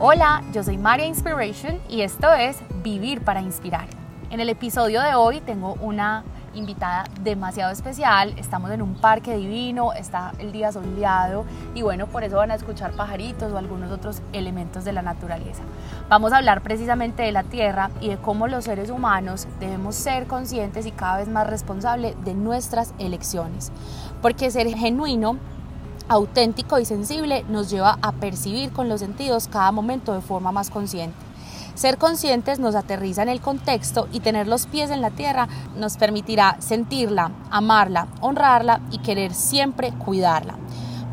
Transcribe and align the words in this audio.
Hola, 0.00 0.44
yo 0.52 0.62
soy 0.62 0.78
Maria 0.78 1.06
Inspiration 1.06 1.80
y 1.88 2.02
esto 2.02 2.32
es 2.32 2.56
Vivir 2.84 3.20
para 3.22 3.40
Inspirar. 3.40 3.88
En 4.30 4.38
el 4.38 4.48
episodio 4.48 5.02
de 5.02 5.16
hoy 5.16 5.40
tengo 5.40 5.72
una 5.80 6.22
invitada 6.54 7.06
demasiado 7.24 7.72
especial. 7.72 8.32
Estamos 8.38 8.70
en 8.70 8.80
un 8.80 8.94
parque 8.94 9.36
divino, 9.36 9.92
está 9.92 10.34
el 10.38 10.52
día 10.52 10.70
soleado 10.70 11.44
y 11.74 11.82
bueno, 11.82 12.06
por 12.06 12.22
eso 12.22 12.36
van 12.36 12.52
a 12.52 12.54
escuchar 12.54 12.92
pajaritos 12.92 13.52
o 13.52 13.58
algunos 13.58 13.90
otros 13.90 14.22
elementos 14.32 14.84
de 14.84 14.92
la 14.92 15.02
naturaleza. 15.02 15.64
Vamos 16.08 16.32
a 16.32 16.36
hablar 16.36 16.62
precisamente 16.62 17.24
de 17.24 17.32
la 17.32 17.42
Tierra 17.42 17.90
y 18.00 18.10
de 18.10 18.18
cómo 18.18 18.46
los 18.46 18.66
seres 18.66 18.90
humanos 18.90 19.48
debemos 19.58 19.96
ser 19.96 20.28
conscientes 20.28 20.86
y 20.86 20.92
cada 20.92 21.16
vez 21.16 21.26
más 21.26 21.48
responsables 21.48 22.14
de 22.24 22.34
nuestras 22.34 22.94
elecciones. 23.00 23.72
Porque 24.22 24.52
ser 24.52 24.68
genuino 24.68 25.38
auténtico 26.08 26.78
y 26.78 26.84
sensible 26.84 27.44
nos 27.48 27.70
lleva 27.70 27.98
a 28.02 28.12
percibir 28.12 28.72
con 28.72 28.88
los 28.88 29.00
sentidos 29.00 29.48
cada 29.48 29.72
momento 29.72 30.14
de 30.14 30.20
forma 30.20 30.52
más 30.52 30.70
consciente. 30.70 31.16
Ser 31.74 31.96
conscientes 31.96 32.58
nos 32.58 32.74
aterriza 32.74 33.22
en 33.22 33.28
el 33.28 33.40
contexto 33.40 34.08
y 34.12 34.18
tener 34.18 34.48
los 34.48 34.66
pies 34.66 34.90
en 34.90 35.00
la 35.00 35.10
tierra 35.10 35.48
nos 35.76 35.96
permitirá 35.96 36.56
sentirla, 36.58 37.30
amarla, 37.50 38.08
honrarla 38.20 38.80
y 38.90 38.98
querer 38.98 39.32
siempre 39.32 39.92
cuidarla. 39.92 40.56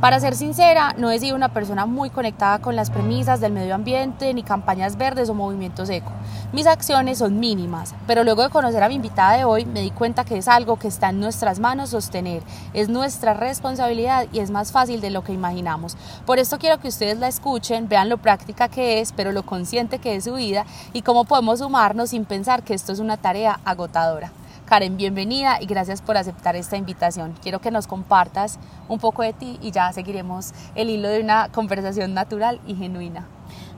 Para 0.06 0.20
ser 0.20 0.36
sincera, 0.36 0.94
no 1.00 1.10
he 1.10 1.18
sido 1.18 1.36
una 1.36 1.50
persona 1.50 1.88
muy 1.88 2.12
conectada 2.12 2.60
con 2.60 2.76
las 2.76 2.92
premisas 2.92 3.40
del 3.40 3.54
medio 3.54 3.74
ambiente, 3.74 4.32
ni 4.36 4.44
campañas 4.44 4.98
verdes 4.98 5.30
o 5.30 5.34
movimientos 5.34 5.90
eco. 5.90 6.12
Mis 6.54 6.68
acciones 6.68 7.18
son 7.18 7.40
mínimas, 7.40 7.96
pero 8.06 8.24
luego 8.24 8.44
de 8.44 8.52
conocer 8.52 8.84
a 8.84 8.88
mi 8.88 8.94
invitada 8.94 9.36
de 9.36 9.46
hoy 9.46 9.66
me 9.66 9.82
di 9.82 9.90
cuenta 9.90 10.24
que 10.24 10.38
es 10.38 10.48
algo 10.48 10.78
que 10.78 10.90
está 10.90 11.10
en 11.10 11.20
nuestras 11.20 11.58
manos 11.58 11.90
sostener, 11.90 12.44
es 12.76 12.88
nuestra 12.88 13.34
responsabilidad 13.34 14.28
y 14.32 14.42
es 14.42 14.52
más 14.52 14.72
fácil 14.72 15.02
de 15.02 15.10
lo 15.10 15.24
que 15.24 15.34
imaginamos. 15.34 15.98
Por 16.28 16.38
esto 16.38 16.60
quiero 16.60 16.80
que 16.80 16.90
ustedes 16.90 17.18
la 17.18 17.28
escuchen, 17.28 17.90
vean 17.90 18.08
lo 18.08 18.20
práctica 18.20 18.68
que 18.68 19.02
es, 19.02 19.12
pero 19.12 19.32
lo 19.32 19.42
consciente 19.42 19.98
que 19.98 20.16
es 20.16 20.26
su 20.26 20.36
vida 20.36 20.68
y 20.94 21.02
cómo 21.02 21.26
podemos 21.26 21.58
sumarnos 21.58 22.12
sin 22.12 22.26
pensar 22.26 22.62
que 22.62 22.76
esto 22.76 22.94
es 22.94 23.00
una 23.00 23.18
tarea 23.18 23.60
agotadora. 23.66 24.32
Karen, 24.66 24.98
bienvenida 24.98 25.62
y 25.62 25.68
gracias 25.68 26.02
por 26.02 26.18
aceptar 26.18 26.56
esta 26.56 26.76
invitación. 26.76 27.36
Quiero 27.44 27.60
que 27.60 27.70
nos 27.70 27.86
compartas 27.86 28.58
un 28.88 29.00
poco 29.00 29.22
de 29.22 29.32
ti 29.32 29.60
y 29.62 29.70
ya 29.70 29.94
seguiremos 29.94 30.54
el 30.74 30.90
hilo 30.90 31.08
de 31.08 31.22
una 31.22 31.50
conversación 31.50 32.16
natural 32.16 32.60
y 32.66 32.74
genuina. 32.74 33.28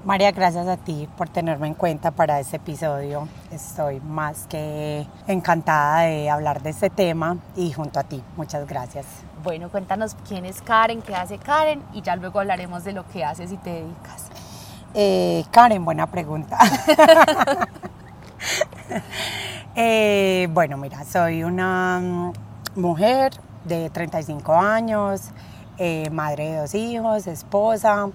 María, 0.06 0.32
gracias 0.32 0.66
a 0.66 0.78
ti 0.78 1.10
por 1.18 1.28
tenerme 1.28 1.68
en 1.68 1.74
cuenta 1.74 2.12
para 2.12 2.40
este 2.40 2.56
episodio. 2.56 3.28
Estoy 3.52 4.00
más 4.00 4.48
que 4.48 5.06
encantada 5.28 6.04
de 6.04 6.30
hablar 6.30 6.64
de 6.64 6.70
este 6.70 6.90
tema 6.90 7.36
y 7.58 7.74
junto 7.74 8.00
a 8.00 8.04
ti. 8.04 8.24
Muchas 8.38 8.66
gracias. 8.66 9.06
Bueno, 9.44 9.68
cuéntanos 9.68 10.16
quién 10.26 10.46
es 10.46 10.62
Karen, 10.62 11.02
qué 11.02 11.14
hace 11.14 11.38
Karen 11.38 11.84
y 11.94 12.02
ya 12.02 12.16
luego 12.16 12.40
hablaremos 12.40 12.86
de 12.86 12.94
lo 12.94 13.06
que 13.10 13.26
haces 13.26 13.52
y 13.52 13.58
te 13.58 13.72
dedicas. 13.72 14.28
Eh, 14.94 15.44
Karen, 15.52 15.84
buena 15.84 16.08
pregunta. 16.08 16.58
Eh, 19.80 20.50
bueno, 20.53 20.75
mira, 20.75 21.06
soy 21.06 21.44
una 21.44 22.00
mm, 22.02 22.80
mujer 22.80 23.31
de 23.64 23.92
35 23.92 24.56
años, 24.56 25.30
eh, 25.78 26.09
madre 26.09 26.50
de 26.50 26.58
dos 26.58 26.73
hijos, 26.73 27.28
esposa. 27.28 28.09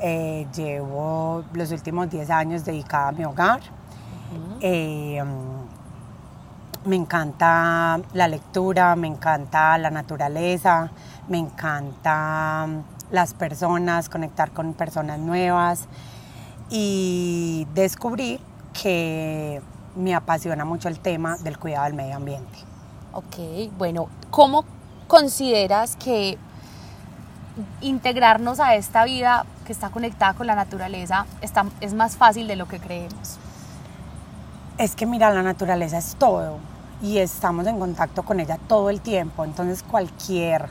Eh, 0.00 0.46
llevo 0.56 1.44
los 1.52 1.72
últimos 1.72 2.08
10 2.08 2.30
años 2.30 2.64
dedicada 2.64 3.08
a 3.08 3.12
mi 3.12 3.22
hogar. 3.26 3.60
Mm, 4.62 5.28
me 6.88 6.96
encanta 6.96 8.00
la 8.14 8.26
lectura, 8.26 8.96
me 8.96 9.06
encanta 9.06 9.76
la 9.76 9.90
naturaleza, 9.90 10.90
me 11.28 11.36
encanta 11.36 12.64
mm, 12.66 13.12
las 13.12 13.34
personas, 13.34 14.08
conectar 14.08 14.52
con 14.52 14.72
personas 14.72 15.18
nuevas 15.18 15.86
y 16.70 17.66
descubrí 17.74 18.40
que 18.72 19.60
me 19.96 20.14
apasiona 20.14 20.64
mucho 20.64 20.88
el 20.88 20.98
tema 20.98 21.36
del 21.38 21.58
cuidado 21.58 21.84
del 21.84 21.94
medio 21.94 22.16
ambiente. 22.16 22.58
Ok, 23.12 23.72
bueno, 23.78 24.08
¿cómo 24.30 24.64
consideras 25.06 25.96
que 25.96 26.38
integrarnos 27.80 28.58
a 28.60 28.74
esta 28.74 29.04
vida 29.04 29.46
que 29.64 29.72
está 29.72 29.90
conectada 29.90 30.34
con 30.34 30.46
la 30.46 30.56
naturaleza 30.56 31.26
está, 31.40 31.66
es 31.80 31.94
más 31.94 32.16
fácil 32.16 32.48
de 32.48 32.56
lo 32.56 32.66
que 32.66 32.80
creemos? 32.80 33.38
Es 34.78 34.96
que 34.96 35.06
mira, 35.06 35.30
la 35.30 35.42
naturaleza 35.42 35.98
es 35.98 36.16
todo 36.16 36.58
y 37.00 37.18
estamos 37.18 37.66
en 37.66 37.78
contacto 37.78 38.22
con 38.24 38.40
ella 38.40 38.58
todo 38.66 38.90
el 38.90 39.00
tiempo, 39.00 39.44
entonces 39.44 39.82
cualquier 39.82 40.68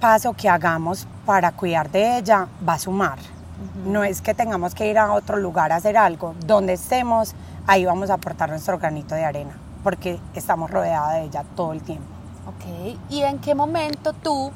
paso 0.00 0.32
que 0.32 0.48
hagamos 0.48 1.06
para 1.24 1.52
cuidar 1.52 1.90
de 1.90 2.18
ella 2.18 2.48
va 2.68 2.74
a 2.74 2.78
sumar. 2.78 3.18
No 3.86 4.02
es 4.02 4.20
que 4.20 4.34
tengamos 4.34 4.74
que 4.74 4.90
ir 4.90 4.98
a 4.98 5.12
otro 5.12 5.36
lugar 5.36 5.70
a 5.70 5.76
hacer 5.76 5.96
algo, 5.96 6.34
donde 6.44 6.72
estemos 6.72 7.34
ahí 7.66 7.84
vamos 7.84 8.10
a 8.10 8.14
aportar 8.14 8.50
nuestro 8.50 8.78
granito 8.78 9.14
de 9.14 9.24
arena, 9.24 9.52
porque 9.82 10.18
estamos 10.34 10.70
rodeados 10.70 11.12
de 11.12 11.24
ella 11.24 11.44
todo 11.56 11.72
el 11.72 11.82
tiempo. 11.82 12.06
Ok, 12.46 12.98
¿y 13.08 13.22
en 13.22 13.38
qué 13.38 13.54
momento 13.54 14.12
tú, 14.12 14.50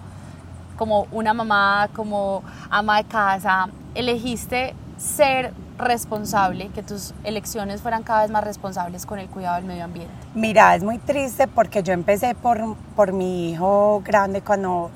como 0.77 1.07
una 1.13 1.33
mamá, 1.33 1.89
como 1.95 2.43
ama 2.71 2.99
de 2.99 3.05
casa, 3.05 3.69
elegiste 3.95 4.75
ser 4.99 5.53
responsable, 5.79 6.69
que 6.69 6.83
tus 6.83 7.13
elecciones 7.23 7.83
fueran 7.83 8.03
cada 8.03 8.23
vez 8.23 8.31
más 8.31 8.43
responsables 8.43 9.05
con 9.07 9.19
el 9.19 9.29
cuidado 9.29 9.57
del 9.57 9.67
medio 9.67 9.85
ambiente? 9.85 10.13
Mira, 10.35 10.75
es 10.75 10.83
muy 10.83 10.99
triste 10.99 11.47
porque 11.47 11.83
yo 11.83 11.93
empecé 11.93 12.35
por, 12.35 12.77
por 12.97 13.13
mi 13.13 13.51
hijo 13.51 14.03
grande 14.05 14.41
cuando 14.41 14.91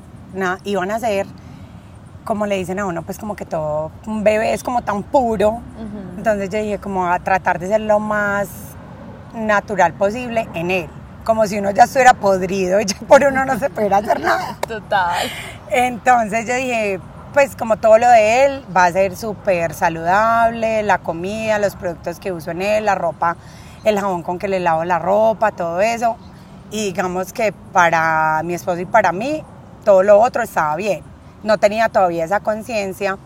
iba 0.65 0.83
a 0.83 0.87
nacer 0.87 1.27
como 2.31 2.47
le 2.47 2.55
dicen 2.59 2.79
a 2.79 2.87
uno, 2.87 3.03
pues 3.03 3.19
como 3.19 3.35
que 3.35 3.45
todo, 3.45 3.91
un 4.07 4.23
bebé 4.23 4.53
es 4.53 4.63
como 4.63 4.83
tan 4.83 5.03
puro. 5.03 5.61
Entonces 6.17 6.49
yo 6.49 6.61
dije 6.61 6.79
como 6.79 7.09
a 7.09 7.19
tratar 7.19 7.59
de 7.59 7.67
ser 7.67 7.81
lo 7.81 7.99
más 7.99 8.47
natural 9.35 9.95
posible 9.95 10.49
en 10.55 10.71
él. 10.71 10.89
Como 11.25 11.45
si 11.49 11.59
uno 11.59 11.73
ya 11.73 11.83
estuviera 11.83 12.15
podrido 12.15 12.81
y 12.81 12.85
ya 12.85 12.97
por 13.09 13.25
uno 13.25 13.45
no 13.45 13.59
se 13.59 13.69
pudiera 13.69 13.97
hacer 13.97 14.21
nada. 14.25 14.57
Total. 14.61 15.29
Entonces 15.71 16.47
yo 16.47 16.55
dije, 16.55 17.01
pues 17.35 17.57
como 17.57 17.79
todo 17.79 17.99
lo 17.99 18.09
de 18.09 18.45
él 18.45 18.65
va 18.77 18.85
a 18.85 18.93
ser 18.93 19.17
súper 19.17 19.75
saludable, 19.75 20.85
la 20.85 20.99
comida, 20.99 21.59
los 21.59 21.75
productos 21.75 22.21
que 22.21 22.31
uso 22.31 22.53
en 22.53 22.63
él, 22.63 22.85
la 22.85 22.95
ropa, 22.95 23.39
el 23.83 23.99
jabón 23.99 24.23
con 24.23 24.39
que 24.39 24.47
le 24.47 24.61
lavo 24.61 24.85
la 24.85 25.01
ropa, 25.01 25.51
todo 25.51 25.81
eso. 25.81 26.17
Y 26.71 26.85
digamos 26.85 27.33
que 27.33 27.51
para 27.51 28.41
mi 28.45 28.55
esposo 28.55 28.79
y 28.79 28.87
para 28.87 29.11
mí, 29.11 29.43
todo 29.85 30.05
lo 30.05 30.21
otro 30.21 30.45
estaba 30.45 30.77
bien 30.77 31.10
no 31.43 31.59
tenía 31.59 31.89
todavía 31.89 32.25
esa 32.25 32.41
conciencia 32.41 33.19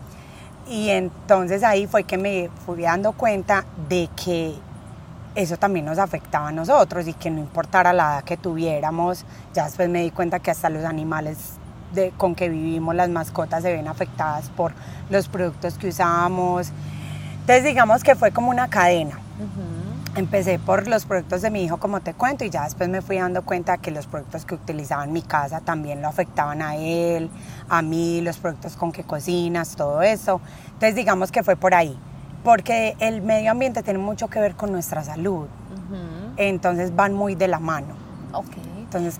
y 0.67 0.89
entonces 0.89 1.63
ahí 1.63 1.87
fue 1.87 2.03
que 2.03 2.17
me 2.17 2.49
fui 2.65 2.81
dando 2.81 3.13
cuenta 3.13 3.65
de 3.87 4.09
que 4.15 4.55
eso 5.35 5.57
también 5.57 5.85
nos 5.85 5.99
afectaba 5.99 6.47
a 6.47 6.51
nosotros 6.51 7.07
y 7.07 7.13
que 7.13 7.29
no 7.29 7.39
importara 7.39 7.93
la 7.93 8.15
edad 8.15 8.23
que 8.23 8.37
tuviéramos, 8.37 9.25
ya 9.53 9.65
después 9.65 9.89
me 9.89 10.01
di 10.01 10.11
cuenta 10.11 10.39
que 10.39 10.51
hasta 10.51 10.69
los 10.69 10.85
animales 10.85 11.55
con 12.17 12.35
que 12.35 12.49
vivimos, 12.49 12.95
las 12.95 13.09
mascotas 13.09 13.63
se 13.63 13.71
ven 13.71 13.87
afectadas 13.87 14.49
por 14.49 14.73
los 15.09 15.27
productos 15.29 15.77
que 15.77 15.87
usamos. 15.87 16.71
Entonces 17.41 17.63
digamos 17.63 18.03
que 18.03 18.15
fue 18.15 18.31
como 18.31 18.49
una 18.49 18.67
cadena. 18.67 19.19
Empecé 20.17 20.59
por 20.59 20.87
los 20.87 21.05
productos 21.05 21.41
de 21.41 21.49
mi 21.49 21.65
hijo, 21.65 21.75
como 21.75 21.99
te 21.99 22.13
cuento, 22.13 22.45
y 22.45 22.49
ya 22.49 22.63
después 22.63 22.87
me 22.87 23.01
fui 23.01 23.17
dando 23.17 23.43
cuenta 23.43 23.77
que 23.79 23.91
los 23.91 24.07
productos 24.07 24.45
que 24.45 24.55
utilizaba 24.55 25.03
en 25.03 25.11
mi 25.11 25.21
casa 25.21 25.59
también 25.59 26.01
lo 26.01 26.07
afectaban 26.07 26.61
a 26.61 26.77
él, 26.77 27.29
a 27.67 27.81
mí, 27.81 28.21
los 28.21 28.37
productos 28.37 28.77
con 28.77 28.93
que 28.93 29.03
cocinas, 29.03 29.75
todo 29.75 30.01
eso. 30.01 30.39
Entonces 30.67 30.95
digamos 30.95 31.33
que 31.33 31.43
fue 31.43 31.57
por 31.57 31.73
ahí, 31.73 31.99
porque 32.45 32.95
el 32.99 33.23
medio 33.23 33.51
ambiente 33.51 33.83
tiene 33.83 33.99
mucho 33.99 34.29
que 34.29 34.39
ver 34.39 34.55
con 34.55 34.71
nuestra 34.71 35.03
salud. 35.03 35.47
Entonces 36.37 36.95
van 36.95 37.13
muy 37.13 37.35
de 37.35 37.49
la 37.49 37.59
mano. 37.59 37.95
Ok. 38.31 38.55
Entonces, 38.79 39.19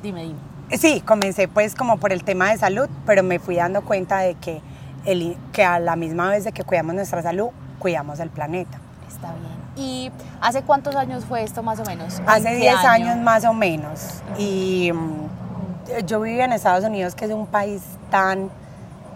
dime, 0.00 0.22
dime. 0.22 0.78
Sí, 0.78 1.00
comencé 1.00 1.48
pues 1.48 1.74
como 1.74 1.96
por 1.96 2.12
el 2.12 2.22
tema 2.22 2.52
de 2.52 2.58
salud, 2.58 2.88
pero 3.04 3.24
me 3.24 3.40
fui 3.40 3.56
dando 3.56 3.82
cuenta 3.82 4.20
de 4.20 4.36
que, 4.36 4.62
el, 5.06 5.36
que 5.52 5.64
a 5.64 5.80
la 5.80 5.96
misma 5.96 6.30
vez 6.30 6.44
de 6.44 6.52
que 6.52 6.62
cuidamos 6.62 6.94
nuestra 6.94 7.20
salud, 7.20 7.48
cuidamos 7.80 8.20
el 8.20 8.30
planeta. 8.30 8.78
Está 9.08 9.32
bien. 9.32 9.59
¿Y 9.80 10.12
hace 10.42 10.60
cuántos 10.60 10.94
años 10.94 11.24
fue 11.24 11.42
esto 11.42 11.62
más 11.62 11.80
o 11.80 11.84
menos? 11.84 12.20
Hace 12.26 12.54
10 12.54 12.74
años? 12.84 13.16
más 13.16 13.46
o 13.46 13.54
menos. 13.54 14.22
Y 14.36 14.92
mm, 14.92 16.04
yo 16.06 16.20
vivía 16.20 16.44
en 16.44 16.52
Estados 16.52 16.84
Unidos, 16.84 17.14
que 17.14 17.24
es 17.24 17.30
un 17.30 17.46
país 17.46 17.80
tan 18.10 18.50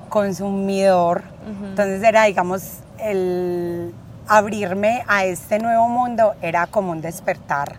consumidor. 0.08 1.22
Entonces 1.62 2.02
era, 2.02 2.25
digamos, 2.25 2.78
el 2.99 3.93
abrirme 4.26 5.05
a 5.06 5.26
este 5.26 5.58
nuevo 5.58 5.87
mundo 5.88 6.32
era 6.40 6.66
como 6.66 6.93
un 6.93 7.02
despertar. 7.02 7.76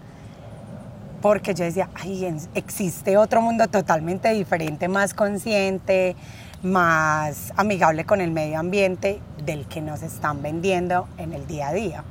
Porque 1.24 1.56
yo 1.56 1.66
decía, 1.66 1.90
ay, 1.96 2.38
existe 2.54 3.18
otro 3.18 3.42
mundo 3.42 3.68
totalmente 3.68 4.30
diferente, 4.30 4.88
más 4.88 5.16
consciente, 5.16 6.16
más 6.62 7.52
amigable 7.58 8.06
con 8.06 8.22
el 8.22 8.30
medio 8.30 8.60
ambiente 8.60 9.20
del 9.44 9.66
que 9.66 9.82
nos 9.82 10.04
están 10.04 10.44
vendiendo 10.44 11.08
en 11.18 11.34
el 11.34 11.48
día 11.48 11.70
a 11.70 11.74
día. 11.74 12.04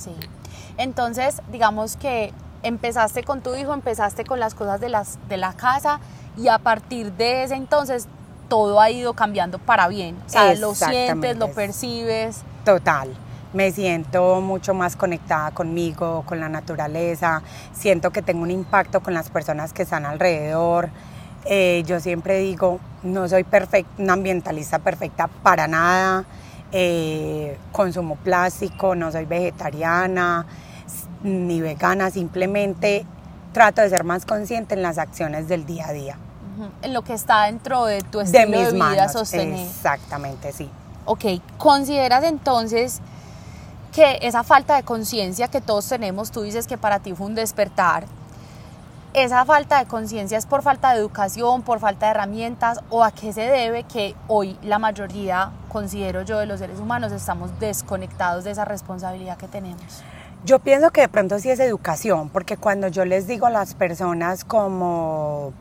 Sí. 0.00 0.14
Entonces, 0.78 1.42
digamos 1.52 1.96
que 1.96 2.32
empezaste 2.62 3.22
con 3.22 3.40
tu 3.40 3.54
hijo, 3.54 3.74
empezaste 3.74 4.24
con 4.24 4.40
las 4.40 4.54
cosas 4.54 4.80
de, 4.80 4.88
las, 4.88 5.18
de 5.28 5.36
la 5.36 5.52
casa 5.52 6.00
y 6.36 6.48
a 6.48 6.58
partir 6.58 7.12
de 7.12 7.44
ese 7.44 7.54
entonces 7.54 8.06
todo 8.48 8.80
ha 8.80 8.90
ido 8.90 9.14
cambiando 9.14 9.58
para 9.58 9.88
bien. 9.88 10.16
O 10.26 10.28
sea, 10.28 10.54
lo 10.54 10.74
sientes, 10.74 11.36
lo 11.36 11.52
percibes. 11.52 12.38
Total. 12.64 13.08
Me 13.52 13.72
siento 13.72 14.40
mucho 14.40 14.74
más 14.74 14.96
conectada 14.96 15.50
conmigo, 15.50 16.24
con 16.26 16.38
la 16.40 16.48
naturaleza. 16.48 17.42
Siento 17.72 18.10
que 18.10 18.22
tengo 18.22 18.42
un 18.42 18.50
impacto 18.50 19.00
con 19.00 19.14
las 19.14 19.30
personas 19.30 19.72
que 19.72 19.82
están 19.82 20.06
alrededor. 20.06 20.90
Eh, 21.46 21.82
yo 21.86 22.00
siempre 22.00 22.38
digo, 22.38 22.80
no 23.02 23.28
soy 23.28 23.44
perfecta, 23.44 23.90
una 23.98 24.12
ambientalista 24.12 24.78
perfecta 24.78 25.28
para 25.28 25.66
nada. 25.66 26.24
Eh, 26.72 27.58
consumo 27.72 28.16
plástico, 28.16 28.94
no 28.94 29.10
soy 29.10 29.24
vegetariana 29.24 30.46
ni 31.22 31.60
vegana. 31.60 32.10
Simplemente 32.10 33.04
trato 33.52 33.82
de 33.82 33.90
ser 33.90 34.04
más 34.04 34.24
consciente 34.24 34.74
en 34.74 34.82
las 34.82 34.98
acciones 34.98 35.48
del 35.48 35.66
día 35.66 35.88
a 35.88 35.92
día. 35.92 36.16
En 36.82 36.92
lo 36.92 37.02
que 37.02 37.14
está 37.14 37.44
dentro 37.44 37.86
de 37.86 38.02
tu 38.02 38.20
estilo 38.20 38.42
de, 38.42 38.46
mis 38.46 38.72
vida 38.72 38.78
manos. 38.78 39.12
sostenible. 39.12 39.62
Exactamente, 39.62 40.52
sí. 40.52 40.68
Ok, 41.06 41.24
¿consideras 41.56 42.22
entonces 42.24 43.00
que 43.92 44.18
esa 44.22 44.44
falta 44.44 44.76
de 44.76 44.82
conciencia 44.82 45.48
que 45.48 45.60
todos 45.60 45.88
tenemos, 45.88 46.30
tú 46.30 46.42
dices 46.42 46.66
que 46.66 46.78
para 46.78 47.00
ti 47.00 47.14
fue 47.14 47.26
un 47.26 47.34
despertar, 47.34 48.04
esa 49.12 49.44
falta 49.44 49.80
de 49.80 49.86
conciencia 49.86 50.38
es 50.38 50.46
por 50.46 50.62
falta 50.62 50.92
de 50.92 51.00
educación, 51.00 51.62
por 51.62 51.80
falta 51.80 52.06
de 52.06 52.12
herramientas 52.12 52.80
o 52.90 53.02
a 53.02 53.10
qué 53.10 53.32
se 53.32 53.42
debe 53.42 53.82
que 53.82 54.14
hoy 54.28 54.56
la 54.62 54.78
mayoría, 54.78 55.50
considero 55.68 56.22
yo, 56.22 56.38
de 56.38 56.46
los 56.46 56.60
seres 56.60 56.78
humanos 56.78 57.10
estamos 57.12 57.58
desconectados 57.58 58.44
de 58.44 58.52
esa 58.52 58.64
responsabilidad 58.64 59.36
que 59.36 59.48
tenemos? 59.48 60.02
Yo 60.44 60.58
pienso 60.60 60.90
que 60.90 61.02
de 61.02 61.08
pronto 61.08 61.38
sí 61.38 61.50
es 61.50 61.58
educación, 61.60 62.28
porque 62.30 62.56
cuando 62.56 62.88
yo 62.88 63.04
les 63.04 63.26
digo 63.26 63.46
a 63.46 63.50
las 63.50 63.74
personas 63.74 64.44
como 64.44 65.52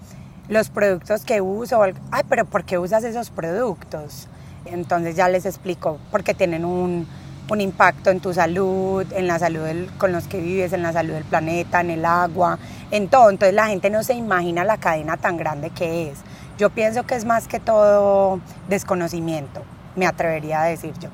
los 0.48 0.70
productos 0.70 1.26
que 1.26 1.42
uso, 1.42 1.82
ay, 1.82 2.24
pero 2.30 2.46
¿por 2.46 2.64
qué 2.64 2.78
usas 2.78 3.04
esos 3.04 3.30
productos? 3.30 4.28
Entonces 4.66 5.16
ya 5.16 5.28
les 5.28 5.46
explico, 5.46 5.98
porque 6.12 6.34
tienen 6.34 6.66
un, 6.66 7.08
un 7.50 7.62
impacto 7.62 8.10
en 8.10 8.20
tu 8.20 8.34
salud, 8.34 9.06
en 9.14 9.28
la 9.28 9.40
salud 9.40 9.88
con 9.98 10.12
los 10.12 10.28
que 10.28 10.40
vives, 10.40 10.74
en 10.74 10.84
la 10.84 10.94
salud 10.94 11.14
del 11.14 11.26
planeta, 11.26 11.82
en 11.82 11.90
el 11.92 12.06
agua, 12.06 12.60
en 12.92 13.08
todo. 13.08 13.30
Entonces 13.30 13.54
la 13.54 13.68
gente 13.68 13.90
no 13.90 14.04
se 14.04 14.14
imagina 14.14 14.64
la 14.64 14.78
cadena 14.78 15.18
tan 15.18 15.38
grande 15.38 15.70
que 15.72 16.10
es. 16.10 16.20
Yo 16.58 16.70
pienso 16.70 17.04
que 17.04 17.16
es 17.16 17.26
más 17.26 17.48
que 17.48 17.60
todo 17.60 18.40
desconocimiento, 18.68 19.64
me 19.96 20.06
atrevería 20.06 20.62
a 20.62 20.66
decir 20.66 20.94
yo. 21.00 21.10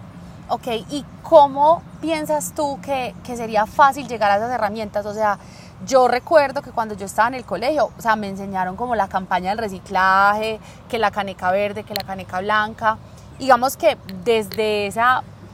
Ok, 0.48 0.68
¿y 0.90 1.04
cómo 1.24 1.82
piensas 2.02 2.54
tú 2.54 2.80
que, 2.82 3.16
que 3.24 3.36
sería 3.36 3.66
fácil 3.66 4.08
llegar 4.08 4.30
a 4.32 4.38
esas 4.38 4.52
herramientas? 4.52 5.06
O 5.06 5.14
sea, 5.14 5.40
yo 5.86 6.08
recuerdo 6.08 6.62
que 6.62 6.72
cuando 6.72 6.96
yo 6.96 7.06
estaba 7.06 7.28
en 7.28 7.36
el 7.36 7.46
colegio, 7.46 7.90
o 7.98 8.02
sea, 8.02 8.16
me 8.16 8.28
enseñaron 8.28 8.76
como 8.76 8.96
la 8.96 9.08
campaña 9.08 9.50
del 9.50 9.58
reciclaje, 9.58 10.60
que 10.88 11.00
la 11.00 11.12
caneca 11.12 11.52
verde, 11.52 11.84
que 11.84 11.94
la 11.94 12.04
caneca 12.04 12.42
blanca. 12.42 12.98
Digamos 13.40 13.76
que 13.76 13.98
desde 14.24 14.88
ese 14.88 15.02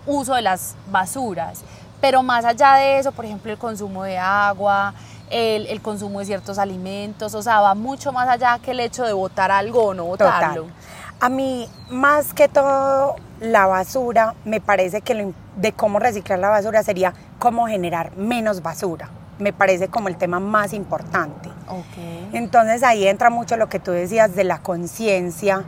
uso 0.05 0.35
de 0.35 0.41
las 0.41 0.75
basuras, 0.91 1.63
pero 1.99 2.23
más 2.23 2.45
allá 2.45 2.75
de 2.75 2.99
eso, 2.99 3.11
por 3.11 3.25
ejemplo, 3.25 3.51
el 3.51 3.57
consumo 3.57 4.03
de 4.03 4.17
agua, 4.17 4.93
el, 5.29 5.67
el 5.67 5.81
consumo 5.81 6.19
de 6.19 6.25
ciertos 6.25 6.57
alimentos, 6.57 7.33
o 7.35 7.41
sea, 7.41 7.61
va 7.61 7.75
mucho 7.75 8.11
más 8.11 8.27
allá 8.27 8.59
que 8.59 8.71
el 8.71 8.79
hecho 8.79 9.03
de 9.03 9.13
botar 9.13 9.51
algo 9.51 9.85
o 9.85 9.93
no 9.93 10.05
botarlo. 10.05 10.63
Total. 10.63 10.75
A 11.19 11.29
mí, 11.29 11.69
más 11.91 12.33
que 12.33 12.47
todo, 12.47 13.15
la 13.39 13.67
basura, 13.67 14.33
me 14.43 14.59
parece 14.59 15.01
que 15.01 15.13
lo 15.13 15.33
de 15.55 15.71
cómo 15.71 15.99
reciclar 15.99 16.39
la 16.39 16.49
basura 16.49 16.81
sería 16.83 17.13
cómo 17.37 17.67
generar 17.67 18.15
menos 18.17 18.63
basura. 18.63 19.09
Me 19.37 19.53
parece 19.53 19.87
como 19.87 20.07
el 20.07 20.17
tema 20.17 20.39
más 20.39 20.73
importante. 20.73 21.49
Ok. 21.67 22.33
Entonces 22.33 22.83
ahí 22.83 23.07
entra 23.07 23.29
mucho 23.29 23.57
lo 23.57 23.69
que 23.69 23.79
tú 23.79 23.91
decías 23.91 24.35
de 24.35 24.43
la 24.43 24.59
conciencia, 24.59 25.63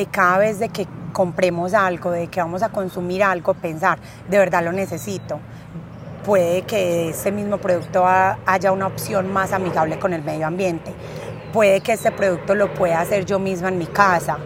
de 0.00 0.06
cada 0.06 0.38
vez 0.38 0.58
de 0.58 0.68
que 0.68 0.86
compremos 1.12 1.74
algo, 1.74 2.10
de 2.10 2.26
que 2.28 2.40
vamos 2.40 2.62
a 2.62 2.68
consumir 2.70 3.22
algo, 3.22 3.54
pensar, 3.54 3.98
de 4.28 4.38
verdad 4.38 4.64
lo 4.64 4.72
necesito. 4.72 5.38
Puede 6.24 6.62
que 6.62 7.10
ese 7.10 7.30
mismo 7.30 7.58
producto 7.58 8.06
ha- 8.06 8.38
haya 8.46 8.72
una 8.72 8.86
opción 8.86 9.32
más 9.32 9.52
amigable 9.52 9.98
con 9.98 10.12
el 10.12 10.22
medio 10.22 10.46
ambiente. 10.46 10.92
Puede 11.52 11.80
que 11.80 11.92
este 11.92 12.10
producto 12.10 12.54
lo 12.54 12.72
pueda 12.74 13.00
hacer 13.00 13.24
yo 13.24 13.38
misma 13.38 13.68
en 13.68 13.78
mi 13.78 13.86
casa. 13.86 14.38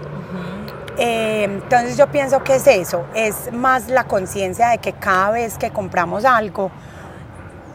Eh, 0.98 1.44
entonces 1.44 1.96
yo 1.96 2.08
pienso 2.08 2.42
que 2.42 2.56
es 2.56 2.66
eso, 2.66 3.04
es 3.14 3.52
más 3.52 3.88
la 3.88 4.04
conciencia 4.04 4.70
de 4.70 4.78
que 4.78 4.92
cada 4.92 5.30
vez 5.30 5.56
que 5.56 5.70
compramos 5.70 6.24
algo, 6.24 6.72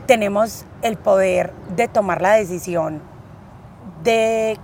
tenemos 0.05 0.65
el 0.81 0.97
poder 0.97 1.53
de 1.75 1.87
tomar 1.87 2.21
la 2.21 2.33
decisión 2.33 3.01
de 4.03 4.59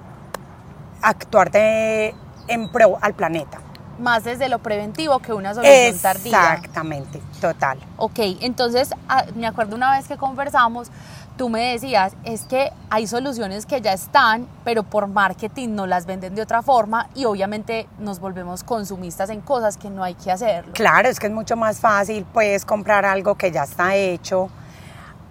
actuar 1.02 1.52
de, 1.52 2.14
en 2.50 2.70
pro 2.70 2.98
al 3.02 3.14
planeta. 3.14 3.60
Más 4.00 4.24
desde 4.24 4.48
lo 4.48 4.60
preventivo 4.60 5.20
que 5.20 5.34
una 5.34 5.54
solución 5.54 6.00
tardía. 6.00 6.54
Exactamente, 6.54 7.22
total. 7.42 7.80
Ok, 7.98 8.20
entonces 8.42 8.92
ah, 9.10 9.26
me 9.36 9.46
acuerdo 9.46 9.76
una 9.76 9.92
vez 9.92 10.08
que 10.08 10.16
conversamos, 10.16 10.90
tú 11.38 11.50
me 11.50 11.72
decías, 11.72 12.14
es 12.24 12.44
que 12.44 12.72
hay 12.90 13.08
soluciones 13.08 13.66
que 13.66 13.82
ya 13.82 13.94
están, 13.94 14.48
pero 14.64 14.84
por 14.84 15.08
marketing 15.08 15.70
no 15.70 15.86
las 15.86 16.06
venden 16.06 16.34
de 16.34 16.42
otra 16.42 16.62
forma 16.62 17.10
y 17.14 17.26
obviamente 17.26 17.88
nos 18.00 18.20
volvemos 18.20 18.64
consumistas 18.64 19.30
en 19.30 19.42
cosas 19.42 19.76
que 19.76 19.90
no 19.90 20.04
hay 20.04 20.16
que 20.16 20.32
hacerlo. 20.32 20.74
Claro, 20.74 21.10
es 21.10 21.20
que 21.20 21.28
es 21.28 21.34
mucho 21.34 21.58
más 21.58 21.80
fácil 21.80 22.26
pues 22.34 22.64
comprar 22.66 23.06
algo 23.06 23.36
que 23.36 23.52
ya 23.52 23.64
está 23.64 23.96
hecho 23.96 24.50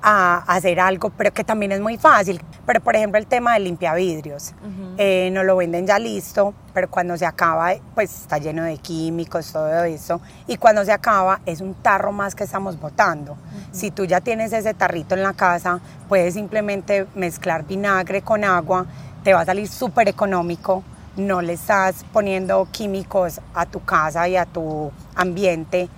a 0.03 0.39
hacer 0.47 0.81
algo, 0.81 1.11
pero 1.11 1.33
que 1.33 1.45
también 1.45 1.73
es 1.73 1.81
muy 1.81 1.97
fácil. 1.97 2.41
Pero 2.67 2.81
por 2.81 2.97
ejemplo 2.97 3.19
el 3.19 3.27
tema 3.27 3.55
de 3.55 3.61
limpiavidrios, 3.61 4.55
eh, 4.97 5.31
nos 5.33 5.45
lo 5.45 5.57
venden 5.57 5.87
ya 5.87 5.99
listo, 5.99 6.55
pero 6.75 6.91
cuando 6.91 7.17
se 7.17 7.27
acaba 7.27 7.73
pues 7.95 8.23
está 8.23 8.39
lleno 8.39 8.65
de 8.65 8.79
químicos, 8.79 9.53
todo 9.53 9.85
eso, 9.85 10.21
y 10.47 10.57
cuando 10.57 10.85
se 10.85 10.93
acaba 10.93 11.41
es 11.47 11.61
un 11.61 11.75
tarro 11.75 12.13
más 12.13 12.35
que 12.35 12.45
estamos 12.45 12.79
botando. 12.79 13.37
Si 13.73 13.91
tú 13.91 14.05
ya 14.05 14.21
tienes 14.21 14.53
ese 14.53 14.75
tarrito 14.75 15.15
en 15.15 15.23
la 15.23 15.33
casa, 15.33 15.81
puedes 16.09 16.35
simplemente 16.35 17.07
mezclar 17.15 17.67
vinagre 17.67 18.23
con 18.23 18.45
agua, 18.45 18.87
te 19.25 19.35
va 19.35 19.41
a 19.41 19.45
salir 19.45 19.69
súper 19.69 20.09
económico, 20.09 20.83
no 21.17 21.43
le 21.43 21.55
estás 21.55 22.05
poniendo 22.13 22.69
químicos 22.71 23.41
a 23.55 23.67
tu 23.67 23.85
casa 23.85 24.29
y 24.29 24.37
a 24.37 24.47
tu 24.47 24.93
ambiente 25.15 25.89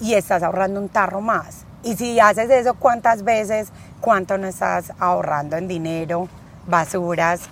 y 0.00 0.14
estás 0.14 0.42
ahorrando 0.42 0.80
un 0.80 0.88
tarro 0.88 1.20
más. 1.20 1.66
Y 1.82 1.96
si 1.96 2.20
haces 2.20 2.50
eso, 2.50 2.74
¿cuántas 2.74 3.22
veces? 3.22 3.68
¿Cuánto 4.00 4.36
no 4.36 4.46
estás 4.46 4.92
ahorrando 4.98 5.56
en 5.56 5.66
dinero, 5.66 6.28
basuras 6.66 7.42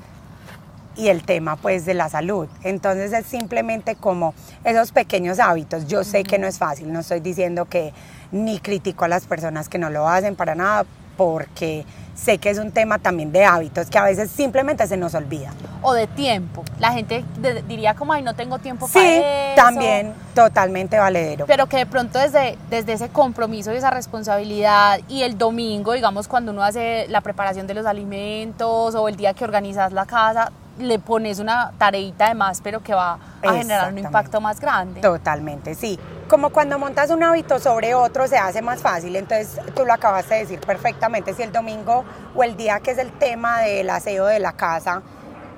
y 0.96 1.08
el 1.08 1.22
tema 1.24 1.56
pues 1.56 1.86
de 1.86 1.94
la 1.94 2.08
salud? 2.08 2.46
Entonces 2.62 3.12
es 3.12 3.26
simplemente 3.26 3.96
como 3.96 4.34
esos 4.64 4.92
pequeños 4.92 5.38
hábitos. 5.38 5.86
Yo 5.86 6.04
sé 6.04 6.24
que 6.24 6.38
no 6.38 6.46
es 6.46 6.58
fácil, 6.58 6.92
no 6.92 7.00
estoy 7.00 7.20
diciendo 7.20 7.64
que 7.64 7.92
ni 8.30 8.60
critico 8.60 9.06
a 9.06 9.08
las 9.08 9.24
personas 9.24 9.68
que 9.70 9.78
no 9.78 9.88
lo 9.88 10.06
hacen 10.08 10.36
para 10.36 10.54
nada, 10.54 10.84
porque 11.18 11.84
sé 12.14 12.38
que 12.38 12.48
es 12.48 12.58
un 12.58 12.70
tema 12.72 12.98
también 12.98 13.30
de 13.32 13.44
hábitos 13.44 13.90
que 13.90 13.98
a 13.98 14.04
veces 14.04 14.30
simplemente 14.30 14.86
se 14.86 14.96
nos 14.96 15.14
olvida. 15.14 15.50
O 15.82 15.92
de 15.92 16.06
tiempo. 16.06 16.64
La 16.78 16.92
gente 16.92 17.24
de- 17.38 17.62
diría 17.62 17.94
como, 17.94 18.12
ay, 18.12 18.22
no 18.22 18.34
tengo 18.34 18.58
tiempo 18.58 18.86
Sí, 18.86 18.94
para 18.94 19.08
eso. 19.52 19.56
también 19.56 20.14
totalmente 20.34 20.96
valedero. 20.98 21.46
Pero 21.46 21.66
que 21.66 21.76
de 21.78 21.86
pronto 21.86 22.18
desde, 22.18 22.56
desde 22.70 22.92
ese 22.94 23.08
compromiso 23.08 23.72
y 23.72 23.76
esa 23.76 23.90
responsabilidad 23.90 25.00
y 25.08 25.22
el 25.22 25.36
domingo, 25.36 25.92
digamos, 25.92 26.28
cuando 26.28 26.52
uno 26.52 26.62
hace 26.62 27.06
la 27.08 27.20
preparación 27.20 27.66
de 27.66 27.74
los 27.74 27.84
alimentos 27.84 28.94
o 28.94 29.08
el 29.08 29.16
día 29.16 29.34
que 29.34 29.44
organizas 29.44 29.92
la 29.92 30.06
casa, 30.06 30.50
le 30.78 31.00
pones 31.00 31.40
una 31.40 31.72
tareita 31.78 32.28
de 32.28 32.34
más, 32.36 32.60
pero 32.62 32.80
que 32.80 32.94
va 32.94 33.18
a 33.42 33.52
generar 33.52 33.92
un 33.92 33.98
impacto 33.98 34.40
más 34.40 34.60
grande. 34.60 35.00
Totalmente, 35.00 35.74
sí. 35.74 35.98
Como 36.28 36.50
cuando 36.50 36.78
montas 36.78 37.08
un 37.08 37.22
hábito 37.22 37.58
sobre 37.58 37.94
otro 37.94 38.28
se 38.28 38.36
hace 38.36 38.60
más 38.60 38.82
fácil, 38.82 39.16
entonces 39.16 39.58
tú 39.74 39.86
lo 39.86 39.94
acabaste 39.94 40.34
de 40.34 40.40
decir 40.40 40.60
perfectamente, 40.60 41.32
si 41.32 41.42
el 41.42 41.52
domingo 41.52 42.04
o 42.34 42.42
el 42.44 42.54
día 42.54 42.80
que 42.80 42.90
es 42.90 42.98
el 42.98 43.10
tema 43.12 43.62
del 43.62 43.88
aseo 43.88 44.26
de 44.26 44.38
la 44.38 44.52
casa, 44.52 45.00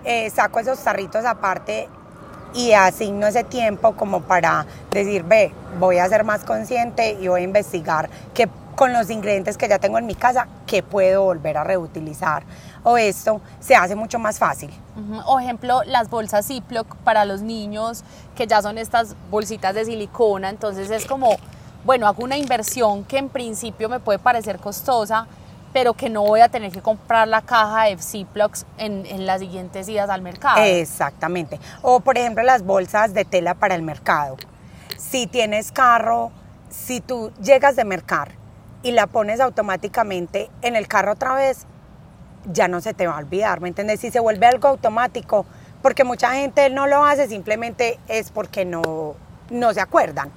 eh, 0.05 0.31
saco 0.31 0.61
esos 0.61 0.79
tarritos 0.79 1.25
aparte 1.25 1.89
y 2.55 2.71
asigno 2.71 3.27
ese 3.27 3.43
tiempo 3.43 3.97
como 3.97 4.21
para 4.21 4.65
decir, 4.93 5.25
ve, 5.25 5.53
voy 5.81 5.99
a 5.99 6.09
ser 6.09 6.23
más 6.23 6.45
consciente 6.45 7.17
y 7.21 7.27
voy 7.27 7.41
a 7.41 7.45
investigar 7.45 8.09
que 8.33 8.49
con 8.77 8.93
los 8.93 9.11
ingredientes 9.11 9.59
que 9.59 9.67
ya 9.67 9.81
tengo 9.81 9.99
en 9.99 10.07
mi 10.07 10.15
casa, 10.15 10.47
qué 10.71 10.85
puedo 10.85 11.25
volver 11.25 11.59
a 11.59 11.65
reutilizar. 11.65 12.45
O 12.85 12.97
esto 12.97 13.41
se 13.59 13.75
hace 13.75 13.97
mucho 13.97 14.21
más 14.21 14.39
fácil. 14.39 14.71
O 15.27 15.41
ejemplo, 15.41 15.83
las 15.85 16.09
bolsas 16.09 16.47
Ziploc 16.47 16.95
para 16.99 17.25
los 17.25 17.43
niños, 17.43 18.05
que 18.37 18.47
ya 18.47 18.63
son 18.63 18.79
estas 18.79 19.17
bolsitas 19.33 19.75
de 19.75 19.85
silicona, 19.85 20.49
entonces 20.49 20.89
es 20.91 21.07
como, 21.07 21.37
bueno, 21.85 22.07
hago 22.07 22.23
una 22.23 22.39
inversión 22.39 23.03
que 23.03 23.19
en 23.19 23.29
principio 23.29 23.89
me 23.89 23.99
puede 23.99 24.21
parecer 24.21 24.61
costosa, 24.61 25.27
pero 25.73 25.95
que 25.95 26.09
no 26.09 26.23
voy 26.23 26.41
a 26.41 26.49
tener 26.49 26.71
que 26.71 26.81
comprar 26.81 27.27
la 27.27 27.43
caja 27.43 27.87
de 27.87 27.99
Ziplocs 27.99 28.65
en, 28.79 29.07
en 29.07 29.27
las 29.27 29.41
siguientes 29.41 29.89
idas 29.89 30.09
al 30.09 30.23
mercado. 30.23 30.63
Exactamente. 30.63 31.59
O 31.83 31.99
por 31.99 32.17
ejemplo 32.17 32.45
las 32.45 32.65
bolsas 32.65 33.13
de 33.13 33.25
tela 33.25 33.55
para 33.55 33.75
el 33.75 33.83
mercado. 33.83 34.37
Si 34.97 35.27
tienes 35.27 35.73
carro, 35.73 36.31
si 36.69 37.01
tú 37.01 37.33
llegas 37.43 37.75
de 37.75 37.85
mercar 37.85 38.40
y 38.83 38.93
la 38.93 39.07
pones 39.07 39.41
automáticamente 39.41 40.51
en 40.63 40.77
el 40.77 40.89
carro 40.89 41.13
otra 41.13 41.35
vez, 41.35 41.67
ya 42.53 42.69
no 42.69 42.81
se 42.81 42.95
te 42.95 43.07
va 43.07 43.17
a 43.17 43.19
olvidar, 43.19 43.61
¿me 43.61 43.69
entiendes? 43.69 44.01
Si 44.01 44.11
se 44.11 44.21
vuelve 44.21 44.47
algo 44.47 44.69
automático, 44.69 45.45
porque 45.83 46.05
mucha 46.05 46.33
gente 46.33 46.71
no 46.71 46.87
lo 46.87 47.05
hace 47.05 47.29
simplemente 47.29 47.99
es 48.09 48.31
porque 48.31 48.65
no, 48.65 49.15
no 49.51 49.75
se 49.75 49.81
acuerdan. 49.81 50.31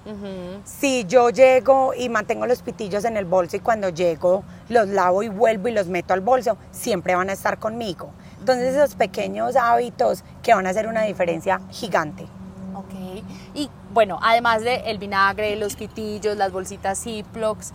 Si 0.65 1.05
yo 1.05 1.29
llego 1.29 1.93
y 1.93 2.09
mantengo 2.09 2.45
los 2.45 2.61
pitillos 2.61 3.05
en 3.05 3.17
el 3.17 3.25
bolso 3.25 3.57
y 3.57 3.59
cuando 3.59 3.89
llego 3.89 4.43
los 4.69 4.87
lavo 4.87 5.23
y 5.23 5.29
vuelvo 5.29 5.67
y 5.67 5.71
los 5.71 5.87
meto 5.87 6.13
al 6.13 6.21
bolso, 6.21 6.57
siempre 6.71 7.15
van 7.15 7.29
a 7.29 7.33
estar 7.33 7.59
conmigo. 7.59 8.11
Entonces 8.39 8.75
esos 8.75 8.95
pequeños 8.95 9.55
hábitos 9.55 10.23
que 10.41 10.53
van 10.53 10.67
a 10.67 10.71
hacer 10.71 10.87
una 10.87 11.03
diferencia 11.03 11.61
gigante. 11.69 12.23
Ok. 12.75 13.23
Y 13.53 13.69
bueno, 13.93 14.19
además 14.21 14.63
del 14.63 14.81
el 14.85 14.97
vinagre, 14.97 15.55
los 15.55 15.75
pitillos, 15.75 16.35
las 16.35 16.51
bolsitas 16.51 17.01
Ziplocs, 17.03 17.71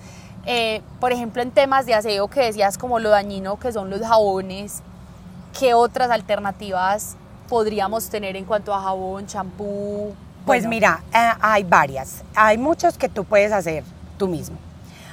eh, 0.51 0.81
por 0.99 1.13
ejemplo, 1.13 1.43
en 1.43 1.51
temas 1.51 1.85
de 1.85 1.93
aseo 1.93 2.27
que 2.29 2.41
decías 2.41 2.79
como 2.79 2.99
lo 3.01 3.11
dañino 3.11 3.59
que 3.59 3.71
son 3.71 3.91
los 3.91 4.01
jabones, 4.01 4.81
¿qué 5.59 5.75
otras 5.75 6.11
alternativas 6.11 7.17
podríamos 7.51 8.09
tener 8.09 8.35
en 8.35 8.47
cuanto 8.47 8.73
a 8.73 8.81
jabón, 8.81 9.27
champú? 9.27 10.15
Pues 10.47 10.67
mira, 10.67 11.03
eh, 11.15 11.33
hay 11.43 11.65
varias. 11.65 12.23
Hay 12.35 12.57
muchos 12.57 12.97
que 12.97 13.11
tú 13.11 13.27
puedes 13.27 13.53
hacer 13.53 13.85
tú 14.17 14.27
mismo. 14.27 14.57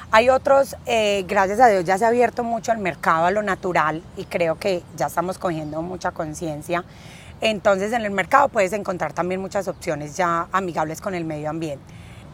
Hay 0.10 0.30
otros, 0.30 0.78
eh, 0.86 1.26
gracias 1.28 1.60
a 1.60 1.68
Dios, 1.68 1.84
ya 1.84 1.98
se 1.98 2.06
ha 2.06 2.08
abierto 2.08 2.46
mucho 2.46 2.72
el 2.72 2.78
mercado 2.78 3.26
a 3.26 3.32
lo 3.32 3.44
natural 3.44 4.02
y 4.16 4.24
creo 4.24 4.58
que 4.58 4.84
ya 4.96 5.08
estamos 5.08 5.38
cogiendo 5.38 5.82
mucha 5.82 6.12
conciencia. 6.12 6.86
Entonces 7.42 7.92
en 7.92 8.06
el 8.06 8.12
mercado 8.12 8.48
puedes 8.48 8.72
encontrar 8.72 9.12
también 9.12 9.42
muchas 9.42 9.68
opciones 9.68 10.16
ya 10.16 10.48
amigables 10.54 11.02
con 11.02 11.14
el 11.14 11.26
medio 11.26 11.50
ambiente. 11.50 11.84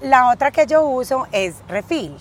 La 0.02 0.32
otra 0.32 0.50
que 0.52 0.66
yo 0.66 0.84
uso 0.84 1.28
es 1.32 1.56
refill. 1.68 2.18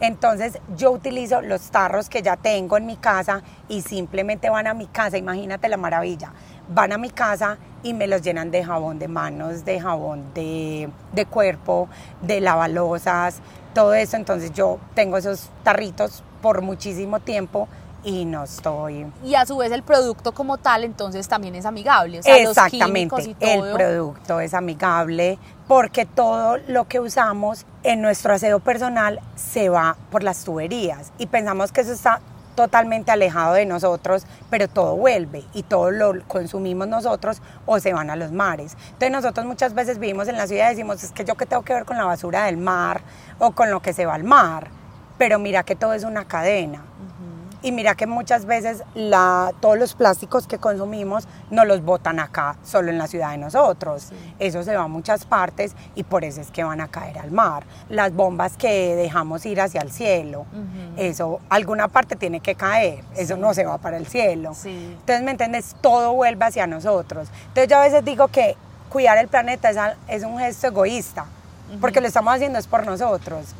Entonces 0.00 0.58
yo 0.76 0.92
utilizo 0.92 1.40
los 1.40 1.70
tarros 1.70 2.08
que 2.08 2.22
ya 2.22 2.36
tengo 2.36 2.76
en 2.76 2.86
mi 2.86 2.96
casa 2.96 3.42
y 3.68 3.82
simplemente 3.82 4.48
van 4.48 4.68
a 4.68 4.74
mi 4.74 4.86
casa, 4.86 5.18
imagínate 5.18 5.68
la 5.68 5.76
maravilla, 5.76 6.32
van 6.68 6.92
a 6.92 6.98
mi 6.98 7.10
casa 7.10 7.58
y 7.82 7.94
me 7.94 8.06
los 8.06 8.22
llenan 8.22 8.52
de 8.52 8.64
jabón 8.64 9.00
de 9.00 9.08
manos, 9.08 9.64
de 9.64 9.80
jabón 9.80 10.32
de, 10.34 10.88
de 11.12 11.26
cuerpo, 11.26 11.88
de 12.22 12.40
lavalosas, 12.40 13.40
todo 13.74 13.94
eso. 13.94 14.16
Entonces 14.16 14.52
yo 14.52 14.78
tengo 14.94 15.16
esos 15.16 15.50
tarritos 15.64 16.22
por 16.40 16.62
muchísimo 16.62 17.18
tiempo 17.18 17.66
y 18.04 18.24
no 18.24 18.44
estoy. 18.44 19.04
Y 19.24 19.34
a 19.34 19.44
su 19.44 19.56
vez 19.56 19.72
el 19.72 19.82
producto 19.82 20.32
como 20.32 20.58
tal 20.58 20.84
entonces 20.84 21.26
también 21.26 21.56
es 21.56 21.66
amigable. 21.66 22.20
Exactamente, 22.24 23.36
el 23.40 23.72
producto 23.72 24.38
es 24.38 24.54
amigable 24.54 25.38
porque 25.68 26.06
todo 26.06 26.58
lo 26.68 26.86
que 26.86 27.00
usamos 27.00 27.66
en 27.82 28.00
nuestro 28.00 28.34
aseo 28.34 28.60
personal 28.60 29.20
se 29.34 29.68
va 29.68 29.96
por 30.10 30.22
las 30.22 30.44
tuberías 30.44 31.12
y 31.18 31.26
pensamos 31.26 31.72
que 31.72 31.80
eso 31.80 31.92
está 31.92 32.20
totalmente 32.54 33.12
alejado 33.12 33.54
de 33.54 33.66
nosotros, 33.66 34.26
pero 34.48 34.66
todo 34.66 34.96
vuelve 34.96 35.44
y 35.52 35.62
todo 35.62 35.90
lo 35.90 36.14
consumimos 36.26 36.88
nosotros 36.88 37.42
o 37.66 37.78
se 37.78 37.92
van 37.92 38.10
a 38.10 38.16
los 38.16 38.32
mares. 38.32 38.76
Entonces 38.86 39.10
nosotros 39.10 39.44
muchas 39.46 39.74
veces 39.74 39.98
vivimos 39.98 40.26
en 40.28 40.36
la 40.36 40.46
ciudad 40.46 40.66
y 40.66 40.70
decimos, 40.70 41.04
es 41.04 41.12
que 41.12 41.24
yo 41.24 41.34
qué 41.34 41.46
tengo 41.46 41.62
que 41.62 41.74
ver 41.74 41.84
con 41.84 41.96
la 41.96 42.04
basura 42.04 42.46
del 42.46 42.56
mar 42.56 43.02
o 43.38 43.52
con 43.52 43.70
lo 43.70 43.80
que 43.80 43.92
se 43.92 44.06
va 44.06 44.14
al 44.14 44.24
mar, 44.24 44.68
pero 45.18 45.38
mira 45.38 45.62
que 45.64 45.76
todo 45.76 45.92
es 45.92 46.04
una 46.04 46.26
cadena. 46.26 46.82
Y 47.66 47.72
mira 47.72 47.96
que 47.96 48.06
muchas 48.06 48.46
veces 48.46 48.84
la, 48.94 49.52
todos 49.58 49.76
los 49.76 49.94
plásticos 49.94 50.46
que 50.46 50.56
consumimos 50.56 51.26
no 51.50 51.64
los 51.64 51.82
botan 51.82 52.20
acá, 52.20 52.54
solo 52.62 52.90
en 52.90 52.98
la 52.98 53.08
ciudad 53.08 53.32
de 53.32 53.38
nosotros. 53.38 54.12
Eso 54.38 54.62
se 54.62 54.76
va 54.76 54.84
a 54.84 54.86
muchas 54.86 55.24
partes 55.24 55.74
y 55.96 56.04
por 56.04 56.22
eso 56.22 56.40
es 56.40 56.52
que 56.52 56.62
van 56.62 56.80
a 56.80 56.86
caer 56.86 57.18
al 57.18 57.32
mar. 57.32 57.64
Las 57.88 58.12
bombas 58.12 58.56
que 58.56 58.94
dejamos 58.94 59.44
ir 59.46 59.60
hacia 59.60 59.80
el 59.80 59.90
cielo, 59.90 60.46
eso 60.96 61.40
alguna 61.48 61.88
parte 61.88 62.14
tiene 62.14 62.38
que 62.38 62.54
caer, 62.54 63.02
eso 63.16 63.36
no 63.36 63.52
se 63.52 63.64
va 63.64 63.78
para 63.78 63.96
el 63.96 64.06
cielo. 64.06 64.52
Entonces, 64.64 65.24
¿me 65.24 65.32
entiendes? 65.32 65.74
Todo 65.80 66.12
vuelve 66.12 66.44
hacia 66.44 66.68
nosotros. 66.68 67.26
Entonces 67.48 67.66
yo 67.68 67.78
a 67.78 67.82
veces 67.82 68.04
digo 68.04 68.28
que 68.28 68.54
cuidar 68.90 69.18
el 69.18 69.26
planeta 69.26 69.70
es, 69.70 69.78
es 70.06 70.22
un 70.22 70.38
gesto 70.38 70.68
egoísta 70.68 71.26
porque 71.80 72.00
lo 72.00 72.06
estamos 72.06 72.34
haciendo 72.34 72.58
es 72.58 72.66
por 72.66 72.86
nosotros, 72.86 73.54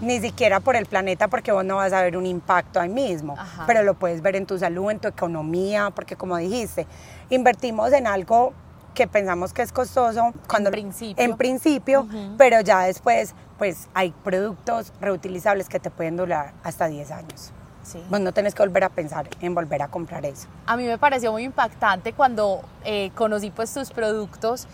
ni 0.00 0.20
siquiera 0.20 0.60
por 0.60 0.76
el 0.76 0.86
planeta, 0.86 1.28
porque 1.28 1.52
vos 1.52 1.64
no 1.64 1.76
vas 1.76 1.92
a 1.92 2.02
ver 2.02 2.16
un 2.16 2.26
impacto 2.26 2.80
ahí 2.80 2.88
mismo, 2.88 3.36
pero 3.66 3.82
lo 3.82 3.94
puedes 3.94 4.22
ver 4.22 4.36
en 4.36 4.46
tu 4.46 4.58
salud, 4.58 4.90
en 4.90 4.98
tu 4.98 5.08
economía, 5.08 5.90
porque 5.94 6.16
como 6.16 6.36
dijiste, 6.36 6.86
invertimos 7.30 7.92
en 7.92 8.06
algo 8.06 8.52
que 8.94 9.06
pensamos 9.08 9.52
que 9.52 9.62
es 9.62 9.72
costoso 9.72 10.32
cuando 10.46 10.68
en 10.68 10.72
principio, 10.72 11.24
en 11.24 11.36
principio 11.36 12.08
pero 12.38 12.60
ya 12.60 12.82
después 12.82 13.34
pues 13.58 13.88
hay 13.92 14.12
productos 14.22 14.92
reutilizables 15.00 15.68
que 15.68 15.80
te 15.80 15.90
pueden 15.90 16.16
durar 16.16 16.52
hasta 16.62 16.86
10 16.86 17.10
años. 17.10 17.52
Sí. 17.82 18.02
Vos 18.08 18.20
no 18.20 18.32
tenés 18.32 18.54
que 18.54 18.62
volver 18.62 18.84
a 18.84 18.88
pensar 18.88 19.28
en 19.40 19.54
volver 19.54 19.82
a 19.82 19.88
comprar 19.88 20.24
eso. 20.24 20.48
A 20.66 20.76
mí 20.76 20.84
me 20.84 20.96
pareció 20.96 21.32
muy 21.32 21.44
impactante 21.44 22.14
cuando 22.14 22.62
eh, 22.84 23.10
conocí 23.14 23.50
pues 23.50 23.72
tus 23.74 23.90
productos 23.90 24.66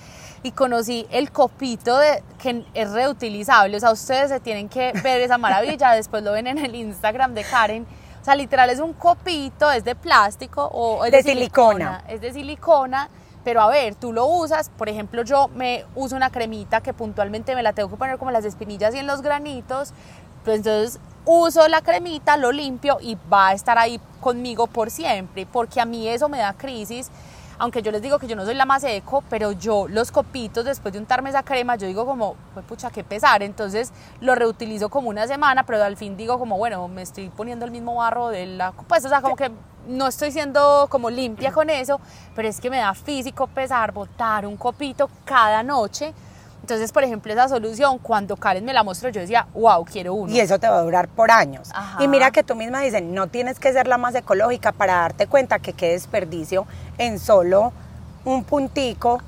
y 0.42 0.52
conocí 0.52 1.06
el 1.10 1.30
copito 1.30 1.98
de, 1.98 2.22
que 2.38 2.64
es 2.74 2.90
reutilizable. 2.90 3.76
O 3.76 3.80
sea, 3.80 3.92
ustedes 3.92 4.30
se 4.30 4.40
tienen 4.40 4.68
que 4.68 4.92
ver 5.02 5.20
esa 5.20 5.38
maravilla, 5.38 5.92
después 5.94 6.22
lo 6.22 6.32
ven 6.32 6.46
en 6.46 6.58
el 6.58 6.74
Instagram 6.74 7.34
de 7.34 7.44
Karen. 7.44 7.86
O 8.20 8.24
sea, 8.24 8.34
literal 8.34 8.68
es 8.70 8.80
un 8.80 8.92
copito, 8.92 9.70
es 9.70 9.84
de 9.84 9.94
plástico 9.94 10.64
o 10.64 11.04
es 11.04 11.12
de, 11.12 11.22
silicona. 11.22 12.04
Es 12.06 12.20
de 12.20 12.32
silicona, 12.32 13.08
pero 13.44 13.62
a 13.62 13.68
ver, 13.68 13.94
tú 13.94 14.12
lo 14.12 14.26
usas, 14.26 14.70
por 14.70 14.88
ejemplo, 14.88 15.22
yo 15.22 15.48
me 15.48 15.86
uso 15.94 16.16
una 16.16 16.30
cremita 16.30 16.82
que 16.82 16.92
puntualmente 16.92 17.54
me 17.54 17.62
la 17.62 17.72
tengo 17.72 17.88
que 17.88 17.96
poner 17.96 18.18
como 18.18 18.30
las 18.30 18.44
espinillas 18.44 18.94
y 18.94 18.98
en 18.98 19.06
los 19.06 19.22
granitos, 19.22 19.94
pues 20.44 20.58
entonces 20.58 21.00
uso 21.24 21.66
la 21.68 21.80
cremita, 21.80 22.36
lo 22.36 22.52
limpio 22.52 22.98
y 23.00 23.16
va 23.32 23.48
a 23.48 23.52
estar 23.54 23.78
ahí 23.78 24.00
conmigo 24.20 24.66
por 24.66 24.90
siempre, 24.90 25.46
porque 25.46 25.80
a 25.80 25.86
mí 25.86 26.06
eso 26.06 26.28
me 26.28 26.38
da 26.38 26.52
crisis 26.52 27.10
aunque 27.60 27.82
yo 27.82 27.92
les 27.92 28.00
digo 28.00 28.18
que 28.18 28.26
yo 28.26 28.36
no 28.36 28.46
soy 28.46 28.54
la 28.54 28.64
más 28.64 28.82
eco, 28.84 29.22
pero 29.28 29.52
yo 29.52 29.86
los 29.86 30.10
copitos 30.10 30.64
después 30.64 30.94
de 30.94 30.98
untarme 30.98 31.28
esa 31.28 31.42
crema, 31.42 31.76
yo 31.76 31.86
digo 31.86 32.06
como, 32.06 32.34
pues 32.54 32.64
pucha, 32.64 32.90
qué 32.90 33.04
pesar, 33.04 33.42
entonces 33.42 33.92
lo 34.22 34.34
reutilizo 34.34 34.88
como 34.88 35.10
una 35.10 35.26
semana, 35.26 35.64
pero 35.66 35.84
al 35.84 35.98
fin 35.98 36.16
digo 36.16 36.38
como, 36.38 36.56
bueno, 36.56 36.88
me 36.88 37.02
estoy 37.02 37.28
poniendo 37.28 37.66
el 37.66 37.70
mismo 37.70 37.96
barro 37.96 38.28
de 38.28 38.46
la, 38.46 38.72
pues 38.72 39.04
o 39.04 39.10
sea, 39.10 39.20
como 39.20 39.36
que 39.36 39.50
no 39.86 40.06
estoy 40.06 40.32
siendo 40.32 40.86
como 40.88 41.10
limpia 41.10 41.52
con 41.52 41.68
eso, 41.68 42.00
pero 42.34 42.48
es 42.48 42.60
que 42.60 42.70
me 42.70 42.78
da 42.78 42.94
físico 42.94 43.46
pesar 43.46 43.92
botar 43.92 44.46
un 44.46 44.56
copito 44.56 45.10
cada 45.26 45.62
noche 45.62 46.14
entonces, 46.70 46.92
por 46.92 47.02
ejemplo, 47.02 47.32
esa 47.32 47.48
solución, 47.48 47.98
cuando 47.98 48.36
Karen 48.36 48.64
me 48.64 48.72
la 48.72 48.84
mostró, 48.84 49.08
yo 49.08 49.20
decía, 49.20 49.48
wow, 49.54 49.84
quiero 49.84 50.14
uno. 50.14 50.32
Y 50.32 50.38
eso 50.38 50.60
te 50.60 50.68
va 50.68 50.78
a 50.78 50.82
durar 50.82 51.08
por 51.08 51.32
años. 51.32 51.68
Y 51.98 52.06
mira 52.06 52.30
que 52.30 52.44
tú 52.44 52.54
misma 52.54 52.80
dices, 52.80 53.02
no 53.02 53.26
tienes 53.26 53.58
que 53.58 53.72
ser 53.72 53.88
la 53.88 53.98
más 53.98 54.14
ecológica 54.14 54.70
para 54.70 54.94
darte 54.94 55.26
cuenta 55.26 55.58
que 55.58 55.72
qué 55.72 55.90
desperdicio 55.90 56.66
en 56.96 57.18
solo 57.18 57.72
un 58.24 58.44
puntico 58.44 59.20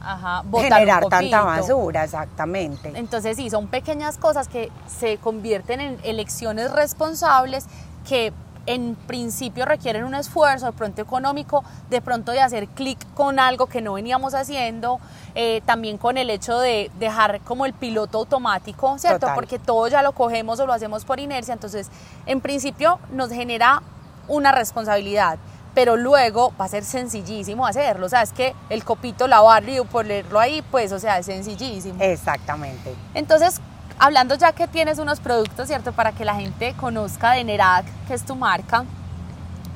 generar 0.55 1.07
tanta 1.07 1.43
basura, 1.43 2.05
exactamente. 2.05 2.93
Entonces 2.95 3.37
sí, 3.37 3.51
son 3.51 3.67
pequeñas 3.67 4.19
cosas 4.19 4.47
que 4.47 4.71
se 4.87 5.17
convierten 5.17 5.81
en 5.81 5.99
elecciones 6.05 6.71
responsables 6.71 7.65
que 8.09 8.33
en 8.67 8.95
principio 8.95 9.65
requieren 9.65 10.05
un 10.05 10.15
esfuerzo 10.15 10.67
de 10.67 10.73
pronto 10.73 11.03
económico, 11.03 11.65
de 11.91 12.01
pronto 12.01 12.33
de 12.33 12.41
hacer 12.41 12.69
clic 12.69 12.99
con 13.15 13.39
algo 13.39 13.67
que 13.67 13.81
no 13.81 13.95
veníamos 13.95 14.35
haciendo, 14.35 15.01
eh, 15.35 15.63
también 15.67 15.99
con 15.99 16.19
el 16.19 16.31
hecho 16.31 16.59
de 16.59 16.91
dejar 16.99 17.41
como 17.41 17.67
el 17.67 17.73
piloto 17.73 18.19
automático, 18.19 18.99
¿cierto? 18.99 19.29
Porque 19.35 19.59
todo 19.59 19.89
ya 19.89 20.03
lo 20.03 20.13
cogemos 20.13 20.61
o 20.61 20.67
lo 20.67 20.73
hacemos 20.73 21.05
por 21.05 21.21
inercia, 21.21 21.55
entonces 21.55 21.91
en 22.27 22.41
principio 22.41 22.99
nos 23.11 23.31
genera 23.31 23.83
una 24.29 24.53
responsabilidad 24.53 25.39
pero 25.75 25.97
luego 25.97 26.53
va 26.61 26.67
a 26.67 26.69
ser 26.69 26.85
sencillísimo 26.85 27.67
hacerlo. 27.67 28.07
O 28.07 28.09
sea, 28.09 28.23
es 28.23 28.33
que 28.33 28.55
el 28.69 28.85
copito, 28.85 29.27
lavarlo 29.27 29.73
y 29.73 29.81
ponerlo 29.87 30.39
ahí, 30.39 30.63
pues, 30.71 30.93
o 30.93 30.99
sea, 30.99 31.19
es 31.19 31.27
sencillísimo. 31.27 31.97
Exactamente. 32.03 32.95
Entonces, 33.15 33.61
hablando 33.99 34.35
ya 34.35 34.53
que 34.53 34.69
tienes 34.69 34.99
unos 34.99 35.21
productos, 35.21 35.69
¿cierto? 35.69 35.93
Para 35.93 36.13
que 36.13 36.25
la 36.25 36.35
gente 36.35 36.75
conozca 36.75 37.33
de 37.33 37.45
Nerac, 37.45 37.85
que 38.07 38.15
es 38.15 38.25
tu 38.25 38.35
marca, 38.35 38.85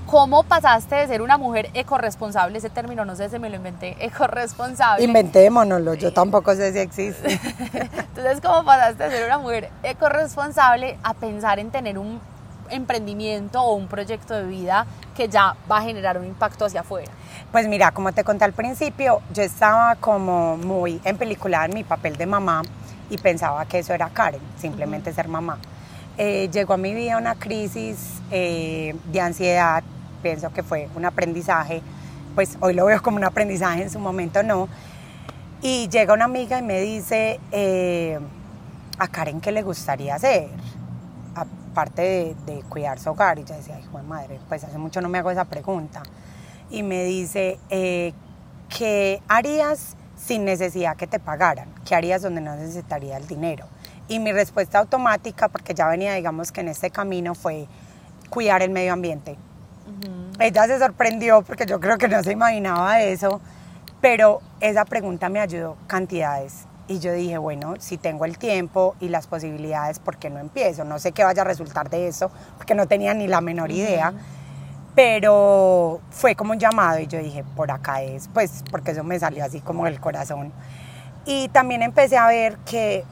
¿cómo 0.06 0.42
pasaste 0.44 0.94
de 0.94 1.06
ser 1.06 1.22
una 1.22 1.36
mujer 1.36 1.70
ecoresponsable? 1.74 2.58
Ese 2.58 2.70
término 2.70 3.04
no 3.04 3.16
sé 3.16 3.28
si 3.28 3.38
me 3.38 3.50
lo 3.50 3.56
inventé, 3.56 3.96
ecoresponsable. 4.04 5.04
Inventémonoslo, 5.04 5.94
yo 5.94 6.12
tampoco 6.12 6.54
sé 6.54 6.72
si 6.72 6.78
existe. 6.78 7.32
Entonces, 7.72 8.40
¿cómo 8.40 8.64
pasaste 8.64 9.04
de 9.04 9.10
ser 9.10 9.26
una 9.26 9.38
mujer 9.38 9.70
ecoresponsable 9.82 10.98
a 11.02 11.14
pensar 11.14 11.58
en 11.58 11.70
tener 11.70 11.98
un 11.98 12.20
emprendimiento 12.70 13.62
o 13.62 13.74
un 13.74 13.86
proyecto 13.86 14.34
de 14.34 14.44
vida 14.44 14.86
que 15.16 15.28
ya 15.28 15.54
va 15.70 15.78
a 15.78 15.82
generar 15.82 16.18
un 16.18 16.26
impacto 16.26 16.64
hacia 16.64 16.80
afuera? 16.80 17.10
Pues 17.52 17.68
mira, 17.68 17.92
como 17.92 18.12
te 18.12 18.24
conté 18.24 18.44
al 18.44 18.52
principio, 18.52 19.22
yo 19.32 19.42
estaba 19.42 19.94
como 19.96 20.56
muy 20.56 21.00
en 21.04 21.16
película 21.16 21.64
en 21.64 21.74
mi 21.74 21.84
papel 21.84 22.16
de 22.16 22.26
mamá 22.26 22.62
y 23.10 23.18
pensaba 23.18 23.64
que 23.66 23.78
eso 23.80 23.94
era 23.94 24.08
Karen, 24.10 24.40
simplemente 24.58 25.12
ser 25.12 25.28
mamá. 25.28 25.58
Eh, 26.18 26.48
llegó 26.50 26.74
a 26.74 26.76
mi 26.76 26.94
vida 26.94 27.18
una 27.18 27.34
crisis 27.34 28.20
eh, 28.30 28.94
de 29.12 29.20
ansiedad, 29.20 29.82
pienso 30.22 30.50
que 30.52 30.62
fue 30.62 30.88
un 30.94 31.04
aprendizaje, 31.04 31.82
pues 32.34 32.56
hoy 32.60 32.74
lo 32.74 32.86
veo 32.86 33.02
como 33.02 33.18
un 33.18 33.24
aprendizaje, 33.24 33.82
en 33.82 33.90
su 33.90 33.98
momento 33.98 34.42
no. 34.42 34.68
Y 35.62 35.88
llega 35.88 36.14
una 36.14 36.24
amiga 36.24 36.58
y 36.58 36.62
me 36.62 36.80
dice, 36.80 37.40
eh, 37.52 38.18
a 38.98 39.08
Karen, 39.08 39.40
¿qué 39.40 39.52
le 39.52 39.62
gustaría 39.62 40.14
hacer? 40.14 40.48
Aparte 41.34 42.34
de, 42.46 42.62
cuidar 42.68 42.98
su 42.98 43.10
hogar. 43.10 43.38
Y 43.38 43.44
yo 43.44 43.54
decía, 43.54 43.78
hijo 43.78 43.98
de 43.98 44.04
madre, 44.04 44.38
pues 44.48 44.64
hace 44.64 44.78
mucho 44.78 45.00
no 45.00 45.08
me 45.08 45.18
hago 45.18 45.30
esa 45.30 45.44
pregunta. 45.44 46.02
Y 46.70 46.82
me 46.82 47.04
dice, 47.04 47.58
¿qué 47.68 49.22
harías 49.28 49.96
sin 50.16 50.44
necesidad 50.44 50.96
que 50.96 51.06
te 51.06 51.18
pagaran? 51.18 51.68
¿Qué 51.84 51.94
harías 51.94 52.22
donde 52.22 52.40
no 52.40 52.56
necesitaría 52.56 53.16
el 53.16 53.26
dinero? 53.26 53.66
Y 54.08 54.18
mi 54.18 54.32
respuesta 54.32 54.78
automática, 54.78 55.48
porque 55.48 55.74
ya 55.74 55.88
venía, 55.88 56.14
digamos 56.14 56.52
que 56.52 56.60
en 56.60 56.68
este 56.68 56.90
camino, 56.90 57.34
fue 57.34 57.66
cuidar 58.30 58.62
el 58.62 58.70
medio 58.70 58.92
ambiente. 58.92 59.36
Ella 60.38 60.66
se 60.66 60.78
sorprendió 60.78 61.42
porque 61.42 61.64
yo 61.66 61.80
creo 61.80 61.96
que 61.96 62.08
no 62.08 62.22
se 62.22 62.32
imaginaba 62.32 63.00
eso, 63.00 63.40
pero 64.00 64.40
esa 64.60 64.84
pregunta 64.84 65.28
me 65.28 65.40
ayudó 65.40 65.76
cantidades. 65.86 66.66
Y 66.88 67.00
yo 67.00 67.12
dije, 67.12 67.38
bueno, 67.38 67.74
si 67.78 67.96
tengo 67.96 68.24
el 68.24 68.38
tiempo 68.38 68.94
y 69.00 69.08
las 69.08 69.26
posibilidades, 69.26 69.98
¿por 69.98 70.18
qué 70.18 70.30
no 70.30 70.38
empiezo? 70.38 70.84
No 70.84 70.98
sé 70.98 71.12
qué 71.12 71.24
vaya 71.24 71.42
a 71.42 71.44
resultar 71.44 71.90
de 71.90 72.06
eso, 72.06 72.30
porque 72.56 72.74
no 72.74 72.86
tenía 72.86 73.12
ni 73.14 73.26
la 73.26 73.40
menor 73.40 73.72
idea. 73.72 74.12
Pero 74.96 76.00
fue 76.10 76.34
como 76.34 76.52
un 76.52 76.58
llamado 76.58 76.98
y 76.98 77.06
yo 77.06 77.18
dije, 77.18 77.44
por 77.54 77.70
acá 77.70 78.02
es, 78.02 78.28
pues 78.32 78.64
porque 78.70 78.92
eso 78.92 79.04
me 79.04 79.18
salió 79.20 79.44
así 79.44 79.60
como 79.60 79.84
del 79.84 80.00
corazón. 80.00 80.52
Y 81.26 81.48
también 81.48 81.82
empecé 81.82 82.16
a 82.16 82.26
ver 82.26 82.56
que 82.64 83.04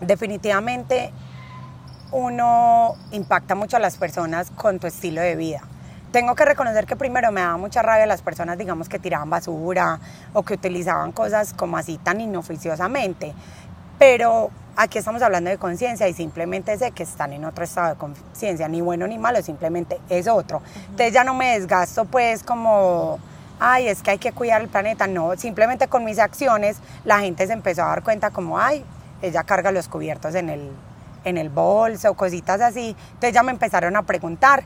definitivamente 0.00 1.12
uno 2.10 2.96
impacta 3.12 3.54
mucho 3.54 3.76
a 3.76 3.80
las 3.80 3.96
personas 3.98 4.50
con 4.50 4.80
tu 4.80 4.88
estilo 4.88 5.20
de 5.20 5.36
vida. 5.36 5.60
Tengo 6.10 6.34
que 6.34 6.44
reconocer 6.44 6.86
que 6.86 6.96
primero 6.96 7.30
me 7.30 7.40
daba 7.40 7.56
mucha 7.56 7.82
rabia 7.82 8.04
las 8.04 8.20
personas, 8.20 8.58
digamos, 8.58 8.88
que 8.88 8.98
tiraban 8.98 9.30
basura 9.30 10.00
o 10.32 10.42
que 10.42 10.54
utilizaban 10.54 11.12
cosas 11.12 11.54
como 11.54 11.76
así 11.76 11.98
tan 11.98 12.20
inoficiosamente. 12.20 13.32
Pero 13.96 14.50
aquí 14.82 14.98
estamos 14.98 15.20
hablando 15.20 15.50
de 15.50 15.58
conciencia 15.58 16.08
y 16.08 16.14
simplemente 16.14 16.76
sé 16.78 16.92
que 16.92 17.02
están 17.02 17.34
en 17.34 17.44
otro 17.44 17.64
estado 17.64 17.90
de 17.90 17.96
conciencia, 17.96 18.66
ni 18.66 18.80
bueno 18.80 19.06
ni 19.06 19.18
malo, 19.18 19.42
simplemente 19.42 20.00
es 20.08 20.26
otro. 20.26 20.62
Entonces 20.88 21.12
ya 21.12 21.22
no 21.22 21.34
me 21.34 21.58
desgasto 21.58 22.06
pues 22.06 22.42
como, 22.42 23.18
ay, 23.58 23.88
es 23.88 24.02
que 24.02 24.12
hay 24.12 24.18
que 24.18 24.32
cuidar 24.32 24.62
el 24.62 24.68
planeta, 24.68 25.06
no, 25.06 25.36
simplemente 25.36 25.88
con 25.88 26.04
mis 26.04 26.18
acciones 26.18 26.78
la 27.04 27.20
gente 27.20 27.46
se 27.46 27.52
empezó 27.52 27.82
a 27.82 27.88
dar 27.88 28.02
cuenta 28.02 28.30
como, 28.30 28.58
ay, 28.58 28.82
ella 29.20 29.44
carga 29.44 29.70
los 29.70 29.86
cubiertos 29.86 30.34
en 30.34 30.48
el, 30.48 30.70
en 31.24 31.36
el 31.36 31.50
bolso, 31.50 32.14
cositas 32.14 32.62
así. 32.62 32.96
Entonces 33.08 33.34
ya 33.34 33.42
me 33.42 33.52
empezaron 33.52 33.96
a 33.96 34.02
preguntar 34.02 34.64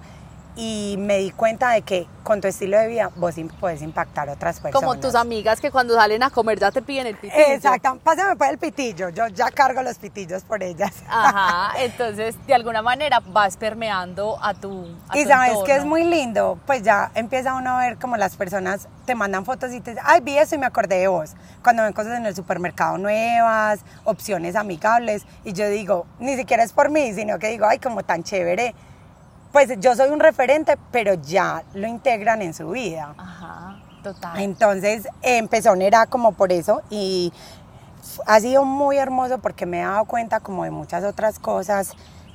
y 0.57 0.97
me 0.99 1.19
di 1.19 1.31
cuenta 1.31 1.71
de 1.71 1.83
que 1.83 2.07
con 2.23 2.41
tu 2.41 2.49
estilo 2.49 2.79
de 2.79 2.89
vida 2.89 3.11
vos 3.17 3.35
puedes 3.61 3.83
impactar 3.83 4.29
a 4.29 4.33
otras 4.33 4.61
personas. 4.61 4.89
Como 4.89 5.01
tus 5.01 5.15
amigas 5.15 5.61
que 5.61 5.71
cuando 5.71 5.95
salen 5.95 6.23
a 6.23 6.31
comer 6.31 6.59
ya 6.59 6.71
te 6.71 6.81
piden 6.81 7.09
el 7.09 7.17
pitillo. 7.17 7.43
Exacto, 7.49 7.99
pásame 8.03 8.37
por 8.37 8.49
el 8.49 8.57
pitillo, 8.57 9.11
yo 9.11 9.27
ya 9.29 9.51
cargo 9.51 9.83
los 9.83 9.99
pitillos 9.99 10.43
por 10.43 10.63
ellas. 10.63 10.95
Ajá, 11.09 11.73
entonces 11.83 12.35
de 12.47 12.55
alguna 12.55 12.83
manera 12.83 13.21
vas 13.21 13.57
permeando 13.57 14.39
a 14.43 14.55
tu 14.55 14.87
a 15.09 15.19
Y 15.19 15.25
sabes 15.25 15.59
que 15.67 15.77
es 15.77 15.85
muy 15.85 16.05
lindo, 16.05 16.59
pues 16.67 16.83
ya 16.83 17.11
empieza 17.15 17.55
uno 17.55 17.79
a 17.79 17.81
ver 17.81 17.99
como 17.99 18.17
las 18.17 18.37
personas 18.37 18.89
te 19.05 19.15
mandan 19.15 19.45
fotos 19.45 19.73
y 19.73 19.81
te 19.81 19.91
dicen, 19.91 20.05
ay, 20.07 20.21
vi 20.21 20.39
eso 20.39 20.55
y 20.55 20.59
me 20.59 20.67
acordé 20.67 20.99
de 20.99 21.09
vos. 21.09 21.33
Cuando 21.63 21.83
ven 21.83 21.93
cosas 21.93 22.17
en 22.17 22.27
el 22.27 22.35
supermercado 22.35 22.97
nuevas, 22.97 23.81
opciones 24.05 24.57
amigables, 24.57 25.27
y 25.45 25.53
yo 25.53 25.69
digo, 25.69 26.07
ni 26.21 26.37
siquiera 26.37 26.63
es 26.63 26.73
por 26.73 26.91
mí, 26.91 27.13
sino 27.13 27.39
que 27.39 27.49
digo, 27.49 27.67
ay, 27.67 27.79
como 27.79 28.03
tan 28.03 28.23
chévere 28.23 28.75
pues 29.55 29.71
yo 29.79 29.95
soy 29.95 30.11
un 30.11 30.19
referente, 30.19 30.77
pero 30.91 31.15
ya 31.15 31.63
lo 31.75 31.87
integran 31.87 32.43
en 32.43 32.53
su 32.53 32.71
vida. 32.71 33.15
Ajá, 33.17 33.77
total. 34.03 34.41
Entonces 34.41 35.07
empezó 35.23 35.77
Nera 35.77 36.07
como 36.07 36.33
por 36.33 36.51
eso 36.51 36.83
y 36.91 37.33
ha 38.27 38.41
sido 38.41 38.65
muy 38.65 38.97
hermoso 38.97 39.39
porque 39.39 39.65
me 39.65 39.79
he 39.79 39.85
dado 39.85 40.07
cuenta 40.07 40.41
como 40.41 40.65
de 40.65 40.73
muchas 40.73 41.05
otras 41.05 41.39
cosas, 41.39 41.93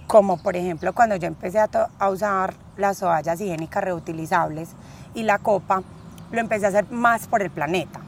como 0.07 0.37
por 0.37 0.55
ejemplo 0.55 0.93
cuando 0.93 1.17
yo 1.17 1.27
empecé 1.27 1.59
a, 1.59 2.09
usar 2.09 2.53
las 2.77 2.99
toallas 2.99 3.41
higiénicas 3.41 3.83
reutilizables 3.83 4.69
y 5.13 5.23
la 5.23 5.39
copa, 5.39 5.83
lo 6.31 6.39
empecé 6.39 6.67
a 6.67 6.69
hacer 6.69 6.89
más 6.89 7.27
por 7.27 7.41
el 7.41 7.51
planeta. 7.51 7.99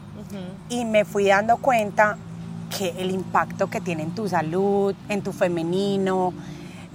Y 0.69 0.85
me 0.85 1.03
fui 1.03 1.27
dando 1.27 1.57
cuenta 1.57 2.17
que 2.77 2.91
el 2.97 3.11
impacto 3.11 3.69
que 3.69 3.81
tiene 3.81 4.03
en 4.03 4.15
tu 4.15 4.29
salud, 4.29 4.95
en 5.09 5.21
tu 5.21 5.33
femenino, 5.33 6.33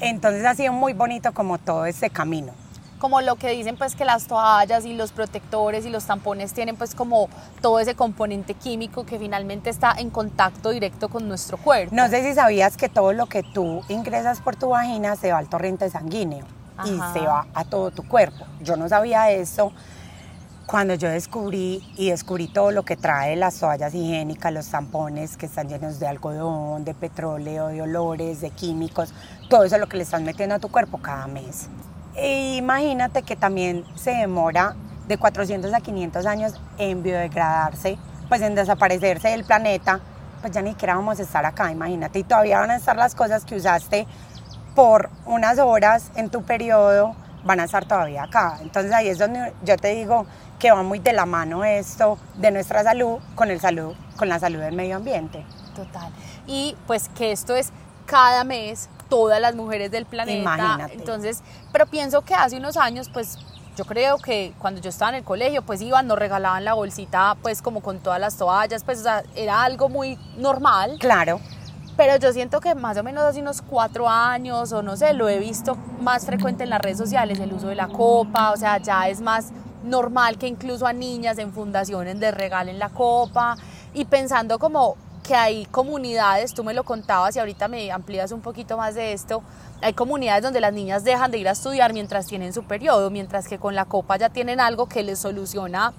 entonces 0.00 0.44
ha 0.44 0.54
sido 0.54 0.72
muy 0.72 0.92
bonito 0.92 1.32
como 1.32 1.58
todo 1.58 1.86
este 1.86 2.10
camino. 2.10 2.52
Como 2.98 3.20
lo 3.20 3.36
que 3.36 3.50
dicen 3.50 3.76
pues 3.76 3.94
que 3.94 4.06
las 4.06 4.26
toallas 4.26 4.86
y 4.86 4.94
los 4.94 5.12
protectores 5.12 5.84
y 5.84 5.90
los 5.90 6.06
tampones 6.06 6.54
tienen 6.54 6.76
pues 6.76 6.94
como 6.94 7.28
todo 7.60 7.78
ese 7.78 7.94
componente 7.94 8.54
químico 8.54 9.04
que 9.04 9.18
finalmente 9.18 9.68
está 9.68 9.92
en 9.98 10.08
contacto 10.08 10.70
directo 10.70 11.08
con 11.08 11.28
nuestro 11.28 11.58
cuerpo. 11.58 11.94
No 11.94 12.08
sé 12.08 12.22
si 12.22 12.34
sabías 12.34 12.76
que 12.76 12.88
todo 12.88 13.12
lo 13.12 13.26
que 13.26 13.42
tú 13.42 13.82
ingresas 13.88 14.40
por 14.40 14.56
tu 14.56 14.70
vagina 14.70 15.14
se 15.16 15.30
va 15.30 15.38
al 15.38 15.48
torrente 15.48 15.90
sanguíneo 15.90 16.46
y 16.84 16.98
se 17.12 17.26
va 17.26 17.46
a 17.54 17.64
todo 17.64 17.90
tu 17.90 18.06
cuerpo. 18.06 18.46
Yo 18.60 18.76
no 18.76 18.88
sabía 18.88 19.30
eso 19.30 19.72
cuando 20.66 20.94
yo 20.94 21.08
descubrí 21.08 21.80
y 21.96 22.10
descubrí 22.10 22.48
todo 22.48 22.72
lo 22.72 22.84
que 22.84 22.96
trae 22.96 23.36
las 23.36 23.60
toallas 23.60 23.94
higiénicas, 23.94 24.52
los 24.52 24.68
tampones 24.68 25.36
que 25.36 25.46
están 25.46 25.68
llenos 25.68 26.00
de 26.00 26.08
algodón, 26.08 26.84
de 26.84 26.92
petróleo, 26.92 27.68
de 27.68 27.82
olores, 27.82 28.40
de 28.40 28.50
químicos, 28.50 29.14
todo 29.48 29.62
eso 29.62 29.76
es 29.76 29.80
lo 29.80 29.86
que 29.86 29.96
le 29.96 30.02
están 30.02 30.24
metiendo 30.24 30.56
a 30.56 30.58
tu 30.58 30.68
cuerpo 30.68 30.98
cada 30.98 31.28
mes. 31.28 31.68
E 32.16 32.56
imagínate 32.56 33.22
que 33.22 33.36
también 33.36 33.84
se 33.94 34.10
demora 34.10 34.74
de 35.06 35.16
400 35.18 35.72
a 35.72 35.80
500 35.80 36.26
años 36.26 36.60
en 36.78 37.00
biodegradarse, 37.02 37.96
pues 38.28 38.42
en 38.42 38.56
desaparecerse 38.56 39.28
del 39.28 39.44
planeta, 39.44 40.00
pues 40.40 40.52
ya 40.52 40.62
ni 40.62 40.70
siquiera 40.70 40.96
vamos 40.96 41.20
a 41.20 41.22
estar 41.22 41.46
acá, 41.46 41.70
imagínate, 41.70 42.18
y 42.18 42.24
todavía 42.24 42.58
van 42.58 42.72
a 42.72 42.76
estar 42.76 42.96
las 42.96 43.14
cosas 43.14 43.44
que 43.44 43.54
usaste 43.54 44.08
por 44.74 45.10
unas 45.26 45.58
horas 45.60 46.10
en 46.16 46.28
tu 46.28 46.42
periodo, 46.42 47.14
van 47.46 47.60
a 47.60 47.64
estar 47.64 47.86
todavía 47.86 48.24
acá. 48.24 48.58
Entonces 48.60 48.92
ahí 48.92 49.08
es 49.08 49.18
donde 49.18 49.52
yo 49.64 49.76
te 49.76 49.88
digo, 49.88 50.26
que 50.58 50.72
va 50.72 50.82
muy 50.82 50.98
de 50.98 51.12
la 51.12 51.26
mano 51.26 51.64
esto 51.64 52.18
de 52.36 52.50
nuestra 52.50 52.82
salud 52.82 53.18
con, 53.34 53.50
el 53.50 53.60
salud 53.60 53.94
con 54.16 54.28
la 54.28 54.38
salud 54.38 54.60
del 54.60 54.74
medio 54.74 54.96
ambiente. 54.96 55.44
Total. 55.74 56.10
Y 56.46 56.76
pues 56.86 57.08
que 57.10 57.32
esto 57.32 57.54
es 57.54 57.70
cada 58.06 58.44
mes 58.44 58.88
todas 59.08 59.40
las 59.40 59.54
mujeres 59.54 59.90
del 59.90 60.06
planeta. 60.06 60.38
Imagínate. 60.38 60.94
Entonces, 60.94 61.42
pero 61.72 61.86
pienso 61.86 62.22
que 62.22 62.34
hace 62.34 62.56
unos 62.56 62.76
años, 62.76 63.10
pues 63.12 63.38
yo 63.76 63.84
creo 63.84 64.18
que 64.18 64.54
cuando 64.58 64.80
yo 64.80 64.88
estaba 64.88 65.10
en 65.10 65.16
el 65.16 65.24
colegio, 65.24 65.62
pues 65.62 65.82
iban, 65.82 66.06
nos 66.06 66.18
regalaban 66.18 66.64
la 66.64 66.74
bolsita, 66.74 67.36
pues 67.42 67.60
como 67.60 67.82
con 67.82 67.98
todas 67.98 68.18
las 68.18 68.36
toallas, 68.36 68.82
pues 68.84 69.00
o 69.00 69.02
sea, 69.02 69.22
era 69.34 69.62
algo 69.62 69.88
muy 69.88 70.18
normal. 70.38 70.96
Claro. 70.98 71.40
Pero 71.96 72.16
yo 72.16 72.32
siento 72.32 72.60
que 72.60 72.74
más 72.74 72.96
o 72.98 73.02
menos 73.02 73.24
hace 73.24 73.40
unos 73.40 73.62
cuatro 73.62 74.08
años, 74.08 74.72
o 74.72 74.82
no 74.82 74.96
sé, 74.96 75.14
lo 75.14 75.28
he 75.28 75.38
visto 75.38 75.76
más 76.00 76.26
frecuente 76.26 76.64
en 76.64 76.70
las 76.70 76.80
redes 76.80 76.98
sociales, 76.98 77.38
el 77.40 77.52
uso 77.52 77.68
de 77.68 77.74
la 77.74 77.88
copa, 77.88 78.52
o 78.52 78.56
sea, 78.56 78.78
ya 78.78 79.08
es 79.08 79.20
más 79.20 79.50
normal 79.82 80.36
que 80.36 80.46
incluso 80.46 80.86
a 80.86 80.92
niñas 80.92 81.38
en 81.38 81.52
fundaciones 81.52 82.16
les 82.16 82.34
regalen 82.34 82.78
la 82.78 82.90
copa. 82.90 83.56
Y 83.94 84.04
pensando 84.04 84.58
como 84.58 84.96
que 85.26 85.34
hay 85.34 85.64
comunidades, 85.66 86.52
tú 86.52 86.64
me 86.64 86.74
lo 86.74 86.84
contabas 86.84 87.34
y 87.34 87.38
ahorita 87.38 87.66
me 87.66 87.90
amplías 87.90 88.30
un 88.30 88.42
poquito 88.42 88.76
más 88.76 88.94
de 88.94 89.12
esto, 89.12 89.42
hay 89.82 89.92
comunidades 89.92 90.42
donde 90.42 90.60
las 90.60 90.72
niñas 90.72 91.02
dejan 91.02 91.30
de 91.30 91.38
ir 91.38 91.48
a 91.48 91.52
estudiar 91.52 91.92
mientras 91.92 92.26
tienen 92.26 92.52
su 92.52 92.64
periodo, 92.64 93.10
mientras 93.10 93.48
que 93.48 93.58
con 93.58 93.74
la 93.74 93.86
copa 93.86 94.16
ya 94.18 94.28
tienen 94.28 94.60
algo 94.60 94.86
que 94.86 95.02
les 95.02 95.18
soluciona 95.18 95.94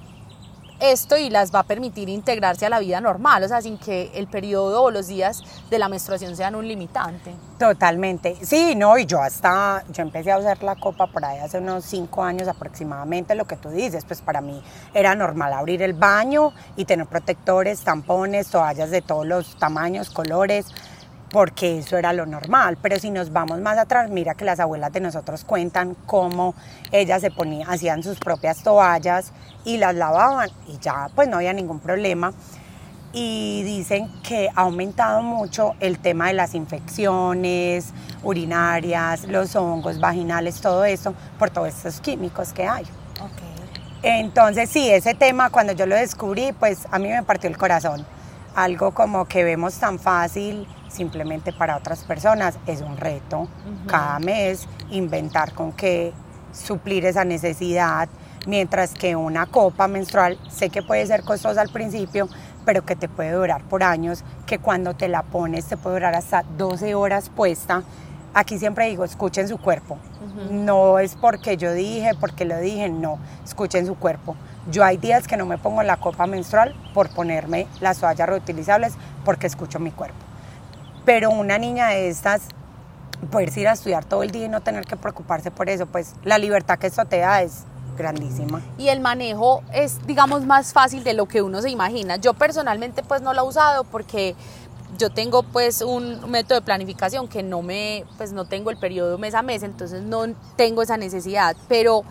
esto 0.80 1.18
y 1.18 1.30
las 1.30 1.54
va 1.54 1.60
a 1.60 1.63
permitir 1.63 2.10
integrarse 2.10 2.66
a 2.66 2.70
la 2.70 2.80
vida 2.80 3.02
normal, 3.02 3.44
o 3.44 3.48
sea, 3.48 3.62
sin 3.62 3.78
que 3.78 4.12
el 4.13 4.28
periodo 4.28 4.84
o 4.84 4.92
los 4.92 5.08
días 5.08 5.44
de 5.70 5.80
la 5.80 5.90
menstruación 5.90 6.36
sean 6.36 6.56
un 6.56 6.68
limitante. 6.68 7.34
Totalmente, 7.58 8.38
sí, 8.44 8.76
no, 8.76 8.98
y 8.98 9.06
yo 9.06 9.22
hasta, 9.22 9.84
yo 9.92 10.04
empecé 10.04 10.32
a 10.32 10.38
usar 10.38 10.62
la 10.63 10.76
copa 10.76 11.08
por 11.08 11.26
ahí 11.26 11.40
hace 11.40 11.58
unos 11.58 11.86
cinco 11.86 12.24
años 12.24 12.48
aproximadamente, 12.48 13.34
lo 13.36 13.46
que 13.46 13.56
tú 13.56 13.70
dices, 13.70 14.06
pues 14.06 14.22
para 14.22 14.42
mí 14.42 14.62
era 14.94 15.16
normal 15.16 15.54
abrir 15.54 15.82
el 15.82 15.94
baño 15.94 16.54
y 16.76 16.86
tener 16.86 17.08
protectores, 17.08 17.82
tampones, 17.82 18.50
toallas 18.50 18.92
de 18.92 19.02
todos 19.02 19.26
los 19.26 19.58
tamaños, 19.58 20.10
colores, 20.12 20.68
porque 21.30 21.80
eso 21.80 21.98
era 21.98 22.13
lo 22.13 22.26
normal. 22.26 22.78
Pero 22.82 23.00
si 23.00 23.10
nos 23.10 23.32
vamos 23.32 23.60
más 23.60 23.78
atrás, 23.78 24.10
mira 24.10 24.36
que 24.36 24.46
las 24.46 24.60
abuelas 24.60 24.92
de 24.94 25.00
nosotros 25.00 25.44
cuentan 25.44 25.96
cómo 26.06 26.56
ellas 26.92 27.22
se 27.22 27.32
ponían, 27.32 27.70
hacían 27.70 28.04
sus 28.04 28.20
propias 28.20 28.63
toallas 28.63 29.34
y 29.67 29.77
las 29.77 29.93
lavaban 29.93 30.49
y 30.65 30.77
ya 30.80 31.10
pues 31.13 31.27
no 31.27 31.36
había 31.38 31.51
ningún 31.51 31.80
problema. 31.80 32.32
Y 33.12 33.63
dicen 33.63 34.10
que 34.23 34.49
ha 34.56 34.62
aumentado 34.62 35.21
mucho 35.21 35.75
el 35.80 35.99
tema 35.99 36.27
de 36.27 36.34
las 36.34 36.56
infecciones 36.56 37.93
urinarias, 38.23 39.25
los 39.25 39.56
hongos 39.56 39.99
vaginales, 39.99 40.62
todo 40.62 40.86
eso, 40.86 41.13
por 41.38 41.49
todos 41.49 41.69
estos 41.69 41.99
químicos 41.99 42.53
que 42.53 42.65
hay. 42.65 42.86
Entonces 44.03 44.69
sí, 44.69 44.89
ese 44.89 45.15
tema 45.15 45.49
cuando 45.49 45.73
yo 45.73 45.86
lo 45.86 45.95
descubrí, 45.95 46.53
pues 46.53 46.88
a 46.91 46.97
mí 46.97 47.10
me 47.10 47.23
partió 47.23 47.49
el 47.49 47.58
corazón. 47.58 48.06
Algo 48.56 48.91
como 48.93 49.25
que 49.25 49.43
vemos 49.43 49.75
tan 49.75 49.99
fácil 49.99 50.65
simplemente 50.88 51.51
para 51.51 51.75
otras 51.75 52.06
personas 52.06 52.58
es 52.67 52.82
un 52.82 52.95
reto. 52.95 53.49
Cada 53.86 54.19
mes 54.19 54.67
inventar 54.91 55.53
con 55.53 55.73
qué 55.73 56.13
suplir 56.53 57.06
esa 57.06 57.25
necesidad, 57.25 58.08
mientras 58.47 58.93
que 58.93 59.15
una 59.15 59.45
copa 59.45 59.88
menstrual 59.88 60.39
sé 60.49 60.69
que 60.69 60.81
puede 60.81 61.05
ser 61.05 61.21
costosa 61.23 61.62
al 61.62 61.69
principio, 61.69 62.27
pero 62.65 62.83
que 62.83 62.95
te 62.95 63.07
puede 63.07 63.31
durar 63.31 63.63
por 63.63 63.83
años, 63.83 64.23
que 64.45 64.57
cuando 64.57 64.95
te 64.95 65.07
la 65.07 65.21
pones 65.21 65.65
te 65.65 65.77
puede 65.77 65.97
durar 65.97 66.15
hasta 66.15 66.43
12 66.57 66.95
horas 66.95 67.29
puesta. 67.29 67.83
Aquí 68.33 68.57
siempre 68.57 68.88
digo, 68.88 69.03
escuchen 69.03 69.47
su 69.47 69.57
cuerpo. 69.57 69.97
No 70.51 70.99
es 70.99 71.15
porque 71.15 71.57
yo 71.57 71.73
dije, 71.73 72.12
porque 72.19 72.45
lo 72.45 72.60
dije, 72.60 72.89
no, 72.89 73.19
escuchen 73.43 73.86
su 73.86 73.95
cuerpo. 73.95 74.36
Yo 74.69 74.83
hay 74.83 74.97
días 74.97 75.27
que 75.27 75.38
no 75.38 75.45
me 75.45 75.57
pongo 75.57 75.81
la 75.83 75.97
copa 75.97 76.27
menstrual 76.27 76.75
por 76.93 77.10
ponerme 77.10 77.67
las 77.79 77.99
toallas 77.99 78.27
reutilizables 78.27 78.93
porque 79.25 79.47
escucho 79.47 79.79
mi 79.79 79.91
cuerpo. 79.91 80.17
Pero 81.05 81.31
una 81.31 81.57
niña 81.57 81.88
de 81.88 82.10
estas, 82.10 82.43
poder 83.31 83.57
ir 83.57 83.67
a 83.69 83.73
estudiar 83.73 84.05
todo 84.05 84.23
el 84.23 84.31
día 84.31 84.45
y 84.45 84.49
no 84.49 84.62
tener 84.62 84.86
que 84.86 84.97
preocuparse 84.97 85.51
por 85.51 85.69
eso, 85.69 85.86
pues 85.86 86.13
la 86.23 86.38
libertad 86.38 86.77
que 86.77 86.88
eso 86.88 87.05
te 87.05 87.19
da 87.19 87.41
es 87.41 87.63
grandísima. 87.97 88.62
Y 88.77 88.89
el 88.89 88.99
manejo 88.99 89.63
es, 89.73 90.05
digamos, 90.05 90.45
más 90.45 90.73
fácil 90.73 91.03
de 91.03 91.13
lo 91.13 91.25
que 91.25 91.41
uno 91.41 91.62
se 91.62 91.69
imagina. 91.69 92.17
Yo 92.17 92.33
personalmente 92.33 93.03
pues 93.03 93.21
no 93.21 93.33
lo 93.33 93.41
he 93.41 93.47
usado 93.47 93.83
porque 93.83 94.36
yo 94.97 95.10
tengo 95.10 95.43
pues 95.43 95.81
un 95.81 96.29
método 96.29 96.60
de 96.60 96.65
planificación 96.65 97.27
que 97.27 97.43
no 97.43 97.62
me, 97.62 98.05
pues 98.17 98.31
no 98.31 98.45
tengo 98.45 98.69
el 98.69 98.77
periodo 98.77 99.17
mes 99.17 99.33
a 99.33 99.41
mes, 99.41 99.63
entonces 99.63 100.01
no 100.01 100.25
tengo 100.55 100.81
esa 100.81 100.97
necesidad, 100.97 101.55
pero 101.67 102.03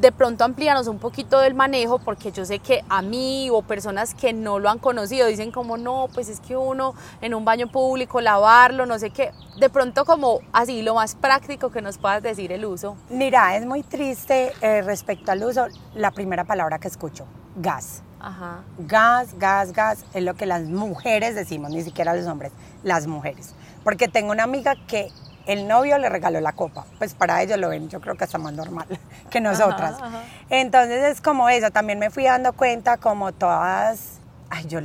de 0.00 0.12
pronto 0.12 0.44
amplíanos 0.44 0.88
un 0.88 0.98
poquito 0.98 1.40
del 1.40 1.54
manejo 1.54 1.98
porque 1.98 2.32
yo 2.32 2.44
sé 2.44 2.58
que 2.58 2.84
a 2.88 3.02
mí 3.02 3.48
o 3.50 3.62
personas 3.62 4.14
que 4.14 4.32
no 4.32 4.58
lo 4.58 4.68
han 4.68 4.78
conocido 4.78 5.26
dicen 5.26 5.50
como 5.50 5.76
no, 5.76 6.08
pues 6.12 6.28
es 6.28 6.40
que 6.40 6.56
uno 6.56 6.94
en 7.20 7.34
un 7.34 7.44
baño 7.44 7.68
público 7.68 8.20
lavarlo, 8.20 8.86
no 8.86 8.98
sé 8.98 9.10
qué, 9.10 9.32
de 9.58 9.70
pronto 9.70 10.04
como 10.04 10.40
así 10.52 10.82
lo 10.82 10.94
más 10.94 11.14
práctico 11.14 11.70
que 11.70 11.82
nos 11.82 11.98
puedas 11.98 12.22
decir 12.22 12.52
el 12.52 12.64
uso. 12.64 12.96
Mira, 13.10 13.56
es 13.56 13.64
muy 13.64 13.82
triste 13.82 14.52
eh, 14.60 14.82
respecto 14.82 15.32
al 15.32 15.44
uso 15.44 15.66
la 15.94 16.10
primera 16.10 16.44
palabra 16.44 16.78
que 16.78 16.88
escucho, 16.88 17.26
gas. 17.56 18.02
Ajá. 18.20 18.62
Gas, 18.78 19.38
gas, 19.38 19.72
gas, 19.72 20.04
es 20.14 20.22
lo 20.22 20.34
que 20.34 20.46
las 20.46 20.62
mujeres 20.62 21.34
decimos, 21.34 21.70
ni 21.70 21.82
siquiera 21.82 22.14
los 22.14 22.26
hombres, 22.26 22.52
las 22.82 23.06
mujeres. 23.06 23.54
Porque 23.84 24.08
tengo 24.08 24.32
una 24.32 24.44
amiga 24.44 24.74
que 24.86 25.10
el 25.46 25.68
novio 25.68 25.98
le 25.98 26.08
regaló 26.08 26.40
la 26.40 26.52
copa. 26.52 26.84
Pues 26.98 27.14
para 27.14 27.42
ellos 27.42 27.58
lo 27.58 27.68
ven, 27.68 27.88
yo 27.88 28.00
creo 28.00 28.16
que 28.16 28.24
está 28.24 28.38
más 28.38 28.52
normal 28.52 28.86
que 29.30 29.40
nosotras. 29.40 29.96
Entonces 30.50 31.04
es 31.04 31.20
como 31.20 31.48
eso, 31.48 31.70
también 31.70 31.98
me 31.98 32.10
fui 32.10 32.24
dando 32.24 32.52
cuenta 32.52 32.96
como 32.96 33.32
todas, 33.32 34.20
ay, 34.50 34.66
yo 34.66 34.80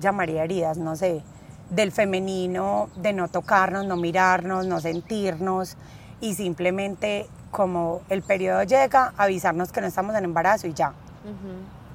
llamaría 0.00 0.44
heridas, 0.44 0.78
no 0.78 0.96
sé, 0.96 1.22
del 1.70 1.92
femenino, 1.92 2.90
de 2.96 3.12
no 3.12 3.28
tocarnos, 3.28 3.86
no 3.86 3.96
mirarnos, 3.96 4.66
no 4.66 4.80
sentirnos 4.80 5.76
y 6.20 6.34
simplemente 6.34 7.26
como 7.50 8.02
el 8.08 8.22
periodo 8.22 8.62
llega, 8.62 9.12
avisarnos 9.16 9.72
que 9.72 9.80
no 9.80 9.86
estamos 9.86 10.14
en 10.16 10.24
embarazo 10.24 10.66
y 10.66 10.74
ya. 10.74 10.92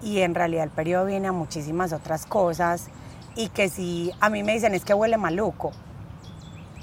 Y 0.02 0.22
en 0.22 0.36
realidad 0.36 0.64
el 0.64 0.70
periodo 0.70 1.06
viene 1.06 1.28
a 1.28 1.32
muchísimas 1.32 1.92
otras 1.94 2.26
cosas 2.26 2.88
y 3.36 3.50
que 3.50 3.70
si 3.70 4.12
a 4.20 4.30
mí 4.30 4.44
me 4.44 4.54
dicen 4.54 4.74
es 4.74 4.86
que 4.86 4.94
huele 4.94 5.18
maluco, 5.18 5.72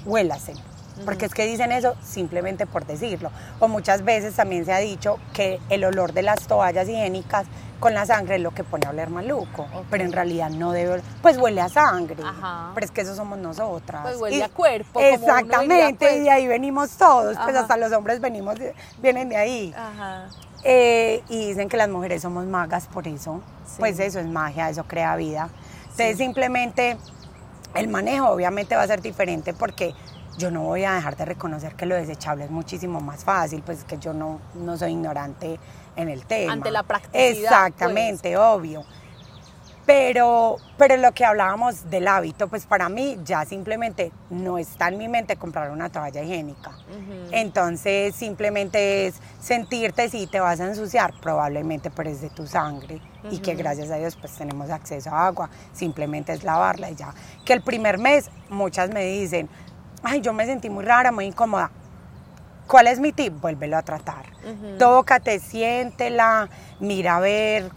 huélase 0.05 0.53
porque 1.03 1.25
es 1.25 1.33
que 1.33 1.45
dicen 1.45 1.71
eso 1.71 1.95
simplemente 2.03 2.65
por 2.65 2.85
decirlo. 2.85 3.31
O 3.59 3.67
muchas 3.67 4.03
veces 4.03 4.35
también 4.35 4.65
se 4.65 4.73
ha 4.73 4.77
dicho 4.77 5.17
que 5.33 5.59
el 5.69 5.83
olor 5.83 6.13
de 6.13 6.21
las 6.21 6.47
toallas 6.47 6.87
higiénicas 6.87 7.47
con 7.79 7.93
la 7.93 8.05
sangre 8.05 8.35
es 8.35 8.41
lo 8.41 8.51
que 8.51 8.63
pone 8.63 8.85
a 8.87 8.91
oler 8.91 9.09
maluco, 9.09 9.67
pero 9.89 10.03
en 10.03 10.13
realidad 10.13 10.49
no 10.49 10.71
debe, 10.71 11.01
pues 11.21 11.37
huele 11.37 11.61
a 11.61 11.69
sangre, 11.69 12.23
pero 12.73 12.85
es 12.85 12.91
que 12.91 13.01
eso 13.01 13.15
somos 13.15 13.37
nosotras. 13.37 14.01
Pues 14.03 14.17
huele 14.17 14.43
a 14.43 14.49
cuerpo. 14.49 14.99
Exactamente, 14.99 16.05
y 16.05 16.19
de 16.19 16.25
pues. 16.25 16.29
ahí 16.29 16.47
venimos 16.47 16.91
todos, 16.91 17.37
pues 17.43 17.55
hasta 17.55 17.77
los 17.77 17.91
hombres 17.91 18.21
venimos, 18.21 18.55
vienen 19.01 19.29
de 19.29 19.35
ahí. 19.35 19.75
Eh, 20.63 21.21
y 21.29 21.49
dicen 21.49 21.69
que 21.69 21.77
las 21.77 21.89
mujeres 21.89 22.21
somos 22.21 22.45
magas 22.45 22.87
por 22.87 23.07
eso, 23.07 23.41
pues 23.77 23.99
eso 23.99 24.19
es 24.19 24.25
magia, 24.25 24.69
eso 24.69 24.85
crea 24.85 25.15
vida. 25.15 25.49
Entonces 25.83 26.17
simplemente 26.17 26.97
el 27.75 27.87
manejo 27.87 28.29
obviamente 28.29 28.75
va 28.75 28.83
a 28.83 28.87
ser 28.87 29.01
diferente 29.01 29.53
porque 29.53 29.93
yo 30.37 30.51
no 30.51 30.63
voy 30.63 30.83
a 30.83 30.93
dejar 30.93 31.15
de 31.15 31.25
reconocer 31.25 31.75
que 31.75 31.85
lo 31.85 31.95
desechable 31.95 32.45
es 32.45 32.51
muchísimo 32.51 32.99
más 32.99 33.23
fácil, 33.23 33.61
pues 33.65 33.83
que 33.83 33.97
yo 33.97 34.13
no, 34.13 34.39
no 34.55 34.77
soy 34.77 34.91
ignorante 34.91 35.59
en 35.95 36.09
el 36.09 36.25
tema. 36.25 36.53
Ante 36.53 36.71
la 36.71 36.83
practicidad. 36.83 37.29
Exactamente, 37.29 38.33
pues. 38.33 38.39
obvio. 38.39 38.85
Pero, 39.85 40.57
pero 40.79 40.97
lo 40.97 41.11
que 41.11 41.23
hablábamos 41.25 41.91
del 41.91 42.07
hábito, 42.07 42.47
pues 42.47 42.65
para 42.65 42.89
mí 42.89 43.19
ya 43.23 43.45
simplemente 43.45 44.11
no 44.31 44.57
está 44.57 44.87
en 44.87 44.97
mi 44.97 45.07
mente 45.07 45.35
comprar 45.35 45.69
una 45.69 45.89
toalla 45.89 46.23
higiénica. 46.23 46.71
Entonces 47.31 48.15
simplemente 48.15 49.05
es 49.05 49.15
sentirte 49.39 50.09
si 50.09 50.25
te 50.25 50.39
vas 50.39 50.59
a 50.59 50.65
ensuciar, 50.65 51.13
probablemente 51.21 51.91
pero 51.91 52.09
es 52.09 52.19
de 52.21 52.31
tu 52.31 52.47
sangre 52.47 52.99
y 53.29 53.37
que 53.39 53.53
gracias 53.53 53.91
a 53.91 53.97
Dios 53.97 54.15
pues 54.15 54.35
tenemos 54.35 54.71
acceso 54.71 55.11
a 55.11 55.27
agua, 55.27 55.51
simplemente 55.71 56.33
es 56.33 56.43
lavarla 56.43 56.89
y 56.89 56.95
ya. 56.95 57.13
Que 57.45 57.53
el 57.53 57.61
primer 57.61 57.99
mes 57.99 58.31
muchas 58.49 58.89
me 58.89 59.05
dicen, 59.05 59.49
ay, 60.05 60.21
yo 60.21 60.33
me 60.33 60.45
sentí 60.45 60.69
muy 60.69 60.85
rara, 60.85 61.11
muy 61.11 61.25
incómoda. 61.25 61.71
¿Cuál 62.67 62.87
es 62.87 62.99
mi 62.99 63.11
tip? 63.11 63.33
Vuélvelo 63.41 63.77
a 63.77 63.81
tratar. 63.81 64.25
Tócate, 64.79 65.39
siéntela, 65.39 66.49
mira 66.79 67.17
a 67.17 67.19
ver. 67.19 67.69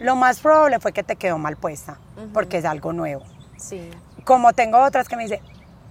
lo 0.00 0.16
más 0.16 0.40
probable 0.40 0.78
fue 0.80 0.92
que 0.92 1.02
te 1.02 1.16
quedó 1.16 1.38
mal 1.38 1.56
puesta, 1.56 1.98
porque 2.32 2.58
es 2.58 2.64
algo 2.64 2.92
nuevo. 2.92 3.24
Sí. 3.58 3.90
Como 4.24 4.52
tengo 4.52 4.78
otras 4.78 5.08
que 5.08 5.16
me 5.16 5.24
dicen, 5.24 5.40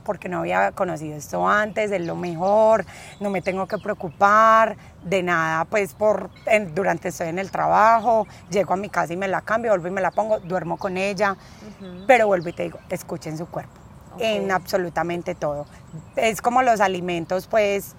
porque 0.04 0.30
no 0.30 0.39
había 0.39 0.71
conocido 0.71 1.17
esto 1.17 1.47
antes, 1.47 1.91
es 1.91 2.06
lo 2.06 2.15
mejor, 2.15 2.86
no 3.19 3.32
me 3.32 3.41
tengo 3.41 3.67
que 3.67 3.78
preocupar 3.80 4.78
de 5.04 5.23
nada, 5.23 5.65
pues 5.65 5.93
por 5.93 6.30
durante 6.73 7.10
estoy 7.10 7.30
en 7.30 7.39
el 7.39 7.49
trabajo, 7.49 8.28
llego 8.51 8.73
a 8.73 8.78
mi 8.78 8.89
casa 8.89 9.13
y 9.13 9.17
me 9.17 9.28
la 9.28 9.41
cambio, 9.41 9.71
vuelvo 9.71 9.88
y 9.88 9.91
me 9.91 10.01
la 10.01 10.12
pongo, 10.12 10.39
duermo 10.39 10.78
con 10.78 10.97
ella, 10.97 11.36
pero 12.06 12.28
vuelvo 12.28 12.49
y 12.49 12.54
te 12.54 12.63
digo, 12.63 12.80
escuchen 12.89 13.38
su 13.38 13.47
cuerpo 13.47 13.85
en 14.19 14.51
absolutamente 14.51 15.36
todo. 15.36 15.65
Es 16.15 16.41
como 16.41 16.62
los 16.62 16.82
alimentos, 16.82 17.47
pues, 17.47 17.95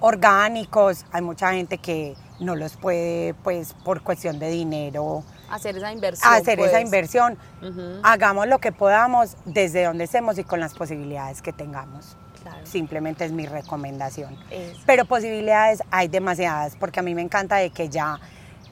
orgánicos. 0.00 1.04
Hay 1.12 1.22
mucha 1.22 1.52
gente 1.52 1.78
que 1.78 2.14
no 2.40 2.54
los 2.54 2.76
puede, 2.76 3.34
pues, 3.34 3.74
por 3.84 4.02
cuestión 4.02 4.38
de 4.38 4.50
dinero. 4.50 5.22
Hacer 5.50 5.76
esa 5.76 5.92
inversión. 5.92 6.32
Hacer 6.32 6.60
esa 6.60 6.70
pues. 6.72 6.82
inversión. 6.82 7.38
Hagamos 8.02 8.46
lo 8.48 8.58
que 8.58 8.72
podamos 8.72 9.36
desde 9.44 9.84
donde 9.84 10.04
estemos 10.04 10.38
y 10.38 10.44
con 10.44 10.60
las 10.60 10.74
posibilidades 10.74 11.42
que 11.42 11.52
tengamos. 11.52 12.16
Simplemente 12.64 13.24
es 13.24 13.32
mi 13.32 13.46
recomendación. 13.46 14.36
Pero 14.86 15.04
posibilidades 15.04 15.82
hay 15.90 16.08
demasiadas, 16.08 16.76
porque 16.76 17.00
a 17.00 17.02
mí 17.02 17.14
me 17.14 17.22
encanta 17.22 17.56
de 17.56 17.70
que 17.70 17.88
ya 17.88 18.20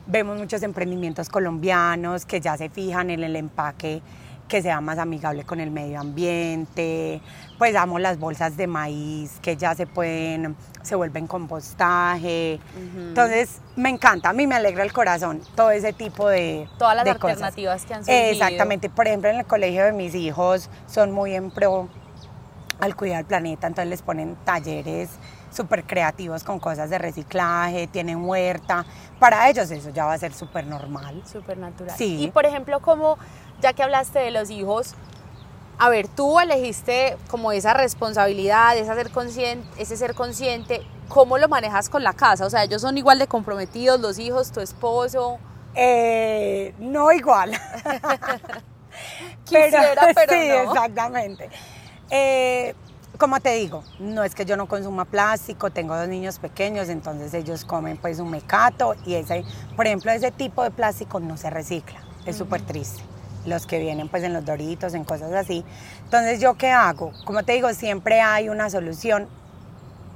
vemos 0.06 0.38
muchos 0.38 0.62
emprendimientos 0.62 1.28
colombianos 1.28 2.26
que 2.26 2.40
ya 2.40 2.56
se 2.56 2.68
fijan 2.68 3.10
en 3.10 3.22
el 3.22 3.36
empaque 3.36 4.02
que 4.48 4.62
sea 4.62 4.80
más 4.80 4.98
amigable 4.98 5.44
con 5.44 5.60
el 5.60 5.70
medio 5.70 6.00
ambiente, 6.00 7.20
pues 7.58 7.72
damos 7.72 8.00
las 8.00 8.18
bolsas 8.18 8.56
de 8.56 8.66
maíz 8.66 9.38
que 9.40 9.56
ya 9.56 9.74
se 9.74 9.86
pueden, 9.86 10.56
se 10.82 10.94
vuelven 10.94 11.26
compostaje. 11.26 12.60
Entonces, 12.96 13.60
me 13.76 13.88
encanta, 13.88 14.30
a 14.30 14.32
mí 14.32 14.46
me 14.46 14.54
alegra 14.54 14.84
el 14.84 14.92
corazón 14.92 15.40
todo 15.54 15.70
ese 15.70 15.92
tipo 15.92 16.28
de 16.28 16.68
Todas 16.78 16.96
las 16.96 17.06
alternativas 17.06 17.84
que 17.84 17.94
han 17.94 18.04
surgido. 18.04 18.30
Exactamente, 18.30 18.90
por 18.90 19.06
ejemplo, 19.06 19.30
en 19.30 19.36
el 19.36 19.46
colegio 19.46 19.84
de 19.84 19.92
mis 19.92 20.14
hijos 20.14 20.68
son 20.86 21.10
muy 21.12 21.34
en 21.34 21.50
pro 21.50 21.88
al 22.80 22.96
cuidar 22.96 23.20
el 23.20 23.26
planeta, 23.26 23.66
entonces 23.66 23.88
les 23.88 24.02
ponen 24.02 24.36
talleres 24.44 25.10
súper 25.50 25.84
creativos 25.84 26.42
con 26.42 26.58
cosas 26.58 26.90
de 26.90 26.98
reciclaje, 26.98 27.86
tienen 27.86 28.24
huerta. 28.24 28.84
Para 29.20 29.48
ellos 29.48 29.70
eso 29.70 29.90
ya 29.90 30.04
va 30.04 30.14
a 30.14 30.18
ser 30.18 30.34
súper 30.34 30.66
normal. 30.66 31.22
Súper 31.24 31.56
natural. 31.56 31.96
Sí. 31.96 32.24
Y 32.24 32.30
por 32.30 32.44
ejemplo, 32.44 32.80
como 32.80 33.16
ya 33.64 33.72
que 33.72 33.82
hablaste 33.82 34.18
de 34.18 34.30
los 34.30 34.50
hijos, 34.50 34.94
a 35.78 35.88
ver, 35.88 36.06
tú 36.06 36.38
elegiste 36.38 37.16
como 37.30 37.50
esa 37.50 37.72
responsabilidad, 37.72 38.76
ese 38.76 38.94
ser 38.94 39.10
consciente, 39.10 39.66
ese 39.82 39.96
ser 39.96 40.14
consciente, 40.14 40.82
¿cómo 41.08 41.38
lo 41.38 41.48
manejas 41.48 41.88
con 41.88 42.04
la 42.04 42.12
casa? 42.12 42.44
O 42.44 42.50
sea, 42.50 42.64
ellos 42.64 42.82
son 42.82 42.98
igual 42.98 43.18
de 43.18 43.26
comprometidos, 43.26 43.98
los 44.00 44.18
hijos, 44.18 44.52
tu 44.52 44.60
esposo. 44.60 45.38
Eh, 45.74 46.74
no 46.78 47.10
igual. 47.10 47.52
Quisiera, 49.44 50.08
pero, 50.14 50.32
sí, 50.34 50.50
exactamente. 50.50 51.48
Eh, 52.10 52.74
como 53.16 53.40
te 53.40 53.54
digo, 53.54 53.82
no 53.98 54.24
es 54.24 54.34
que 54.34 54.44
yo 54.44 54.58
no 54.58 54.68
consuma 54.68 55.06
plástico, 55.06 55.70
tengo 55.70 55.96
dos 55.96 56.08
niños 56.08 56.38
pequeños, 56.38 56.90
entonces 56.90 57.32
ellos 57.32 57.64
comen 57.64 57.96
pues 57.96 58.18
un 58.18 58.30
mecato 58.30 58.94
y 59.06 59.14
ese, 59.14 59.42
por 59.74 59.86
ejemplo, 59.86 60.12
ese 60.12 60.30
tipo 60.30 60.62
de 60.62 60.70
plástico 60.70 61.18
no 61.18 61.38
se 61.38 61.48
recicla, 61.48 62.00
es 62.26 62.36
súper 62.36 62.60
triste 62.60 63.13
los 63.46 63.66
que 63.66 63.78
vienen 63.78 64.08
pues 64.08 64.22
en 64.22 64.32
los 64.32 64.44
doritos, 64.44 64.94
en 64.94 65.04
cosas 65.04 65.32
así. 65.32 65.64
Entonces, 66.04 66.40
¿yo 66.40 66.54
qué 66.54 66.70
hago? 66.70 67.12
Como 67.24 67.42
te 67.42 67.52
digo, 67.52 67.72
siempre 67.72 68.20
hay 68.20 68.48
una 68.48 68.70
solución 68.70 69.28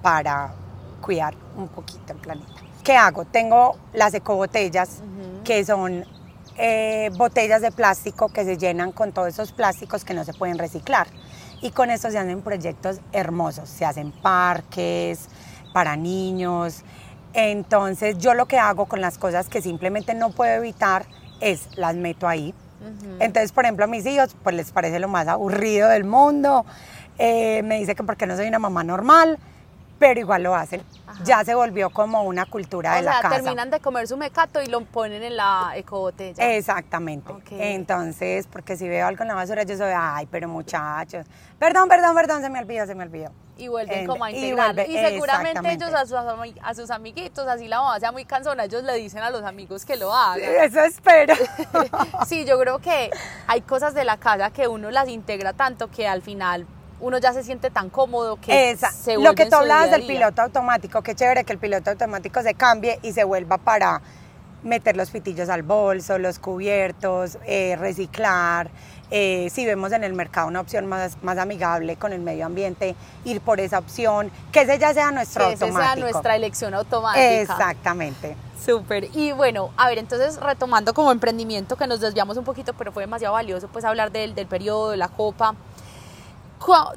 para 0.03 0.53
cuidar 1.01 1.35
un 1.57 1.69
poquito 1.69 2.13
el 2.13 2.19
planeta. 2.19 2.63
¿Qué 2.85 2.97
hago? 2.97 3.25
Tengo 3.25 3.77
las 3.93 4.15
ecobotellas, 4.15 5.03
que 5.45 5.65
son 5.65 6.05
eh, 6.57 7.11
botellas 7.17 7.63
de 7.63 7.71
plástico 7.71 8.31
que 8.31 8.45
se 8.45 8.57
llenan 8.57 8.93
con 8.93 9.13
todos 9.13 9.29
esos 9.29 9.53
plásticos 9.53 10.05
que 10.05 10.15
no 10.15 10.25
se 10.25 10.33
pueden 10.33 10.59
reciclar. 10.59 11.07
Y 11.61 11.71
con 11.71 11.91
eso 11.91 12.11
se 12.11 12.19
hacen 12.19 12.41
proyectos 12.43 13.01
hermosos, 13.13 13.69
se 13.69 13.85
hacen 13.85 14.13
parques 14.13 15.29
para 15.73 15.97
niños. 15.97 16.83
Entonces 17.35 18.19
yo 18.19 18.35
lo 18.35 18.47
que 18.47 18.59
hago 18.59 18.87
con 18.87 19.01
las 19.01 19.19
cosas 19.19 19.49
que 19.49 19.61
simplemente 19.61 20.15
no 20.15 20.31
puedo 20.31 20.53
evitar 20.53 21.07
es 21.41 21.69
las 21.77 21.95
meto 21.95 22.27
ahí, 22.27 22.55
entonces, 23.21 23.53
por 23.53 23.65
ejemplo, 23.65 23.85
a 23.85 23.89
mis 23.89 24.07
hijos, 24.07 24.37
pues 24.43 24.55
les 24.55 24.71
parece 24.73 24.99
lo 24.99 25.09
más 25.09 25.27
aburrido 25.29 25.89
del 25.89 26.05
mundo. 26.05 26.65
Eh, 27.19 27.63
me 27.65 27.79
dice 27.79 27.95
que 27.95 28.05
porque 28.05 28.27
no 28.27 28.37
soy 28.37 28.47
una 28.49 28.59
mamá 28.59 28.85
normal. 28.85 29.39
pero 29.99 30.21
igual 30.21 30.45
lo 30.45 30.55
hacen. 30.55 30.81
Ya 31.25 31.45
se 31.45 31.55
volvió 31.57 31.91
como 31.91 32.23
una 32.23 32.47
cultura 32.47 32.95
de 32.95 33.03
la 33.03 33.21
casa. 33.21 33.37
terminan 33.37 33.69
de 33.71 33.81
comer 33.81 34.07
su 34.07 34.17
mecato 34.17 34.63
y 34.63 34.67
lo 34.67 34.85
ponen 34.85 35.25
en 35.25 35.37
la 35.37 35.73
ecobotella. 35.75 36.55
Exactamente. 36.57 37.33
Entonces, 37.51 38.47
porque 38.47 38.77
si 38.77 38.89
veo 38.89 39.07
algo 39.09 39.23
en 39.23 39.29
la 39.29 39.35
basura, 39.35 39.65
yo 39.65 39.77
soy, 39.77 39.91
ay, 39.93 40.27
pero 40.31 40.49
muchachos, 40.49 41.27
perdón, 41.59 41.89
perdón, 41.89 42.15
perdón, 42.15 42.43
se 42.43 42.49
me 42.51 42.61
olvidó, 42.61 42.87
se 42.87 42.95
me 42.95 43.03
olvidó. 43.03 43.33
Y 43.59 43.69
vuelven 43.69 43.99
En- 44.01 44.07
como 44.07 44.25
a 44.25 44.31
integrarlo. 44.31 44.83
Y, 44.83 44.95
vuelve- 44.95 45.11
seguramente 45.11 45.73
ellos 45.73 45.93
a 45.93 46.07
sus, 46.07 46.17
a 46.63 46.75
sus 46.75 46.91
amiguitos, 46.91 47.47
así 47.47 47.69
la 47.69 47.81
mamá 47.81 48.01
sea 48.01 48.13
muy 48.13 48.25
cansona, 48.25 48.65
ellos 48.65 48.83
le 48.85 48.95
dicen 48.95 49.23
a 49.23 49.31
los 49.31 49.43
amigos 49.43 49.85
que 49.85 49.97
lo 49.97 50.15
hagan. 50.15 50.41
Eso 50.63 50.81
espero. 50.81 51.35
Sí, 52.27 52.45
yo 52.45 52.59
creo 52.59 52.79
que 52.79 53.11
hay 53.47 53.61
cosas 53.63 53.95
de 53.95 54.05
la 54.05 54.17
casa 54.17 54.51
que 54.51 54.69
uno 54.69 54.91
las 54.91 55.09
integra 55.09 55.53
tanto 55.53 55.91
que 55.91 56.07
al 56.09 56.23
final 56.23 56.67
uno 57.01 57.19
ya 57.19 57.33
se 57.33 57.43
siente 57.45 57.71
tan 57.71 57.91
cómodo 57.91 58.37
que 58.41 58.71
Esa- 58.71 58.91
se 58.91 59.17
Lo 59.19 59.35
que 59.35 59.47
tú 59.47 59.57
hablabas 59.57 59.91
del 59.91 60.07
piloto 60.07 60.43
automático, 60.43 61.03
qué 61.03 61.15
chévere 61.15 61.45
que 61.45 61.53
el 61.53 61.59
piloto 61.59 61.91
automático 61.91 62.43
se 62.43 62.55
cambie 62.55 62.99
y 63.03 63.13
se 63.13 63.25
vuelva 63.25 63.59
para 63.59 64.01
meter 64.63 64.97
los 64.97 65.11
pitillos 65.11 65.49
al 65.49 65.63
bolso, 65.63 66.19
los 66.19 66.39
cubiertos, 66.39 67.39
eh, 67.47 67.77
reciclar. 67.79 68.71
eh, 69.11 69.49
si 69.51 69.65
vemos 69.65 69.93
en 69.93 70.05
el 70.05 70.13
mercado 70.13 70.49
una 70.49 70.61
opción 70.61 70.85
más, 70.87 71.17
más 71.23 71.39
amigable 71.39 71.97
con 71.97 72.13
el 72.13 72.21
medio 72.21 72.45
ambiente, 72.45 72.95
ir 73.25 73.41
por 73.41 73.59
esa 73.59 73.79
opción, 73.79 74.31
que 74.53 74.61
ese 74.63 74.79
ya 74.79 74.93
sea 74.93 75.11
nuestro 75.13 75.47
Que 75.47 75.53
ese 75.55 75.59
sea 75.61 75.69
automático. 75.69 76.09
nuestra 76.11 76.37
elección 76.37 76.75
automática. 76.75 77.41
Exactamente. 77.41 78.37
Súper. 78.63 79.09
Y 79.15 79.33
bueno, 79.33 79.71
a 79.79 79.89
ver, 79.89 79.97
entonces 79.97 80.39
retomando 80.39 80.93
como 80.93 81.11
emprendimiento, 81.11 81.77
que 81.77 81.87
nos 81.87 82.01
desviamos 82.01 82.37
un 82.37 82.45
poquito, 82.45 82.75
pero 82.75 82.93
fue 82.93 83.05
demasiado 83.05 83.33
valioso 83.33 83.69
pues 83.69 83.85
hablar 83.87 84.13
del, 84.13 84.35
del 84.35 84.47
periodo, 84.47 84.91
de 84.91 84.99
la 84.99 85.09
copa. 85.09 85.55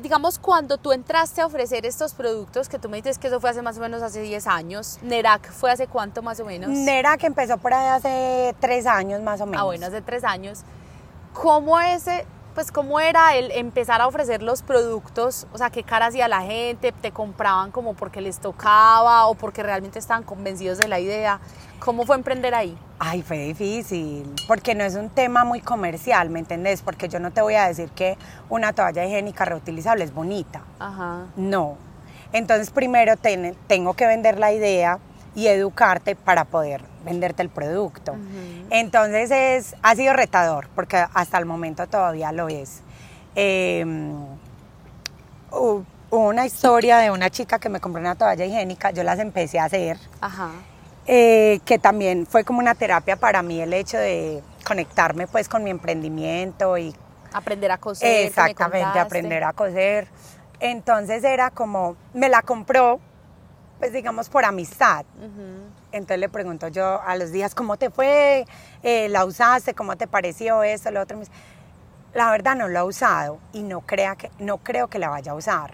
Digamos, 0.02 0.40
cuando 0.40 0.78
tú 0.78 0.92
entraste 0.92 1.42
a 1.42 1.46
ofrecer 1.46 1.86
estos 1.86 2.14
productos, 2.14 2.68
que 2.68 2.80
tú 2.80 2.90
me 2.90 2.98
dices 2.98 3.18
que 3.18 3.28
eso 3.28 3.40
fue 3.40 3.50
hace 3.50 3.62
más 3.62 3.78
o 3.78 3.82
menos 3.82 4.02
hace 4.02 4.22
10 4.22 4.48
años, 4.48 5.00
Nerac 5.02 5.52
fue 5.52 5.72
hace 5.72 5.88
cuánto 5.88 6.22
más 6.22 6.40
o 6.40 6.46
menos? 6.46 6.70
Nera 6.70 7.18
que 7.18 7.28
empezó 7.28 7.58
por 7.58 7.74
ahí 7.74 7.88
hace 7.88 8.56
tres 8.60 8.86
años 8.86 9.22
más 9.22 9.40
o 9.42 9.46
menos. 9.46 9.62
Ah, 9.62 9.66
bueno, 9.66 9.86
hace 9.86 10.02
tres 10.02 10.24
años. 10.24 10.64
¿Cómo 11.34 11.80
ese, 11.80 12.26
pues 12.62 12.72
cómo 12.72 13.00
era 13.00 13.36
el 13.38 13.50
empezar 13.54 14.02
a 14.02 14.08
ofrecer 14.08 14.44
los 14.44 14.62
productos? 14.62 15.48
O 15.52 15.58
sea, 15.58 15.72
¿qué 15.72 15.82
cara 15.82 16.06
hacía 16.06 16.28
la 16.28 16.42
gente? 16.42 16.92
¿Te 16.92 17.12
compraban 17.12 17.72
como 17.72 17.96
porque 17.96 18.22
les 18.22 18.38
tocaba 18.38 19.26
o 19.26 19.34
porque 19.34 19.64
realmente 19.64 19.98
estaban 19.98 20.22
convencidos 20.22 20.78
de 20.78 20.88
la 20.88 21.00
idea? 21.00 21.40
¿Cómo 21.80 22.06
fue 22.06 22.16
emprender 22.18 22.54
ahí? 22.54 22.78
Ay, 23.00 23.24
fue 23.24 23.40
difícil, 23.40 24.32
porque 24.48 24.76
no 24.76 24.84
es 24.84 24.94
un 24.94 25.10
tema 25.10 25.44
muy 25.44 25.60
comercial, 25.62 26.30
¿me 26.30 26.38
entendés? 26.38 26.84
Porque 26.84 27.10
yo 27.10 27.20
no 27.20 27.32
te 27.32 27.42
voy 27.42 27.56
a 27.56 27.68
decir 27.68 27.90
que 27.96 28.16
una 28.48 28.74
toalla 28.74 29.04
higiénica 29.06 29.44
reutilizable 29.44 30.04
es 30.04 30.14
bonita. 30.14 30.62
Ajá. 30.78 31.26
No. 31.36 31.78
Entonces 32.32 32.70
primero 32.70 33.18
ten- 33.18 33.58
tengo 33.66 33.96
que 33.96 34.06
vender 34.06 34.38
la 34.38 34.52
idea 34.52 35.00
y 35.34 35.48
educarte 35.48 36.16
para 36.16 36.46
poder 36.46 36.84
venderte 37.04 37.42
el 37.42 37.50
producto. 37.50 38.16
Entonces 38.70 39.32
es, 39.32 39.76
ha 39.82 39.96
sido 39.96 40.14
retador, 40.14 40.68
porque 40.76 41.04
hasta 41.14 41.38
el 41.38 41.46
momento 41.46 41.88
todavía 41.88 42.32
lo 42.32 42.48
es. 42.50 42.82
Eh, 43.36 43.86
una 46.12 46.46
historia 46.46 46.98
de 46.98 47.12
una 47.12 47.30
chica 47.30 47.60
que 47.60 47.70
me 47.70 47.80
compró 47.80 48.02
una 48.02 48.16
toalla 48.16 48.46
higiénica, 48.46 48.92
yo 48.92 49.04
las 49.04 49.20
empecé 49.20 49.60
a 49.60 49.66
hacer, 49.66 49.98
Ajá. 50.20 50.50
eh, 51.08 51.60
que 51.66 51.80
también 51.80 52.26
fue 52.26 52.44
como 52.44 52.60
una 52.60 52.76
terapia 52.76 53.16
para 53.16 53.42
mí 53.42 53.62
el 53.62 53.74
hecho 53.74 53.98
de 53.98 54.44
conectarme 54.66 55.28
pues 55.28 55.48
con 55.50 55.64
mi 55.64 55.70
emprendimiento 55.70 56.78
y 56.78 56.94
Aprender 57.34 57.72
a 57.72 57.78
coser. 57.78 58.28
Exactamente, 58.28 59.00
aprender 59.00 59.44
a 59.46 59.54
coser. 59.54 60.08
Entonces 60.60 61.24
era 61.24 61.50
como, 61.50 61.96
me 62.14 62.30
la 62.30 62.42
compró, 62.42 63.00
pues 63.82 63.94
digamos, 63.94 64.30
por 64.30 64.46
amistad. 64.46 65.06
Ujú. 65.18 65.66
Entonces 65.92 66.20
le 66.20 66.30
pregunto 66.30 66.68
yo 66.68 67.02
a 67.02 67.16
los 67.16 67.32
días, 67.32 67.56
¿cómo 67.56 67.78
te 67.78 67.90
fue? 67.90 68.46
Eh, 68.84 69.10
¿La 69.10 69.26
usaste? 69.26 69.74
¿Cómo 69.74 69.98
te 69.98 70.06
pareció 70.06 70.62
esto, 70.62 70.92
lo 70.92 71.02
otro? 71.02 71.20
La 72.14 72.30
verdad 72.30 72.56
no 72.56 72.68
la 72.68 72.82
he 72.82 72.84
usado 72.84 73.40
y 73.54 73.64
no, 73.64 73.82
crea 73.82 74.16
que, 74.16 74.30
no 74.38 74.60
creo 74.60 74.88
que 74.88 75.00
la 75.00 75.10
vaya 75.10 75.32
a 75.32 75.36
usar. 75.36 75.74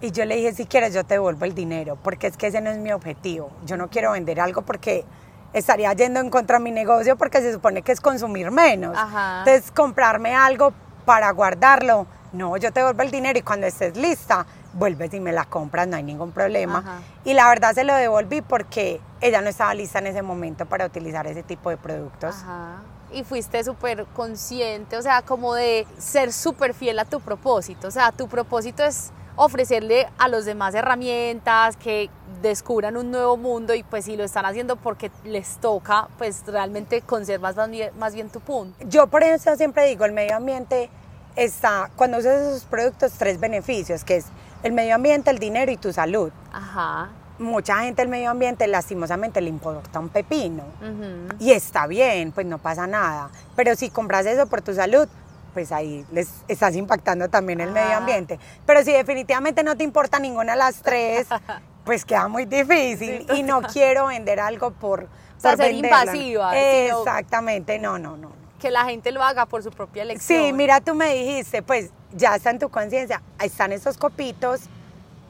Y 0.00 0.12
yo 0.12 0.24
le 0.24 0.36
dije, 0.36 0.54
si 0.54 0.64
quieres 0.64 0.94
yo 0.94 1.04
te 1.04 1.14
devuelvo 1.14 1.44
el 1.44 1.54
dinero, 1.54 1.98
porque 2.02 2.28
es 2.28 2.38
que 2.38 2.46
ese 2.46 2.62
no 2.62 2.70
es 2.70 2.78
mi 2.78 2.90
objetivo. 2.90 3.50
Yo 3.66 3.76
no 3.76 3.90
quiero 3.90 4.12
vender 4.12 4.40
algo 4.40 4.62
porque 4.62 5.04
estaría 5.52 5.92
yendo 5.92 6.20
en 6.20 6.30
contra 6.30 6.56
de 6.56 6.64
mi 6.64 6.70
negocio 6.70 7.16
porque 7.16 7.42
se 7.42 7.52
supone 7.52 7.82
que 7.82 7.92
es 7.92 8.00
consumir 8.00 8.50
menos. 8.50 8.96
Ajá. 8.96 9.40
Entonces, 9.40 9.70
comprarme 9.72 10.34
algo 10.34 10.72
para 11.04 11.30
guardarlo, 11.32 12.06
no, 12.32 12.56
yo 12.56 12.72
te 12.72 12.80
devuelvo 12.80 13.02
el 13.02 13.10
dinero 13.10 13.38
y 13.38 13.42
cuando 13.42 13.66
estés 13.66 13.94
lista, 13.94 14.46
vuelves 14.78 15.12
y 15.12 15.20
me 15.20 15.32
la 15.32 15.44
compras, 15.44 15.88
no 15.88 15.96
hay 15.96 16.02
ningún 16.02 16.32
problema. 16.32 16.78
Ajá. 16.78 16.98
Y 17.24 17.34
la 17.34 17.48
verdad 17.48 17.74
se 17.74 17.84
lo 17.84 17.94
devolví 17.94 18.42
porque 18.42 19.00
ella 19.20 19.40
no 19.40 19.48
estaba 19.48 19.74
lista 19.74 19.98
en 19.98 20.06
ese 20.06 20.22
momento 20.22 20.66
para 20.66 20.86
utilizar 20.86 21.26
ese 21.26 21.42
tipo 21.42 21.70
de 21.70 21.76
productos. 21.76 22.34
Ajá. 22.36 22.82
Y 23.12 23.24
fuiste 23.24 23.64
súper 23.64 24.04
consciente, 24.14 24.96
o 24.96 25.02
sea, 25.02 25.22
como 25.22 25.54
de 25.54 25.86
ser 25.96 26.32
súper 26.32 26.74
fiel 26.74 26.98
a 26.98 27.04
tu 27.04 27.20
propósito. 27.20 27.88
O 27.88 27.90
sea, 27.90 28.12
tu 28.12 28.28
propósito 28.28 28.84
es 28.84 29.12
ofrecerle 29.36 30.08
a 30.18 30.28
los 30.28 30.44
demás 30.44 30.74
herramientas 30.74 31.76
que 31.76 32.10
descubran 32.42 32.96
un 32.96 33.10
nuevo 33.10 33.36
mundo 33.36 33.72
y 33.74 33.82
pues 33.82 34.04
si 34.04 34.16
lo 34.16 34.24
están 34.24 34.44
haciendo 34.44 34.76
porque 34.76 35.10
les 35.24 35.58
toca, 35.58 36.08
pues 36.18 36.42
realmente 36.46 37.02
conservas 37.02 37.56
más 37.56 37.70
bien, 37.70 37.90
más 37.98 38.14
bien 38.14 38.30
tu 38.30 38.40
punto. 38.40 38.76
Yo 38.86 39.06
por 39.06 39.22
eso 39.22 39.56
siempre 39.56 39.86
digo, 39.86 40.04
el 40.04 40.12
medio 40.12 40.36
ambiente 40.36 40.90
está, 41.36 41.90
cuando 41.96 42.18
usas 42.18 42.40
esos 42.40 42.64
productos, 42.64 43.12
tres 43.12 43.38
beneficios, 43.38 44.04
que 44.04 44.16
es 44.16 44.26
el 44.62 44.72
medio 44.72 44.94
ambiente, 44.94 45.30
el 45.30 45.38
dinero 45.38 45.70
y 45.72 45.76
tu 45.76 45.92
salud. 45.92 46.30
Ajá. 46.52 47.08
Mucha 47.38 47.78
gente 47.82 48.02
el 48.02 48.08
medio 48.08 48.30
ambiente 48.30 48.66
lastimosamente 48.66 49.40
le 49.40 49.48
importa 49.48 50.00
un 50.00 50.08
pepino. 50.08 50.64
Ujú. 50.82 51.36
Y 51.38 51.52
está 51.52 51.86
bien, 51.86 52.32
pues 52.32 52.46
no 52.46 52.58
pasa 52.58 52.86
nada. 52.86 53.30
Pero 53.54 53.76
si 53.76 53.90
compras 53.90 54.26
eso 54.26 54.46
por 54.48 54.60
tu 54.62 54.74
salud, 54.74 55.06
pues 55.54 55.70
ahí 55.72 56.04
les 56.12 56.28
estás 56.48 56.74
impactando 56.74 57.28
también 57.28 57.60
el 57.60 57.70
medio 57.70 57.92
Ah. 57.94 57.98
ambiente. 57.98 58.38
Pero 58.66 58.82
si 58.82 58.92
definitivamente 58.92 59.62
no 59.62 59.76
te 59.76 59.84
importa 59.84 60.18
ninguna 60.18 60.52
de 60.52 60.58
las 60.58 60.82
tres, 60.82 61.26
pues 61.84 62.04
queda 62.04 62.26
muy 62.26 62.44
difícil. 62.44 63.24
Sí, 63.30 63.36
y 63.36 63.42
no 63.44 63.62
quiero 63.62 64.06
vender 64.08 64.40
algo 64.40 64.72
por, 64.72 65.06
sea, 65.38 65.52
por 65.52 65.64
ser 65.64 65.72
venderlo. 65.74 65.98
invasiva, 66.00 66.58
Exactamente, 66.58 67.78
no, 67.78 67.98
no, 67.98 68.16
no. 68.16 68.32
Que 68.58 68.70
la 68.70 68.84
gente 68.84 69.12
lo 69.12 69.22
haga 69.22 69.46
por 69.46 69.62
su 69.62 69.70
propia 69.70 70.02
elección. 70.02 70.46
Sí, 70.46 70.52
mira, 70.52 70.80
tú 70.80 70.94
me 70.94 71.14
dijiste, 71.14 71.62
pues 71.62 71.90
ya 72.12 72.34
está 72.34 72.50
en 72.50 72.58
tu 72.58 72.68
conciencia, 72.68 73.22
están 73.40 73.72
esos 73.72 73.96
copitos, 73.96 74.62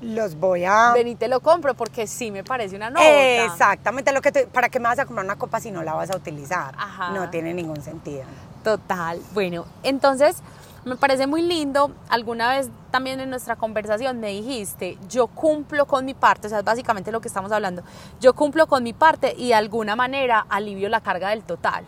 los 0.01 0.37
voy 0.37 0.65
a... 0.65 0.93
Ven 0.93 1.09
y 1.09 1.17
te 1.17 1.29
lo 1.29 1.41
compro 1.41 1.75
porque 1.75 2.07
sí 2.07 2.31
me 2.31 2.45
parece 2.45 2.77
una 2.77 2.91
nota. 2.91 3.45
Exactamente 3.45 4.13
lo 4.13 4.21
que 4.21 4.33
te, 4.33 4.47
¿Para 4.47 4.69
qué 4.69 4.79
me 4.79 4.89
vas 4.89 4.99
a 4.99 5.05
comprar 5.05 5.25
una 5.25 5.37
copa 5.37 5.61
si 5.61 5.71
no 5.71 5.83
la 5.83 5.95
vas 5.95 6.11
a 6.11 6.17
utilizar? 6.17 6.75
Ajá. 6.79 7.11
No 7.11 7.31
tiene 7.31 7.53
ningún 7.53 7.83
sentido. 7.83 8.23
Total. 8.63 9.21
Bueno, 9.33 9.67
entonces 9.83 10.37
me 10.85 10.97
parece 10.97 11.27
muy 11.27 11.43
lindo. 11.43 11.91
Alguna 12.09 12.51
vez 12.51 12.71
también 12.91 13.21
en 13.21 13.31
nuestra 13.31 13.57
conversación 13.57 14.21
me 14.21 14.29
dijiste, 14.29 14.99
yo 15.09 15.27
cumplo 15.27 15.87
con 15.87 16.05
mi 16.05 16.15
parte, 16.15 16.47
o 16.47 16.51
sea, 16.51 16.61
es 16.61 16.65
básicamente 16.65 17.11
lo 17.11 17.21
que 17.21 17.29
estamos 17.29 17.51
hablando. 17.51 17.83
Yo 18.21 18.35
cumplo 18.35 18.67
con 18.69 18.83
mi 18.83 18.93
parte 18.93 19.35
y 19.37 19.49
de 19.49 19.55
alguna 19.55 19.97
manera 19.97 20.47
alivio 20.49 20.89
la 20.89 21.01
carga 21.01 21.31
del 21.31 21.43
total. 21.43 21.85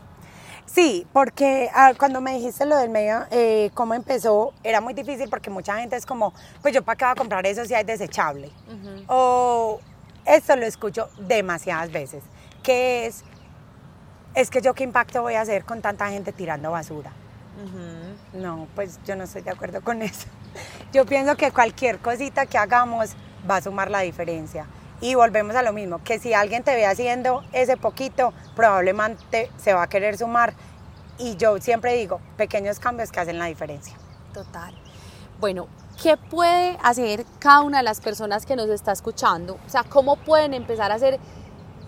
Sí, 0.72 1.04
porque 1.12 1.68
ah, 1.74 1.94
cuando 1.98 2.20
me 2.20 2.35
dijiste 2.35 2.64
lo 2.64 2.76
del 2.76 2.90
medio, 2.90 3.24
eh, 3.33 3.70
cómo 3.74 3.94
empezó, 3.94 4.54
era 4.62 4.80
muy 4.80 4.94
difícil 4.94 5.28
porque 5.28 5.50
mucha 5.50 5.78
gente 5.78 5.96
es 5.96 6.06
como, 6.06 6.33
pues 6.62 6.72
yo 6.72 6.83
para 6.83 6.96
qué 6.96 7.04
voy 7.04 7.12
a 7.12 7.14
comprar 7.16 7.44
eso 7.46 7.64
si 7.64 7.74
es 7.74 7.85
desechable. 7.85 8.50
O 9.09 9.80
esto 10.24 10.54
lo 10.54 10.64
escucho 10.64 11.09
demasiadas 11.18 11.90
veces, 11.90 12.22
que 12.62 13.06
es, 13.06 13.24
es 14.35 14.48
que 14.48 14.61
yo 14.61 14.74
qué 14.74 14.85
impacto 14.85 15.22
voy 15.22 15.35
a 15.35 15.40
hacer 15.40 15.64
con 15.64 15.83
tanta 15.83 16.09
gente 16.09 16.30
tirando 16.33 16.70
basura. 16.70 17.11
No, 18.33 18.68
pues 18.76 19.00
yo 19.04 19.16
no 19.16 19.24
estoy 19.24 19.42
de 19.42 19.50
acuerdo 19.50 19.83
con 19.83 20.02
eso. 20.02 20.28
Yo 20.92 21.04
pienso 21.04 21.37
que 21.37 21.50
cualquier 21.50 21.98
cosita 21.98 22.46
que 22.46 22.59
hagamos 22.59 23.16
va 23.48 23.56
a 23.56 23.61
sumar 23.61 23.90
la 23.90 24.00
diferencia. 24.00 24.66
Y 25.00 25.14
volvemos 25.14 25.56
a 25.56 25.62
lo 25.62 25.72
mismo, 25.72 26.02
que 26.04 26.18
si 26.18 26.34
alguien 26.34 26.62
te 26.62 26.74
ve 26.74 26.86
haciendo 26.86 27.42
ese 27.52 27.76
poquito, 27.76 28.34
probablemente 28.54 29.50
se 29.56 29.72
va 29.72 29.84
a 29.84 29.86
querer 29.88 30.18
sumar. 30.18 30.52
Y 31.18 31.36
yo 31.36 31.58
siempre 31.58 31.94
digo, 31.94 32.20
pequeños 32.36 32.78
cambios 32.78 33.10
que 33.10 33.20
hacen 33.20 33.38
la 33.38 33.46
diferencia. 33.46 33.94
Total. 34.34 34.74
Bueno, 35.38 35.68
¿qué 36.02 36.18
puede 36.18 36.76
hacer 36.82 37.24
cada 37.38 37.62
una 37.62 37.78
de 37.78 37.84
las 37.84 38.00
personas 38.00 38.44
que 38.44 38.56
nos 38.56 38.68
está 38.68 38.92
escuchando? 38.92 39.58
O 39.66 39.70
sea, 39.70 39.84
¿cómo 39.84 40.16
pueden 40.16 40.52
empezar 40.52 40.92
a 40.92 40.96
hacer 40.96 41.18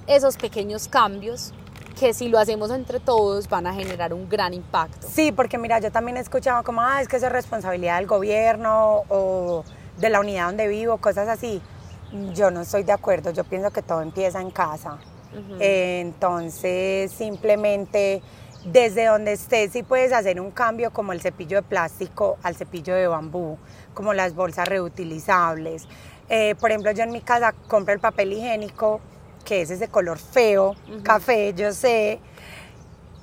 esos 0.07 0.39
pequeños 0.39 0.89
cambios 0.89 1.53
que 1.99 2.15
si 2.15 2.29
lo 2.29 2.39
hacemos 2.39 2.71
entre 2.71 2.99
todos 2.99 3.49
van 3.49 3.67
a 3.67 3.75
generar 3.75 4.15
un 4.15 4.27
gran 4.27 4.55
impacto? 4.55 5.07
Sí, 5.07 5.33
porque 5.33 5.59
mira, 5.59 5.81
yo 5.81 5.93
también 5.93 6.17
he 6.17 6.21
escuchado 6.21 6.65
como, 6.65 6.81
ah, 6.81 7.03
es 7.03 7.09
que 7.09 7.17
eso 7.17 7.27
es 7.27 7.33
responsabilidad 7.33 7.99
del 7.99 8.07
gobierno 8.07 9.03
o 9.11 9.65
de 9.99 10.09
la 10.09 10.21
unidad 10.21 10.47
donde 10.47 10.67
vivo, 10.67 10.97
cosas 10.97 11.29
así. 11.29 11.61
Yo 12.35 12.51
no 12.51 12.61
estoy 12.61 12.83
de 12.83 12.93
acuerdo, 12.93 13.31
yo 13.31 13.45
pienso 13.45 13.71
que 13.71 13.83
todo 13.83 14.03
empieza 14.03 14.41
en 14.41 14.51
casa. 14.51 14.99
Eh, 15.61 16.01
entonces, 16.01 17.11
simplemente 17.11 18.23
desde 18.65 19.07
donde 19.07 19.33
estés 19.33 19.73
sí 19.73 19.83
puedes 19.83 20.13
hacer 20.13 20.41
un 20.41 20.51
cambio 20.51 20.93
como 20.93 21.13
el 21.13 21.21
cepillo 21.21 21.57
de 21.57 21.63
plástico 21.63 22.37
al 22.43 22.55
cepillo 22.55 22.95
de 22.95 23.07
bambú, 23.07 23.59
como 23.95 24.13
las 24.13 24.35
bolsas 24.35 24.69
reutilizables. 24.69 25.89
Eh, 26.29 26.55
por 26.61 26.71
ejemplo, 26.71 26.93
yo 26.93 27.03
en 27.03 27.11
mi 27.11 27.21
casa 27.21 27.53
compro 27.69 27.93
el 27.95 28.01
papel 28.01 28.33
higiénico, 28.33 29.01
que 29.45 29.63
es 29.63 29.71
ese 29.71 29.89
color 29.89 30.19
feo, 30.19 30.77
café, 31.03 31.53
yo 31.55 31.73
sé, 31.73 32.21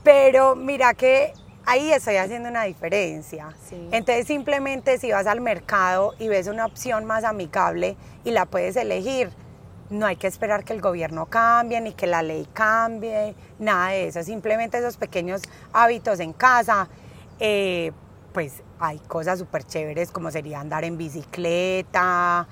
pero 0.03 0.55
mira 0.55 0.93
que 0.93 1.33
ahí 1.69 1.91
estoy 1.91 2.15
haciendo 2.15 2.49
una 2.49 2.63
diferencia. 2.63 3.53
Entonces 3.91 4.25
simplemente 4.25 4.97
si 4.97 5.11
vas 5.11 5.27
al 5.27 5.39
mercado 5.39 6.15
y 6.17 6.27
ves 6.27 6.47
una 6.47 6.65
opción 6.65 7.05
más 7.05 7.23
amigable 7.23 7.95
y 8.23 8.31
la 8.31 8.47
puedes 8.47 8.75
elegir, 8.75 9.29
no 9.91 10.07
hay 10.07 10.15
que 10.15 10.25
esperar 10.25 10.63
que 10.63 10.73
el 10.73 10.81
gobierno 10.81 11.27
cambie 11.27 11.79
ni 11.79 11.93
que 11.93 12.07
la 12.07 12.23
ley 12.23 12.47
cambie, 12.53 13.35
nada 13.59 13.89
de 13.89 14.07
eso. 14.07 14.23
Simplemente 14.23 14.79
esos 14.79 14.97
pequeños 14.97 15.43
hábitos 15.71 16.19
en 16.19 16.33
casa, 16.33 16.87
eh, 17.39 17.91
pues 18.33 18.63
hay 18.79 18.97
cosas 18.99 19.37
súper 19.37 19.63
chéveres 19.63 20.09
como 20.09 20.31
sería 20.31 20.59
andar 20.59 20.83
en 20.83 20.97
bicicleta. 20.97 22.47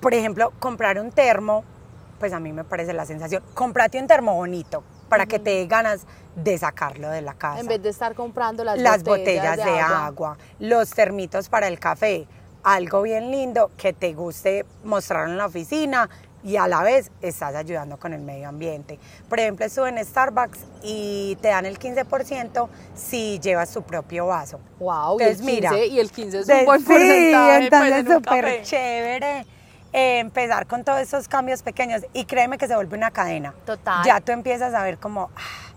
Por 0.00 0.14
ejemplo, 0.14 0.52
comprar 0.60 1.00
un 1.00 1.10
termo, 1.10 1.64
pues 2.20 2.32
a 2.32 2.38
mí 2.38 2.52
me 2.52 2.62
parece 2.62 2.92
la 2.92 3.04
sensación. 3.04 3.42
Comprate 3.52 3.98
un 3.98 4.06
termo 4.06 4.34
bonito 4.34 4.84
para 5.08 5.26
que 5.26 5.38
te 5.38 5.50
dé 5.50 5.66
ganas 5.66 6.06
de 6.36 6.58
sacarlo 6.58 7.08
de 7.10 7.22
la 7.22 7.34
casa. 7.34 7.60
En 7.60 7.66
vez 7.66 7.82
de 7.82 7.90
estar 7.90 8.14
comprando 8.14 8.64
las, 8.64 8.78
las 8.78 9.02
botellas, 9.02 9.56
de, 9.56 9.80
agua. 9.80 10.36
los 10.58 10.90
termitos 10.90 11.48
para 11.48 11.68
el 11.68 11.78
café, 11.78 12.26
algo 12.62 13.02
bien 13.02 13.30
lindo 13.30 13.70
que 13.76 13.92
te 13.92 14.12
guste 14.14 14.64
mostrar 14.82 15.28
en 15.28 15.36
la 15.36 15.46
oficina 15.46 16.08
y 16.44 16.56
a 16.56 16.68
la 16.68 16.82
vez 16.82 17.10
estás 17.22 17.54
ayudando 17.54 17.98
con 17.98 18.12
el 18.12 18.20
medio 18.20 18.48
ambiente. 18.48 18.98
Por 19.28 19.40
ejemplo, 19.40 19.64
estuve 19.64 19.88
en 19.88 20.04
Starbucks 20.04 20.58
y 20.82 21.36
te 21.40 21.48
dan 21.48 21.64
el 21.64 21.78
15% 21.78 22.68
si 22.94 23.40
llevas 23.40 23.72
tu 23.72 23.82
propio 23.82 24.26
vaso. 24.26 24.60
Wow, 24.78 25.18
entonces, 25.20 25.40
y 25.40 25.50
el 25.50 25.60
15, 25.60 25.70
mira, 25.70 25.86
y 25.86 25.98
el 26.00 26.10
15 26.10 26.38
es 26.40 26.48
un 26.48 26.64
buen 26.66 26.84
porcentaje. 26.84 27.68
Pues, 27.70 27.92
entonces 27.92 28.14
súper 28.14 28.62
chévere. 28.62 29.46
Eh, 29.96 30.18
empezar 30.18 30.66
con 30.66 30.82
todos 30.82 30.98
esos 30.98 31.28
cambios 31.28 31.62
pequeños 31.62 32.02
y 32.12 32.24
créeme 32.24 32.58
que 32.58 32.66
se 32.66 32.74
vuelve 32.74 32.96
una 32.96 33.12
cadena. 33.12 33.54
Total. 33.64 34.04
Ya 34.04 34.20
tú 34.20 34.32
empiezas 34.32 34.74
a 34.74 34.82
ver 34.82 34.98
como... 34.98 35.30
Ah, 35.36 35.72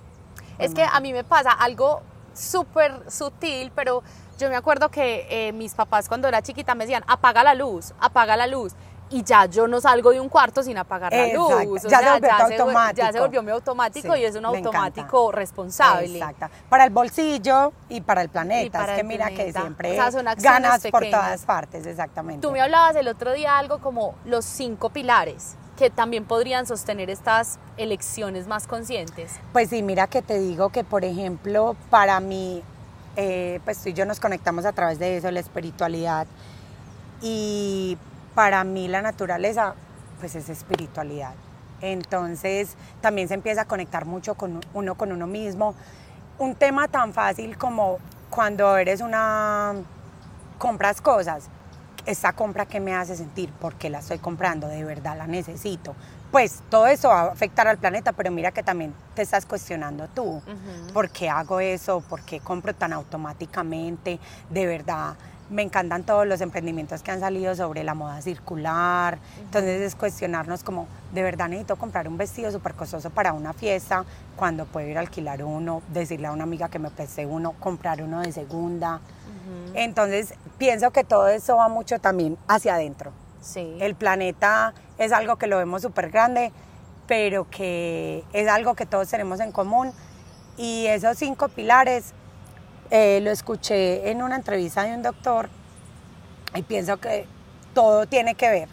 es 0.57 0.73
que 0.73 0.83
a 0.83 0.99
mí 1.01 1.13
me 1.13 1.23
pasa 1.23 1.51
algo 1.51 2.01
súper 2.33 3.11
sutil, 3.11 3.71
pero 3.75 4.01
yo 4.39 4.49
me 4.49 4.55
acuerdo 4.55 4.89
que 4.89 5.27
eh, 5.29 5.51
mis 5.53 5.75
papás 5.75 6.07
cuando 6.07 6.27
era 6.27 6.41
chiquita 6.41 6.73
me 6.73 6.85
decían, 6.85 7.03
apaga 7.05 7.43
la 7.43 7.53
luz, 7.53 7.93
apaga 7.99 8.35
la 8.35 8.47
luz 8.47 8.73
y 9.09 9.23
ya 9.23 9.45
yo 9.45 9.67
no 9.67 9.79
salgo 9.79 10.11
de 10.11 10.19
un 10.19 10.29
cuarto 10.29 10.63
sin 10.63 10.77
apagar 10.77 11.13
la 11.13 11.33
luz. 11.33 11.83
ya, 11.83 11.99
se 11.99 12.09
volvió 12.11 12.31
automático. 12.33 13.05
ya 13.05 13.11
se 13.11 13.19
volvió 13.19 13.43
mi 13.43 13.51
automático 13.51 14.15
y 14.15 14.25
es 14.25 14.35
un 14.35 14.45
automático 14.45 15.31
responsable. 15.31 16.17
Exacto. 16.17 16.47
Para 16.69 16.85
el 16.85 16.89
bolsillo 16.89 17.73
y 17.89 18.01
para 18.01 18.21
el 18.21 18.29
planeta. 18.29 18.85
es 18.85 18.97
que 18.97 19.03
mira 19.03 19.29
que 19.29 19.51
siempre 19.51 19.95
ganas 20.37 20.87
por 20.91 21.09
todas 21.09 21.45
partes, 21.45 21.85
exactamente. 21.85 22.45
Tú 22.45 22.51
me 22.51 22.61
hablabas 22.61 22.95
el 22.95 23.07
otro 23.07 23.33
día 23.33 23.57
algo 23.57 23.79
como 23.79 24.15
los 24.25 24.45
cinco 24.45 24.89
pilares 24.89 25.55
que 25.77 25.89
también 25.91 26.25
podrían 26.25 26.65
sostener 26.65 27.09
estas 27.09 27.59
elecciones 27.77 28.47
más 28.47 28.67
conscientes. 28.67 29.33
Pues 29.53 29.69
sí, 29.69 29.83
mira 29.83 30.07
que 30.07 30.21
te 30.21 30.39
digo 30.39 30.69
que, 30.69 30.83
por 30.83 31.05
ejemplo, 31.05 31.75
para 31.91 32.19
mí, 32.19 32.63
eh, 33.15 33.61
pues 33.63 33.83
tú 33.83 33.89
y 33.89 33.93
yo 33.93 34.05
nos 34.05 34.19
conectamos 34.19 34.65
a 34.65 34.73
través 34.73 34.97
de 34.97 35.17
eso, 35.17 35.29
la 35.29 35.39
espiritualidad. 35.39 36.25
Y 37.21 37.97
para 38.37 38.63
mí 38.63 38.87
la 38.87 39.01
naturaleza, 39.01 39.73
pues 40.19 40.35
es 40.35 40.47
espiritualidad. 40.47 41.33
Entonces 41.81 42.75
también 43.01 43.27
se 43.27 43.33
empieza 43.33 43.61
a 43.61 43.65
conectar 43.65 44.05
mucho 44.05 44.35
con 44.35 44.59
uno 44.75 44.93
con 44.93 45.11
uno 45.11 45.25
mismo. 45.25 45.73
Un 46.37 46.53
tema 46.53 46.87
tan 46.87 47.13
fácil 47.13 47.57
como 47.57 47.97
cuando 48.29 48.77
eres 48.77 49.01
una 49.01 49.73
compras 50.59 51.01
cosas, 51.01 51.49
esta 52.05 52.31
compra 52.33 52.67
que 52.67 52.79
me 52.79 52.93
hace 52.93 53.15
sentir, 53.15 53.51
¿por 53.53 53.73
qué 53.73 53.89
la 53.89 53.99
estoy 53.99 54.19
comprando? 54.19 54.67
De 54.67 54.83
verdad 54.83 55.17
la 55.17 55.25
necesito. 55.25 55.95
Pues 56.31 56.61
todo 56.69 56.85
eso 56.85 57.09
va 57.09 57.21
a 57.21 57.31
afectar 57.31 57.67
al 57.67 57.79
planeta, 57.79 58.11
pero 58.11 58.29
mira 58.29 58.51
que 58.51 58.61
también 58.61 58.93
te 59.15 59.23
estás 59.23 59.47
cuestionando 59.47 60.07
tú. 60.09 60.43
¿Por 60.93 61.09
qué 61.09 61.27
hago 61.27 61.59
eso? 61.59 62.01
¿Por 62.01 62.21
qué 62.21 62.39
compro 62.39 62.75
tan 62.75 62.93
automáticamente? 62.93 64.19
De 64.51 64.67
verdad 64.67 65.15
me 65.49 65.61
encantan 65.61 66.03
todos 66.03 66.27
los 66.27 66.41
emprendimientos 66.41 67.01
que 67.03 67.11
han 67.11 67.19
salido 67.19 67.55
sobre 67.55 67.83
la 67.83 67.93
moda 67.93 68.21
circular. 68.21 69.17
Entonces 69.39 69.81
es 69.81 69.95
cuestionarnos 69.95 70.63
como, 70.63 70.87
de 71.13 71.23
verdad 71.23 71.47
necesito 71.47 71.75
comprar 71.77 72.07
un 72.07 72.17
vestido 72.17 72.51
súper 72.51 72.73
costoso 72.73 73.09
para 73.09 73.33
una 73.33 73.53
fiesta, 73.53 74.05
cuando 74.35 74.65
puedo 74.65 74.87
ir 74.87 74.97
a 74.97 75.01
alquilar 75.01 75.43
uno, 75.43 75.81
decirle 75.93 76.27
a 76.27 76.31
una 76.31 76.43
amiga 76.43 76.69
que 76.69 76.79
me 76.79 76.89
preste 76.89 77.25
uno, 77.25 77.53
comprar 77.59 78.01
uno 78.01 78.21
de 78.21 78.31
segunda. 78.31 78.99
Entonces 79.73 80.33
pienso 80.57 80.91
que 80.91 81.03
todo 81.03 81.29
eso 81.29 81.57
va 81.57 81.69
mucho 81.69 81.99
también 81.99 82.37
hacia 82.47 82.75
adentro. 82.75 83.11
Sí. 83.41 83.77
El 83.79 83.95
planeta 83.95 84.73
es 84.97 85.13
algo 85.13 85.37
que 85.37 85.47
lo 85.47 85.57
vemos 85.57 85.81
súper 85.81 86.09
grande, 86.09 86.51
pero 87.07 87.49
que 87.49 88.25
es 88.33 88.49
algo 88.49 88.75
que 88.75 88.85
todos 88.85 89.07
tenemos 89.07 89.39
en 89.39 89.53
común. 89.53 89.93
Y 90.57 90.87
esos 90.87 91.17
cinco 91.17 91.47
pilares 91.47 92.13
eh, 92.89 93.19
lo 93.21 93.31
escuché 93.31 94.09
en 94.09 94.21
una 94.21 94.35
entrevista 94.35 94.83
de 94.83 94.93
un 94.93 95.03
doctor 95.03 95.49
y 96.55 96.61
pienso 96.61 96.97
que 96.97 97.25
todo 97.73 98.05
tiene 98.07 98.35
que 98.35 98.49
ver. 98.49 98.69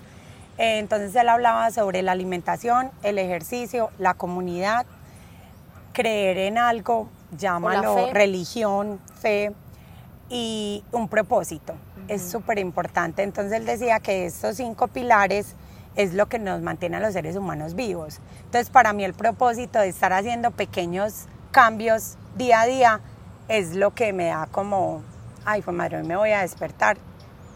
Eh, 0.59 0.79
entonces 0.79 1.15
él 1.17 1.29
hablaba 1.29 1.71
sobre 1.71 2.03
la 2.03 2.13
alimentación, 2.13 2.91
el 3.03 3.19
ejercicio, 3.19 3.91
la 3.99 4.15
comunidad, 4.15 4.87
creer 5.93 6.39
en 6.39 6.59
algo, 6.59 7.09
llámalo 7.37 8.13
religión, 8.13 9.01
fe 9.21 9.53
y 10.29 10.85
un 10.93 11.09
propósito. 11.09 11.75
Es 12.09 12.23
súper 12.23 12.59
importante. 12.59 13.23
Entonces 13.23 13.53
él 13.53 13.67
decía 13.67 14.01
que 14.01 14.27
estos 14.27 14.57
cinco 14.57 14.89
pilares 14.89 15.55
es 15.97 16.15
lo 16.15 16.27
que 16.27 16.39
nos 16.39 16.61
mantiene 16.61 16.97
a 16.97 17.01
los 17.01 17.13
seres 17.13 17.37
humanos 17.37 17.75
vivos. 17.75 18.21
Entonces 18.45 18.71
para 18.71 18.93
mí 18.93 19.05
el 19.05 19.15
propósito 19.15 19.79
de 19.81 19.89
estar 19.89 20.13
haciendo 20.13 20.51
pequeños 20.51 21.27
cambios 21.51 22.17
día 22.37 22.63
a 22.63 22.67
día 22.67 23.01
es 23.49 23.75
lo 23.75 23.95
que 23.95 24.13
me 24.13 24.27
da 24.27 24.47
como, 24.51 25.03
ay, 25.45 25.63
pues 25.63 25.77
madre, 25.77 26.03
me 26.03 26.17
voy 26.17 26.31
a 26.31 26.41
despertar 26.41 26.97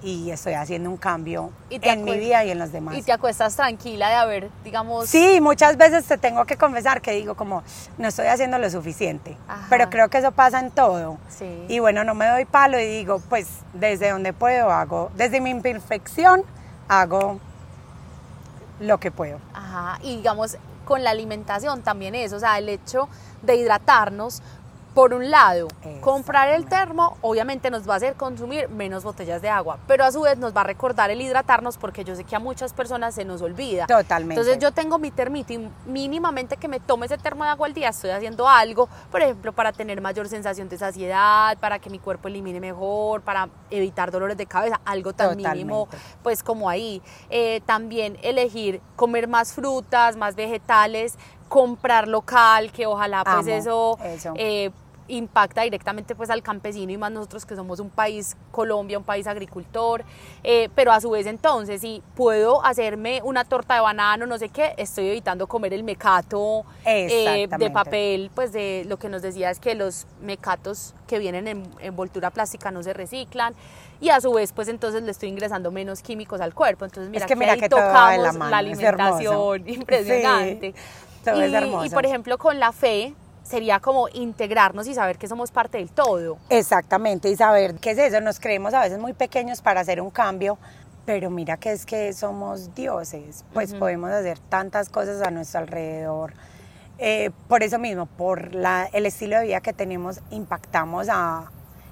y 0.02 0.30
estoy 0.30 0.52
haciendo 0.54 0.90
un 0.90 0.96
cambio 0.96 1.50
en 1.70 2.04
mi 2.04 2.16
vida 2.18 2.44
y 2.44 2.50
en 2.50 2.58
los 2.58 2.70
demás. 2.70 2.96
Y 2.96 3.02
te 3.02 3.12
acuestas 3.12 3.56
tranquila 3.56 4.08
de 4.08 4.14
haber, 4.14 4.50
digamos... 4.62 5.08
Sí, 5.08 5.40
muchas 5.40 5.76
veces 5.76 6.04
te 6.04 6.18
tengo 6.18 6.44
que 6.44 6.56
confesar 6.56 7.00
que 7.00 7.12
digo 7.12 7.34
como, 7.34 7.62
no 7.96 8.08
estoy 8.08 8.26
haciendo 8.26 8.58
lo 8.58 8.70
suficiente, 8.70 9.36
pero 9.68 9.90
creo 9.90 10.08
que 10.08 10.18
eso 10.18 10.30
pasa 10.30 10.60
en 10.60 10.70
todo. 10.70 11.18
Sí. 11.28 11.64
Y 11.68 11.80
bueno, 11.80 12.04
no 12.04 12.14
me 12.14 12.28
doy 12.28 12.44
palo 12.44 12.78
y 12.78 12.84
digo, 12.84 13.20
pues 13.28 13.48
desde 13.72 14.10
donde 14.10 14.32
puedo 14.32 14.70
hago, 14.70 15.10
desde 15.16 15.40
mi 15.40 15.50
imperfección 15.50 16.44
hago 16.86 17.40
lo 18.78 19.00
que 19.00 19.10
puedo. 19.10 19.40
Ajá, 19.52 19.98
y 20.02 20.18
digamos, 20.18 20.58
con 20.84 21.02
la 21.02 21.10
alimentación 21.10 21.82
también 21.82 22.14
es, 22.14 22.32
o 22.32 22.38
sea, 22.38 22.58
el 22.58 22.68
hecho 22.68 23.08
de 23.42 23.56
hidratarnos, 23.56 24.42
por 24.98 25.14
un 25.14 25.30
lado, 25.30 25.68
comprar 26.00 26.48
el 26.48 26.66
termo 26.66 27.18
obviamente 27.20 27.70
nos 27.70 27.88
va 27.88 27.94
a 27.94 27.96
hacer 27.98 28.14
consumir 28.16 28.68
menos 28.68 29.04
botellas 29.04 29.40
de 29.40 29.48
agua, 29.48 29.78
pero 29.86 30.04
a 30.04 30.10
su 30.10 30.22
vez 30.22 30.38
nos 30.38 30.56
va 30.56 30.62
a 30.62 30.64
recordar 30.64 31.08
el 31.12 31.20
hidratarnos 31.20 31.78
porque 31.78 32.02
yo 32.02 32.16
sé 32.16 32.24
que 32.24 32.34
a 32.34 32.40
muchas 32.40 32.72
personas 32.72 33.14
se 33.14 33.24
nos 33.24 33.40
olvida. 33.40 33.86
Totalmente. 33.86 34.34
Entonces 34.34 34.60
yo 34.60 34.72
tengo 34.72 34.98
mi 34.98 35.12
termito 35.12 35.52
y 35.52 35.70
mínimamente 35.86 36.56
que 36.56 36.66
me 36.66 36.80
tome 36.80 37.06
ese 37.06 37.16
termo 37.16 37.44
de 37.44 37.50
agua 37.50 37.68
al 37.68 37.74
día 37.74 37.90
estoy 37.90 38.10
haciendo 38.10 38.48
algo, 38.48 38.88
por 39.12 39.22
ejemplo, 39.22 39.52
para 39.52 39.70
tener 39.70 40.00
mayor 40.00 40.28
sensación 40.28 40.68
de 40.68 40.76
saciedad, 40.78 41.56
para 41.58 41.78
que 41.78 41.90
mi 41.90 42.00
cuerpo 42.00 42.26
elimine 42.26 42.58
mejor, 42.58 43.22
para 43.22 43.48
evitar 43.70 44.10
dolores 44.10 44.36
de 44.36 44.46
cabeza, 44.46 44.80
algo 44.84 45.12
tan 45.12 45.36
mínimo 45.36 45.86
pues 46.24 46.42
como 46.42 46.68
ahí. 46.68 47.00
Eh, 47.30 47.60
también 47.66 48.18
elegir 48.22 48.80
comer 48.96 49.28
más 49.28 49.52
frutas, 49.52 50.16
más 50.16 50.34
vegetales, 50.34 51.16
comprar 51.48 52.08
local, 52.08 52.70
que 52.72 52.86
ojalá 52.86 53.24
pues 53.24 53.46
eso, 53.46 53.96
eh, 54.34 54.70
impacta 55.08 55.62
directamente 55.62 56.14
pues 56.14 56.30
al 56.30 56.42
campesino 56.42 56.92
y 56.92 56.96
más 56.96 57.10
nosotros 57.10 57.44
que 57.46 57.56
somos 57.56 57.80
un 57.80 57.90
país, 57.90 58.36
Colombia, 58.50 58.98
un 58.98 59.04
país 59.04 59.26
agricultor, 59.26 60.04
eh, 60.44 60.68
pero 60.74 60.92
a 60.92 61.00
su 61.00 61.10
vez 61.10 61.26
entonces 61.26 61.80
si 61.80 62.02
puedo 62.14 62.64
hacerme 62.64 63.20
una 63.24 63.44
torta 63.44 63.74
de 63.74 63.80
banano, 63.80 64.26
no 64.26 64.38
sé 64.38 64.50
qué, 64.50 64.74
estoy 64.76 65.08
evitando 65.08 65.46
comer 65.46 65.72
el 65.72 65.82
mecato 65.82 66.64
eh, 66.84 67.48
de 67.58 67.70
papel, 67.70 68.30
pues 68.34 68.52
de 68.52 68.84
lo 68.86 68.98
que 68.98 69.08
nos 69.08 69.22
decía 69.22 69.50
es 69.50 69.58
que 69.58 69.74
los 69.74 70.06
mecatos 70.20 70.94
que 71.06 71.18
vienen 71.18 71.48
en 71.48 71.70
envoltura 71.80 72.30
plástica 72.30 72.70
no 72.70 72.82
se 72.82 72.92
reciclan 72.92 73.54
y 74.00 74.10
a 74.10 74.20
su 74.20 74.32
vez 74.32 74.52
pues 74.52 74.68
entonces 74.68 75.02
le 75.02 75.10
estoy 75.10 75.28
ingresando 75.28 75.70
menos 75.70 76.02
químicos 76.02 76.40
al 76.40 76.54
cuerpo, 76.54 76.84
entonces 76.84 77.10
mira 77.10 77.26
que, 77.26 77.36
mira 77.36 77.56
que 77.56 77.68
tocamos 77.68 78.34
la, 78.36 78.58
alimentación, 78.58 79.68
impresionante. 79.68 80.74
todo 81.24 81.42
es 81.42 81.52
hermoso. 81.52 81.86
y 81.86 81.90
por 81.90 82.04
ejemplo 82.04 82.38
con 82.38 82.58
la 82.60 82.72
fe, 82.72 83.14
sería 83.48 83.80
como 83.80 84.08
integrarnos 84.10 84.86
y 84.86 84.94
saber 84.94 85.16
que 85.16 85.26
somos 85.26 85.50
parte 85.50 85.78
del 85.78 85.90
todo. 85.90 86.36
Exactamente, 86.50 87.30
y 87.30 87.36
saber 87.36 87.76
qué 87.76 87.92
es 87.92 87.98
eso. 87.98 88.20
Nos 88.20 88.38
creemos 88.38 88.74
a 88.74 88.80
veces 88.80 88.98
muy 88.98 89.14
pequeños 89.14 89.62
para 89.62 89.80
hacer 89.80 90.00
un 90.00 90.10
cambio, 90.10 90.58
pero 91.06 91.30
mira 91.30 91.56
que 91.56 91.72
es 91.72 91.86
que 91.86 92.12
somos 92.12 92.74
dioses, 92.74 93.44
pues 93.54 93.74
podemos 93.74 94.10
hacer 94.10 94.38
tantas 94.38 94.90
cosas 94.90 95.22
a 95.22 95.30
nuestro 95.30 95.60
alrededor. 95.60 96.34
eh, 96.98 97.30
por 97.48 97.62
eso 97.62 97.78
mismo, 97.78 98.06
por 98.06 98.54
la, 98.54 98.88
el 98.92 99.06
estilo 99.06 99.38
de 99.38 99.44
vida 99.46 99.60
que 99.60 99.72
tenemos, 99.72 100.20
impactamos 100.30 101.06
a 101.08 101.50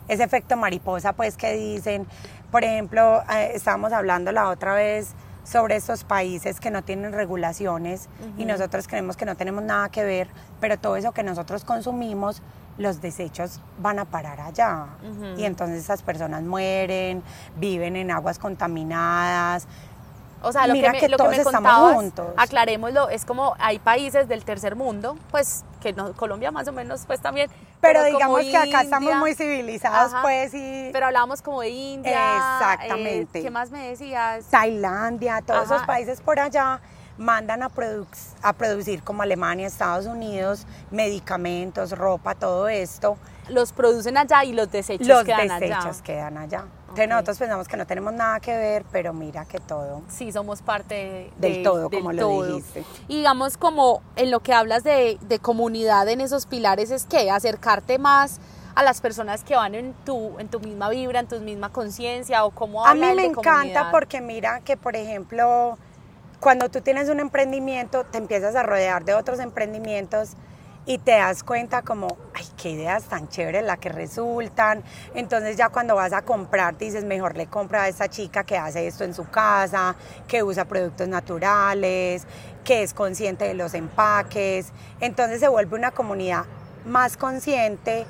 ese 0.08 0.24
efecto 0.24 0.56
mariposa, 0.56 1.12
pues 1.12 1.36
que 1.36 1.52
dicen, 1.52 2.06
por 2.50 2.64
ejemplo, 2.64 3.22
eh, 3.32 3.52
estábamos 3.54 3.92
hablando 3.92 4.32
la 4.32 4.50
otra 4.50 4.74
vez 4.74 5.14
sobre 5.46 5.76
estos 5.76 6.04
países 6.04 6.58
que 6.58 6.70
no 6.70 6.82
tienen 6.82 7.12
regulaciones 7.12 8.08
y 8.36 8.44
nosotros 8.44 8.88
creemos 8.88 9.16
que 9.16 9.24
no 9.24 9.36
tenemos 9.36 9.62
nada 9.62 9.88
que 9.88 10.04
ver, 10.04 10.28
pero 10.60 10.76
todo 10.78 10.96
eso 10.96 11.12
que 11.12 11.22
nosotros 11.22 11.64
consumimos, 11.64 12.42
los 12.78 13.00
desechos 13.00 13.60
van 13.78 13.98
a 13.98 14.04
parar 14.04 14.40
allá. 14.40 14.86
Y 15.36 15.44
entonces 15.44 15.78
esas 15.78 16.02
personas 16.02 16.42
mueren, 16.42 17.22
viven 17.58 17.96
en 17.96 18.10
aguas 18.10 18.38
contaminadas, 18.38 19.66
o 20.42 20.52
sea, 20.52 20.66
lo 20.66 20.74
Mira 20.74 20.88
que 20.88 20.92
me, 20.92 21.00
que 21.00 21.08
lo 21.08 21.16
que 21.16 21.22
todos 21.24 21.30
me 21.36 21.42
estamos 21.42 21.54
contabas, 21.72 21.94
juntos. 21.94 22.26
aclarémoslo, 22.36 23.08
es 23.08 23.24
como 23.24 23.54
hay 23.58 23.78
países 23.78 24.28
del 24.28 24.44
tercer 24.44 24.76
mundo, 24.76 25.16
pues 25.30 25.64
que 25.80 25.92
no, 25.92 26.12
Colombia 26.12 26.50
más 26.50 26.68
o 26.68 26.72
menos 26.72 27.04
pues 27.06 27.20
también. 27.20 27.50
Pero 27.80 28.02
digamos 28.04 28.40
que 28.42 28.56
acá 28.56 28.82
estamos 28.82 29.14
muy 29.16 29.34
civilizados, 29.34 30.12
Ajá. 30.12 30.22
pues, 30.22 30.52
y 30.54 30.90
Pero 30.92 31.06
hablábamos 31.06 31.42
como 31.42 31.60
de 31.60 31.70
India. 31.70 32.36
Exactamente. 32.58 33.38
eh, 33.38 33.42
¿Qué 33.42 33.50
más 33.50 33.70
me 33.70 33.88
decías? 33.90 34.46
Tailandia, 34.46 35.42
todos 35.42 35.64
Ajá. 35.66 35.74
esos 35.76 35.86
países 35.86 36.20
por 36.20 36.38
allá 36.40 36.80
mandan 37.18 37.62
a, 37.62 37.70
produc- 37.70 38.34
a 38.42 38.52
producir 38.52 39.02
como 39.02 39.22
Alemania, 39.22 39.66
Estados 39.66 40.06
Unidos, 40.06 40.66
medicamentos, 40.90 41.92
ropa, 41.92 42.34
todo 42.34 42.68
esto. 42.68 43.16
Los 43.48 43.72
producen 43.72 44.16
allá 44.18 44.44
y 44.44 44.52
los 44.52 44.70
desechos 44.70 45.06
Los 45.06 45.24
quedan 45.24 45.48
desechos 45.60 45.84
allá. 45.86 46.02
quedan 46.02 46.36
allá. 46.38 46.64
Entonces 46.96 47.08
nosotros 47.10 47.38
pensamos 47.38 47.68
que 47.68 47.76
no 47.76 47.86
tenemos 47.86 48.12
nada 48.14 48.40
que 48.40 48.56
ver, 48.56 48.84
pero 48.90 49.12
mira 49.12 49.44
que 49.44 49.58
todo. 49.60 50.00
Sí, 50.08 50.32
somos 50.32 50.62
parte 50.62 50.94
de- 50.94 51.30
Del 51.36 51.52
de- 51.58 51.62
todo, 51.62 51.90
como 51.90 52.10
lo 52.12 52.28
dijiste. 52.28 52.84
Y 53.08 53.16
digamos, 53.18 53.58
como 53.58 54.00
en 54.16 54.30
lo 54.30 54.40
que 54.40 54.54
hablas 54.54 54.82
de, 54.82 55.18
de 55.20 55.38
comunidad 55.38 56.08
en 56.08 56.22
esos 56.22 56.46
pilares, 56.46 56.90
es 56.90 57.04
que 57.04 57.30
acercarte 57.30 57.98
más 57.98 58.40
a 58.74 58.82
las 58.82 59.02
personas 59.02 59.44
que 59.44 59.54
van 59.56 59.74
en 59.74 59.92
tu, 60.06 60.38
en 60.38 60.48
tu 60.48 60.58
misma 60.60 60.88
vibra, 60.88 61.20
en 61.20 61.28
tu 61.28 61.38
misma 61.40 61.70
conciencia, 61.70 62.44
o 62.46 62.50
cómo 62.50 62.86
A 62.86 62.94
mí 62.94 63.00
me 63.00 63.24
encanta 63.24 63.42
comunidad? 63.52 63.90
porque 63.90 64.20
mira 64.22 64.60
que, 64.60 64.76
por 64.78 64.96
ejemplo, 64.96 65.76
cuando 66.40 66.70
tú 66.70 66.80
tienes 66.80 67.08
un 67.10 67.20
emprendimiento, 67.20 68.04
te 68.04 68.16
empiezas 68.18 68.54
a 68.56 68.62
rodear 68.62 69.04
de 69.04 69.14
otros 69.14 69.38
emprendimientos 69.40 70.30
y 70.86 70.98
te 70.98 71.12
das 71.12 71.42
cuenta 71.42 71.82
como, 71.82 72.16
ay, 72.32 72.46
qué 72.56 72.70
ideas 72.70 73.04
tan 73.04 73.28
chéveres 73.28 73.64
las 73.64 73.78
que 73.78 73.88
resultan. 73.88 74.84
Entonces 75.14 75.56
ya 75.56 75.68
cuando 75.68 75.96
vas 75.96 76.12
a 76.12 76.22
comprar, 76.22 76.78
dices, 76.78 77.04
mejor 77.04 77.36
le 77.36 77.48
compra 77.48 77.82
a 77.82 77.88
esta 77.88 78.08
chica 78.08 78.44
que 78.44 78.56
hace 78.56 78.86
esto 78.86 79.02
en 79.02 79.12
su 79.12 79.28
casa, 79.28 79.96
que 80.28 80.44
usa 80.44 80.64
productos 80.64 81.08
naturales, 81.08 82.24
que 82.64 82.84
es 82.84 82.94
consciente 82.94 83.44
de 83.44 83.54
los 83.54 83.74
empaques. 83.74 84.72
Entonces 85.00 85.40
se 85.40 85.48
vuelve 85.48 85.76
una 85.76 85.90
comunidad 85.90 86.44
más 86.84 87.16
consciente 87.16 88.06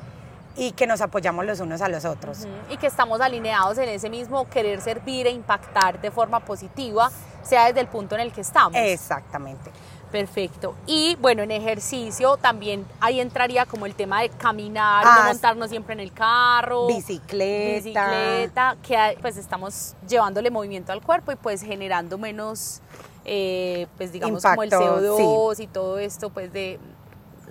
y 0.55 0.73
que 0.73 0.87
nos 0.87 1.01
apoyamos 1.01 1.47
los 1.47 1.61
unos 1.61 1.81
a 1.81 1.89
los 1.89 2.05
otros. 2.05 2.47
Y 2.69 2.77
que 2.77 2.87
estamos 2.87 3.21
alineados 3.21 3.79
en 3.79 3.89
ese 3.89 4.11
mismo 4.11 4.49
querer 4.49 4.83
servir 4.83 5.27
e 5.27 5.31
impactar 5.31 6.01
de 6.01 6.11
forma 6.11 6.41
positiva, 6.41 7.11
sea 7.43 7.67
desde 7.67 7.81
el 7.81 7.89
punto 7.89 8.15
en 8.17 8.23
el 8.23 8.33
que 8.33 8.43
estamos. 8.43 8.75
Exactamente. 8.75 9.71
Perfecto. 10.11 10.75
Y 10.87 11.17
bueno, 11.21 11.43
en 11.43 11.51
ejercicio 11.51 12.37
también 12.37 12.87
ahí 13.01 13.21
entraría 13.21 13.67
como 13.67 13.87
el 13.87 13.95
tema 13.95 14.23
de 14.23 14.29
caminar, 14.31 15.05
Ah, 15.07 15.19
no 15.23 15.29
montarnos 15.29 15.69
siempre 15.71 15.95
en 15.95 16.01
el 16.01 16.13
carro. 16.13 16.87
Bicicleta. 16.87 17.77
Bicicleta, 17.77 18.77
que 18.83 19.19
pues 19.21 19.37
estamos 19.37 19.95
llevándole 20.09 20.51
movimiento 20.51 20.93
al 20.93 21.03
cuerpo 21.03 21.33
y 21.33 21.37
pues 21.37 21.63
generando 21.63 22.19
menos, 22.19 22.81
eh, 23.25 23.87
pues 23.97 24.13
digamos 24.13 24.43
como 24.43 24.63
el 24.63 24.73
Impacto, 24.73 25.01
CO2 25.01 25.61
y 25.61 25.67
todo 25.67 25.99
esto 25.99 26.31
pues 26.31 26.53
de 26.53 26.79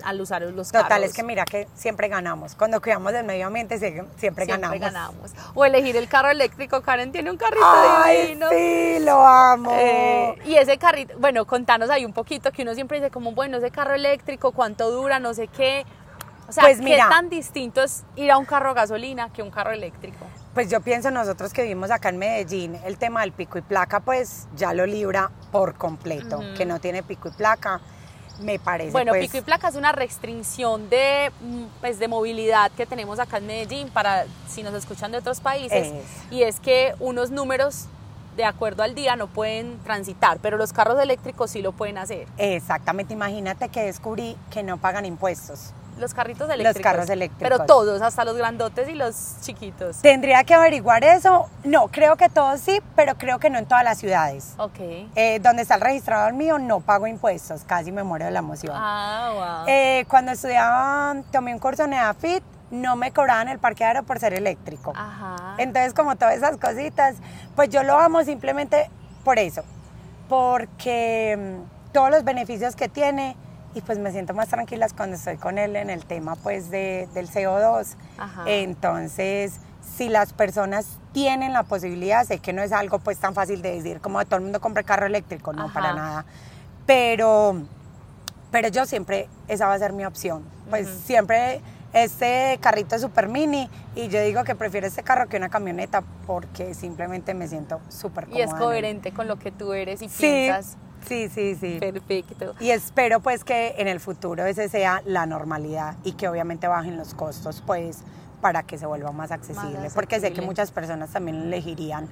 al 0.04 0.20
usar 0.22 0.42
los 0.44 0.68
Total, 0.68 0.88
carros. 0.88 1.06
es 1.08 1.14
que 1.14 1.24
mira 1.24 1.46
que 1.46 1.68
siempre 1.76 2.08
ganamos. 2.08 2.56
Cuando 2.56 2.82
cuidamos 2.82 3.14
del 3.14 3.26
medio 3.26 3.48
ambiente 3.48 3.76
sie- 3.78 4.06
siempre, 4.18 4.46
Siempre 4.46 4.46
ganamos. 4.48 4.80
ganamos. 4.80 5.32
O 5.54 5.66
elegir 5.66 5.96
el 5.98 6.08
carro 6.08 6.30
eléctrico. 6.30 6.82
Karen 6.82 7.12
tiene 7.12 7.32
un 7.32 7.38
carrito 7.38 7.66
Ay, 7.66 8.22
divino. 8.28 8.50
sí, 8.50 8.98
lo 9.02 9.26
amo. 9.26 9.72
Eh, 9.74 10.36
y 10.46 10.56
ese 10.56 10.78
carrito, 10.78 11.16
bueno, 11.20 11.46
contanos 11.46 11.90
ahí 11.90 12.06
un 12.06 12.14
poquito, 12.14 12.52
que 12.52 12.62
uno 12.64 12.74
siempre 12.74 13.00
dice 13.00 13.12
como, 13.12 13.32
bueno, 13.34 13.58
ese 13.58 13.72
carro 13.72 13.94
eléctrico, 13.94 14.52
cuánto 14.52 14.92
dura, 14.92 15.20
no 15.20 15.34
sé 15.34 15.48
qué. 15.48 15.86
O 16.48 16.52
sea, 16.52 16.64
Pues 16.64 16.80
¿qué 16.80 16.98
tan 17.10 17.30
distinto 17.30 17.82
es 17.82 18.04
ir 18.16 18.30
a 18.32 18.38
un 18.38 18.46
carro 18.46 18.70
a 18.70 18.74
gasolina 18.76 19.34
que 19.34 19.42
un 19.42 19.50
carro 19.50 19.72
eléctrico? 19.72 20.26
Pues 20.54 20.70
yo 20.70 20.80
pienso 20.80 21.10
nosotros 21.10 21.52
que 21.52 21.64
vivimos 21.64 21.90
acá 21.90 22.10
en 22.10 22.18
Medellín, 22.20 22.80
el 22.86 22.98
tema 23.00 23.22
del 23.22 23.32
pico 23.32 23.58
y 23.58 23.62
placa 23.62 24.00
pues 24.00 24.48
ya 24.56 24.72
lo 24.74 24.86
libra 24.86 25.32
por 25.52 25.74
completo, 25.74 26.40
que 26.56 26.66
no 26.66 26.80
tiene 26.80 27.02
pico 27.02 27.30
y 27.30 27.32
placa, 27.32 27.82
me 28.40 28.60
parece 28.60 28.92
Bueno, 28.92 29.12
pues, 29.12 29.26
pico 29.26 29.38
y 29.38 29.42
placa 29.42 29.68
es 29.68 29.76
una 29.76 29.92
restricción 29.92 30.90
de, 30.90 31.32
mm, 31.42 31.64
pues, 31.82 32.00
de 32.00 32.08
movilidad 32.08 32.72
que 32.72 32.86
tenemos 32.86 33.20
acá 33.20 33.38
en 33.38 33.48
Medellín 33.48 33.90
para 33.90 34.26
si 34.48 34.64
nos 34.64 34.74
escuchan 34.74 35.12
de 35.12 35.18
otros 35.18 35.40
países. 35.40 35.88
Es. 35.88 36.32
Y 36.32 36.44
es 36.44 36.60
que 36.60 36.94
unos 37.00 37.32
números 37.32 37.86
de 38.36 38.44
acuerdo 38.44 38.84
al 38.84 38.96
día 38.96 39.16
no 39.16 39.28
pueden 39.28 39.78
transitar, 39.80 40.40
pero 40.42 40.58
los 40.58 40.74
carros 40.74 41.00
eléctricos 41.00 41.52
sí 41.52 41.62
lo 41.62 41.72
pueden 41.72 41.98
hacer. 41.98 42.28
Exactamente, 42.38 43.14
imagínate 43.14 43.70
que 43.70 43.84
descubrí 43.84 44.36
que 44.52 44.64
no 44.64 44.78
pagan 44.78 45.06
impuestos. 45.06 45.72
Los 45.98 46.14
carritos 46.14 46.50
eléctricos. 46.50 46.82
carros 46.82 47.10
eléctricos. 47.10 47.50
Pero 47.50 47.66
todos, 47.66 48.02
hasta 48.02 48.26
los 48.26 48.36
grandotes 48.36 48.90
y 48.90 48.94
los 48.94 49.36
chiquitos. 49.42 49.98
Tendría 49.98 50.44
que 50.44 50.54
averiguar 50.54 51.04
eso. 51.04 51.50
No, 51.64 51.88
creo 51.88 52.16
que 52.18 52.30
todos 52.30 52.60
sí, 52.60 52.82
pero 52.96 53.16
creo 53.18 53.40
que 53.40 53.50
no 53.50 53.58
en 53.58 53.66
todas 53.66 53.84
las 53.84 53.98
ciudades. 53.98 54.54
Ok. 54.58 54.80
Eh, 55.16 55.40
donde 55.42 55.62
está 55.62 55.76
el 55.76 55.82
registrador 55.82 56.34
mío 56.34 56.60
no 56.60 56.82
pago 56.82 57.08
impuestos, 57.08 57.64
casi 57.66 57.92
me 57.92 58.04
muero 58.04 58.26
de 58.26 58.32
la 58.32 58.40
emoción. 58.40 58.74
Ah, 58.76 59.64
wow. 59.64 59.68
Eh, 59.68 60.06
cuando 60.10 60.32
estudiaba, 60.32 61.16
tomé 61.32 61.54
un 61.54 61.60
curso 61.60 61.84
en 61.86 61.94
EAFIT, 61.94 62.44
no 62.72 62.96
me 62.96 63.12
cobraban 63.12 63.48
el 63.48 63.60
parqueadero 63.60 64.04
por 64.04 64.20
ser 64.20 64.34
eléctrico. 64.34 64.94
Ajá. 64.96 65.56
Entonces, 65.58 65.94
como 65.94 66.16
todas 66.16 66.36
esas 66.36 66.58
cositas, 66.58 67.16
pues 67.56 67.70
yo 67.70 67.84
lo 67.84 67.98
amo 67.98 68.24
simplemente 68.24 68.90
por 69.24 69.40
eso, 69.40 69.64
porque 70.28 71.38
mm, 71.38 71.92
todos 71.94 72.10
los 72.10 72.24
beneficios 72.24 72.76
que 72.76 72.90
tiene 72.90 73.36
y 73.76 73.82
pues 73.82 74.00
me 74.00 74.12
siento 74.12 74.34
más 74.34 74.48
tranquila 74.48 74.88
cuando 74.96 75.18
estoy 75.18 75.36
con 75.38 75.58
él 75.58 75.76
en 75.76 75.90
el 75.90 76.06
tema 76.06 76.36
pues 76.38 76.72
de, 76.72 77.08
del 77.14 77.30
CO2. 77.30 77.96
Ajá. 78.18 78.44
Entonces, 78.48 79.60
si 79.98 80.08
las 80.10 80.34
personas 80.34 80.98
tienen 81.12 81.52
la 81.54 81.64
posibilidad, 81.64 82.26
sé 82.26 82.40
que 82.40 82.54
no 82.54 82.64
es 82.64 82.72
algo 82.72 83.00
pues 83.00 83.18
tan 83.20 83.34
fácil 83.36 83.62
de 83.62 83.74
decir 83.76 84.00
como 84.00 84.24
todo 84.26 84.38
el 84.38 84.44
mundo 84.44 84.62
compra 84.62 84.84
carro 84.84 85.06
eléctrico, 85.06 85.52
no 85.54 85.66
Ajá. 85.66 85.74
para 85.74 85.94
nada, 85.94 86.26
pero, 86.86 87.62
pero 88.50 88.70
yo 88.70 88.86
siempre, 88.86 89.28
esa 89.50 89.68
va 89.68 89.74
a 89.74 89.80
ser 89.80 89.92
mi 89.94 90.06
opción, 90.06 90.44
pues 90.70 90.88
siempre 91.06 91.62
este 91.94 92.58
carrito 92.62 92.96
es 92.96 93.02
super 93.02 93.28
mini 93.30 93.70
y 93.96 94.08
yo 94.10 94.22
digo 94.22 94.44
que 94.44 94.56
prefiero 94.56 94.88
este 94.88 95.04
carro 95.04 95.28
que 95.28 95.38
una 95.38 95.50
camioneta 95.50 96.02
porque 96.28 96.74
simplemente 96.74 97.34
me 97.34 97.48
siento 97.48 97.80
súper 97.90 98.26
cómoda. 98.26 98.40
y 98.40 98.44
es 98.44 98.54
coherente 98.54 99.12
con 99.14 99.28
lo 99.28 99.38
que 99.38 99.52
tú 99.52 99.74
eres 99.74 100.02
y 100.02 100.10
Sí, 100.10 100.18
piensas. 100.20 100.78
Sí, 101.08 101.30
sí, 101.30 101.56
sí. 101.56 101.78
Perfecto. 101.80 102.56
Y 102.60 102.72
espero 102.72 103.20
pues 103.20 103.44
que 103.44 103.76
en 103.78 103.88
el 103.88 104.00
futuro 104.00 104.46
ese 104.46 104.70
sea 104.70 105.02
la 105.06 105.26
normalidad 105.26 105.96
y 106.04 106.14
que 106.14 106.28
obviamente 106.28 106.68
bajen 106.68 106.98
los 106.98 107.14
costos 107.14 107.64
pues 107.66 108.00
para 108.42 108.64
que 108.64 108.78
se 108.78 108.86
vuelva 108.86 109.12
más 109.12 109.32
accesible, 109.32 109.90
porque 109.94 110.20
sé 110.20 110.32
que 110.34 110.42
muchas 110.42 110.72
personas 110.72 111.10
también 111.12 111.42
elegirían 111.42 112.08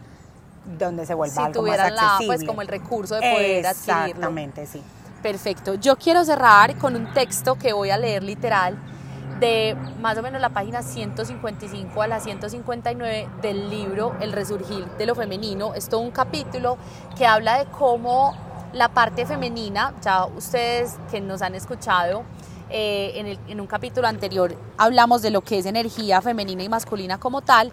donde 0.80 1.06
se 1.06 1.14
vuelva 1.14 1.36
Si 1.36 1.40
algo 1.42 1.62
más 1.62 1.72
tuvieran 1.72 1.96
la, 1.96 2.02
accesible. 2.02 2.36
pues 2.38 2.48
como 2.48 2.62
el 2.62 2.68
recurso 2.68 3.16
de 3.16 3.22
poder 3.22 3.68
adquirirlo. 3.68 4.06
Exactamente, 4.06 4.66
sí. 4.66 4.82
Perfecto. 5.22 5.76
Yo 5.76 5.96
quiero 5.98 6.24
cerrar 6.26 6.78
con 6.78 6.96
un 6.96 7.14
texto 7.14 7.56
que 7.56 7.74
voy 7.74 7.90
a 7.92 7.98
leer 7.98 8.24
literal 8.24 8.78
de 9.40 9.76
más 10.00 10.18
o 10.18 10.22
menos 10.22 10.42
la 10.42 10.50
página 10.50 10.82
155 10.84 12.02
a 12.02 12.08
la 12.08 12.20
159 12.20 13.28
del 13.42 13.70
libro 13.70 14.16
El 14.20 14.32
resurgir 14.32 14.86
de 14.98 15.06
lo 15.06 15.16
femenino. 15.16 15.74
Es 15.76 15.90
todo 15.90 16.02
un 16.02 16.12
capítulo 16.12 16.78
que 17.18 17.26
habla 17.26 17.60
de 17.60 17.66
cómo 17.66 18.34
la 18.74 18.90
parte 18.90 19.26
femenina, 19.26 19.94
ya 20.02 20.26
ustedes 20.26 20.96
que 21.12 21.22
nos 21.22 21.42
han 21.42 21.56
escuchado, 21.56 22.24
eh, 22.70 23.12
en, 23.16 23.28
el- 23.28 23.40
en 23.48 23.62
un 23.62 23.68
capítulo 23.68 24.08
anterior 24.08 24.56
hablamos 24.78 25.22
de 25.22 25.30
lo 25.30 25.42
que 25.42 25.60
es 25.60 25.66
energía 25.66 26.22
femenina 26.22 26.64
y 26.64 26.70
masculina 26.70 27.20
como 27.20 27.42
tal, 27.42 27.72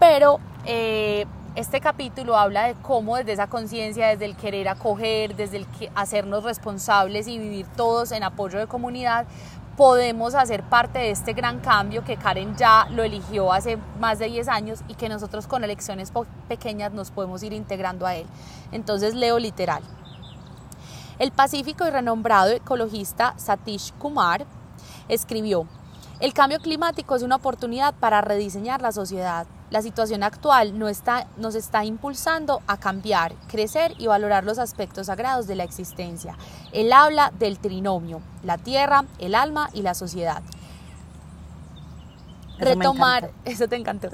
pero 0.00 0.40
eh, 0.66 1.24
este 1.54 1.80
capítulo 1.80 2.36
habla 2.36 2.64
de 2.64 2.74
cómo 2.82 3.16
desde 3.16 3.32
esa 3.32 3.46
conciencia, 3.46 4.08
desde 4.08 4.24
el 4.24 4.36
querer 4.36 4.68
acoger, 4.68 5.36
desde 5.36 5.58
el 5.58 5.66
hacernos 5.94 6.42
responsables 6.42 7.28
y 7.28 7.38
vivir 7.38 7.66
todos 7.76 8.10
en 8.10 8.24
apoyo 8.24 8.58
de 8.58 8.66
comunidad, 8.66 9.26
podemos 9.76 10.34
hacer 10.34 10.62
parte 10.64 10.98
de 11.00 11.10
este 11.10 11.32
gran 11.32 11.60
cambio 11.60 12.04
que 12.04 12.16
Karen 12.16 12.56
ya 12.56 12.86
lo 12.90 13.02
eligió 13.04 13.52
hace 13.52 13.76
más 14.00 14.18
de 14.18 14.26
10 14.26 14.48
años 14.48 14.80
y 14.88 14.94
que 14.94 15.08
nosotros 15.08 15.46
con 15.46 15.62
elecciones 15.64 16.12
pequeñas 16.48 16.92
nos 16.92 17.10
podemos 17.12 17.42
ir 17.44 17.52
integrando 17.52 18.06
a 18.06 18.14
él. 18.16 18.26
Entonces 18.72 19.14
leo 19.14 19.38
literal. 19.38 19.82
El 21.18 21.30
pacífico 21.30 21.86
y 21.86 21.90
renombrado 21.90 22.50
ecologista 22.50 23.34
Satish 23.36 23.92
Kumar 23.94 24.46
escribió, 25.08 25.66
El 26.20 26.32
cambio 26.32 26.58
climático 26.58 27.14
es 27.14 27.22
una 27.22 27.36
oportunidad 27.36 27.94
para 27.94 28.20
rediseñar 28.20 28.82
la 28.82 28.92
sociedad. 28.92 29.46
La 29.70 29.82
situación 29.82 30.22
actual 30.22 30.78
no 30.78 30.88
está, 30.88 31.26
nos 31.36 31.54
está 31.54 31.84
impulsando 31.84 32.62
a 32.66 32.76
cambiar, 32.76 33.34
crecer 33.48 33.94
y 33.98 34.06
valorar 34.06 34.44
los 34.44 34.58
aspectos 34.58 35.06
sagrados 35.06 35.46
de 35.46 35.56
la 35.56 35.64
existencia. 35.64 36.36
Él 36.72 36.92
habla 36.92 37.32
del 37.38 37.58
trinomio, 37.58 38.20
la 38.42 38.58
tierra, 38.58 39.04
el 39.18 39.34
alma 39.34 39.70
y 39.72 39.82
la 39.82 39.94
sociedad. 39.94 40.42
Retomar, 42.58 43.30
eso 43.44 43.68
te 43.68 43.76
encantó. 43.76 44.08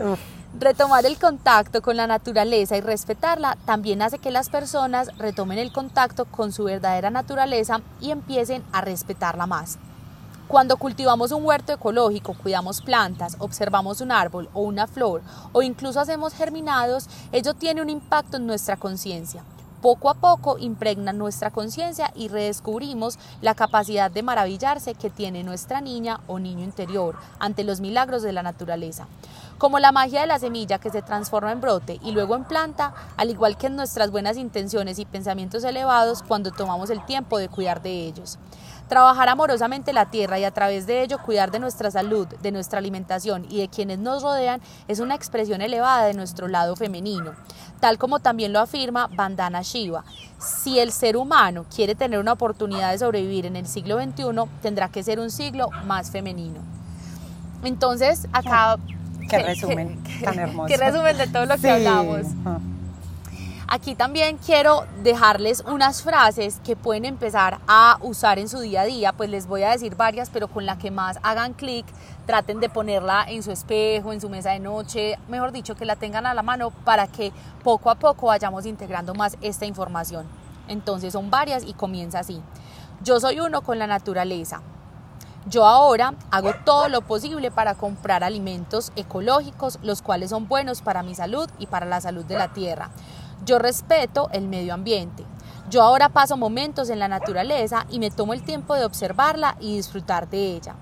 Retomar 0.59 1.07
el 1.07 1.17
contacto 1.17 1.81
con 1.81 1.97
la 1.97 2.09
naturaleza 2.09 2.77
y 2.77 2.81
respetarla 2.81 3.57
también 3.67 4.03
hace 4.03 4.19
que 4.19 4.33
las 4.33 4.51
personas 4.51 5.17
retomen 5.17 5.59
el 5.59 5.73
contacto 5.73 6.25
con 6.25 6.51
su 6.53 6.65
verdadera 6.65 7.09
naturaleza 7.09 7.81
y 8.01 8.11
empiecen 8.11 8.65
a 8.73 8.81
respetarla 8.81 9.47
más. 9.47 9.79
Cuando 10.49 10.77
cultivamos 10.77 11.31
un 11.31 11.45
huerto 11.45 11.73
ecológico, 11.73 12.35
cuidamos 12.35 12.83
plantas, 12.83 13.37
observamos 13.39 14.01
un 14.01 14.11
árbol 14.11 14.51
o 14.53 14.63
una 14.63 14.89
flor 14.89 15.23
o 15.53 15.63
incluso 15.63 16.01
hacemos 16.01 16.35
germinados, 16.35 17.09
ello 17.31 17.55
tiene 17.55 17.81
un 17.81 17.89
impacto 17.89 18.37
en 18.37 18.49
nuestra 18.49 18.77
conciencia. 18.77 19.45
Poco 19.81 20.11
a 20.11 20.15
poco 20.15 20.59
impregna 20.59 21.13
nuestra 21.13 21.51
conciencia 21.51 22.13
y 22.15 22.29
redescubrimos 22.29 23.19
la 23.41 23.55
capacidad 23.55 24.11
de 24.11 24.23
maravillarse 24.23 24.95
que 24.95 25.09
tiene 25.09 25.43
nuestra 25.43 25.81
niña 25.81 26.21
o 26.27 26.39
niño 26.39 26.65
interior 26.65 27.17
ante 27.39 27.65
los 27.65 27.81
milagros 27.81 28.23
de 28.23 28.33
la 28.33 28.43
naturaleza. 28.43 29.07
Como 29.61 29.79
la 29.79 29.93
magia 29.93 30.23
de 30.23 30.27
la 30.27 30.39
semilla 30.39 30.79
que 30.79 30.89
se 30.89 31.03
transforma 31.03 31.53
en 31.53 31.61
brote 31.61 32.01
y 32.03 32.13
luego 32.13 32.35
en 32.35 32.45
planta, 32.45 32.95
al 33.19 33.29
igual 33.29 33.59
que 33.59 33.67
en 33.67 33.77
nuestras 33.77 34.11
buenas 34.11 34.39
intenciones 34.39 34.99
y 34.99 35.05
pensamientos 35.05 35.65
elevados 35.65 36.23
cuando 36.23 36.51
tomamos 36.51 36.89
el 36.89 37.05
tiempo 37.05 37.37
de 37.37 37.51
cuidar 37.51 37.83
de 37.83 37.91
ellos. 38.07 38.39
Trabajar 38.89 39.29
amorosamente 39.29 39.93
la 39.93 40.07
tierra 40.07 40.39
y 40.39 40.45
a 40.45 40.51
través 40.51 40.87
de 40.87 41.03
ello 41.03 41.19
cuidar 41.19 41.51
de 41.51 41.59
nuestra 41.59 41.91
salud, 41.91 42.27
de 42.27 42.53
nuestra 42.53 42.79
alimentación 42.79 43.45
y 43.51 43.61
de 43.61 43.69
quienes 43.69 43.99
nos 43.99 44.23
rodean 44.23 44.63
es 44.89 44.99
una 44.99 45.15
expresión 45.15 45.61
elevada 45.61 46.07
de 46.07 46.15
nuestro 46.15 46.49
lado 46.49 46.75
femenino, 46.75 47.33
tal 47.81 47.99
como 47.99 48.21
también 48.21 48.55
lo 48.55 48.61
afirma 48.61 49.11
Bandana 49.15 49.61
Shiva. 49.61 50.05
Si 50.39 50.79
el 50.79 50.91
ser 50.91 51.19
humano 51.19 51.67
quiere 51.69 51.95
tener 51.95 52.19
una 52.19 52.33
oportunidad 52.33 52.93
de 52.93 52.99
sobrevivir 52.99 53.45
en 53.45 53.57
el 53.57 53.67
siglo 53.67 54.03
XXI, 54.03 54.25
tendrá 54.63 54.89
que 54.89 55.03
ser 55.03 55.21
un 55.21 55.31
siglo 55.31 55.69
más 55.85 56.11
femenino. 56.11 56.61
Entonces, 57.63 58.27
acá... 58.33 58.79
Qué, 59.31 59.43
resumen 59.43 60.03
tan 60.22 60.39
hermoso. 60.39 60.68
Qué 60.68 60.76
resumen 60.76 61.16
de 61.16 61.26
todo 61.26 61.47
lo 61.47 61.57
que 61.57 61.70
hablamos. 61.70 62.26
Aquí 63.72 63.95
también 63.95 64.37
quiero 64.37 64.85
dejarles 65.05 65.61
unas 65.61 66.03
frases 66.03 66.59
que 66.64 66.74
pueden 66.74 67.05
empezar 67.05 67.61
a 67.68 67.99
usar 68.01 68.41
en 68.41 68.49
su 68.49 68.59
día 68.59 68.81
a 68.81 68.85
día, 68.85 69.12
pues 69.12 69.31
les 69.31 69.47
voy 69.47 69.62
a 69.62 69.70
decir 69.70 69.95
varias, 69.95 70.28
pero 70.28 70.49
con 70.49 70.66
la 70.66 70.76
que 70.76 70.91
más 70.91 71.20
hagan 71.22 71.53
clic, 71.53 71.87
traten 72.26 72.59
de 72.59 72.68
ponerla 72.68 73.24
en 73.28 73.45
su 73.45 73.53
espejo, 73.53 74.12
en 74.12 74.20
su 74.20 74.28
mesa 74.28 74.51
de 74.51 74.59
noche, 74.59 75.20
mejor 75.28 75.53
dicho, 75.53 75.76
que 75.76 75.85
la 75.85 75.95
tengan 75.95 76.26
a 76.26 76.35
la 76.35 76.43
mano 76.43 76.70
para 76.70 77.07
que 77.07 77.33
poco 77.62 77.91
a 77.91 77.95
poco 77.95 78.26
vayamos 78.26 78.66
integrando 78.66 79.14
más 79.14 79.37
esta 79.41 79.66
información. 79.66 80.26
Entonces 80.66 81.12
son 81.12 81.31
varias 81.31 81.62
y 81.64 81.72
comienza 81.72 82.18
así. 82.18 82.43
Yo 83.05 83.20
soy 83.20 83.39
uno 83.39 83.62
con 83.62 83.78
la 83.78 83.87
naturaleza. 83.87 84.62
Yo 85.51 85.67
ahora 85.67 86.15
hago 86.31 86.53
todo 86.65 86.89
lo 86.89 87.01
posible 87.01 87.51
para 87.51 87.75
comprar 87.75 88.23
alimentos 88.23 88.93
ecológicos, 88.95 89.81
los 89.83 90.01
cuales 90.01 90.31
son 90.31 90.47
buenos 90.47 90.81
para 90.81 91.03
mi 91.03 91.17
salud 91.17 91.51
y 91.59 91.67
para 91.67 91.87
la 91.87 92.01
salud 92.01 92.25
de 92.25 92.39
la 92.39 92.53
tierra. 92.53 92.91
Yo 93.45 93.59
respeto 93.59 94.29
el 94.33 94.47
medio 94.47 94.75
ambiente. 94.75 95.27
Yo 95.69 95.83
ahora 95.83 96.09
paso 96.09 96.37
momentos 96.37 96.89
en 96.89 97.01
la 97.01 97.09
naturaleza 97.09 97.85
y 97.91 97.99
me 97.99 98.13
tomo 98.13 98.33
el 98.33 98.45
tiempo 98.45 98.77
de 98.77 98.85
observarla 98.85 99.57
y 99.59 99.75
disfrutar 99.75 100.31
de 100.31 100.55
ella. 100.55 100.77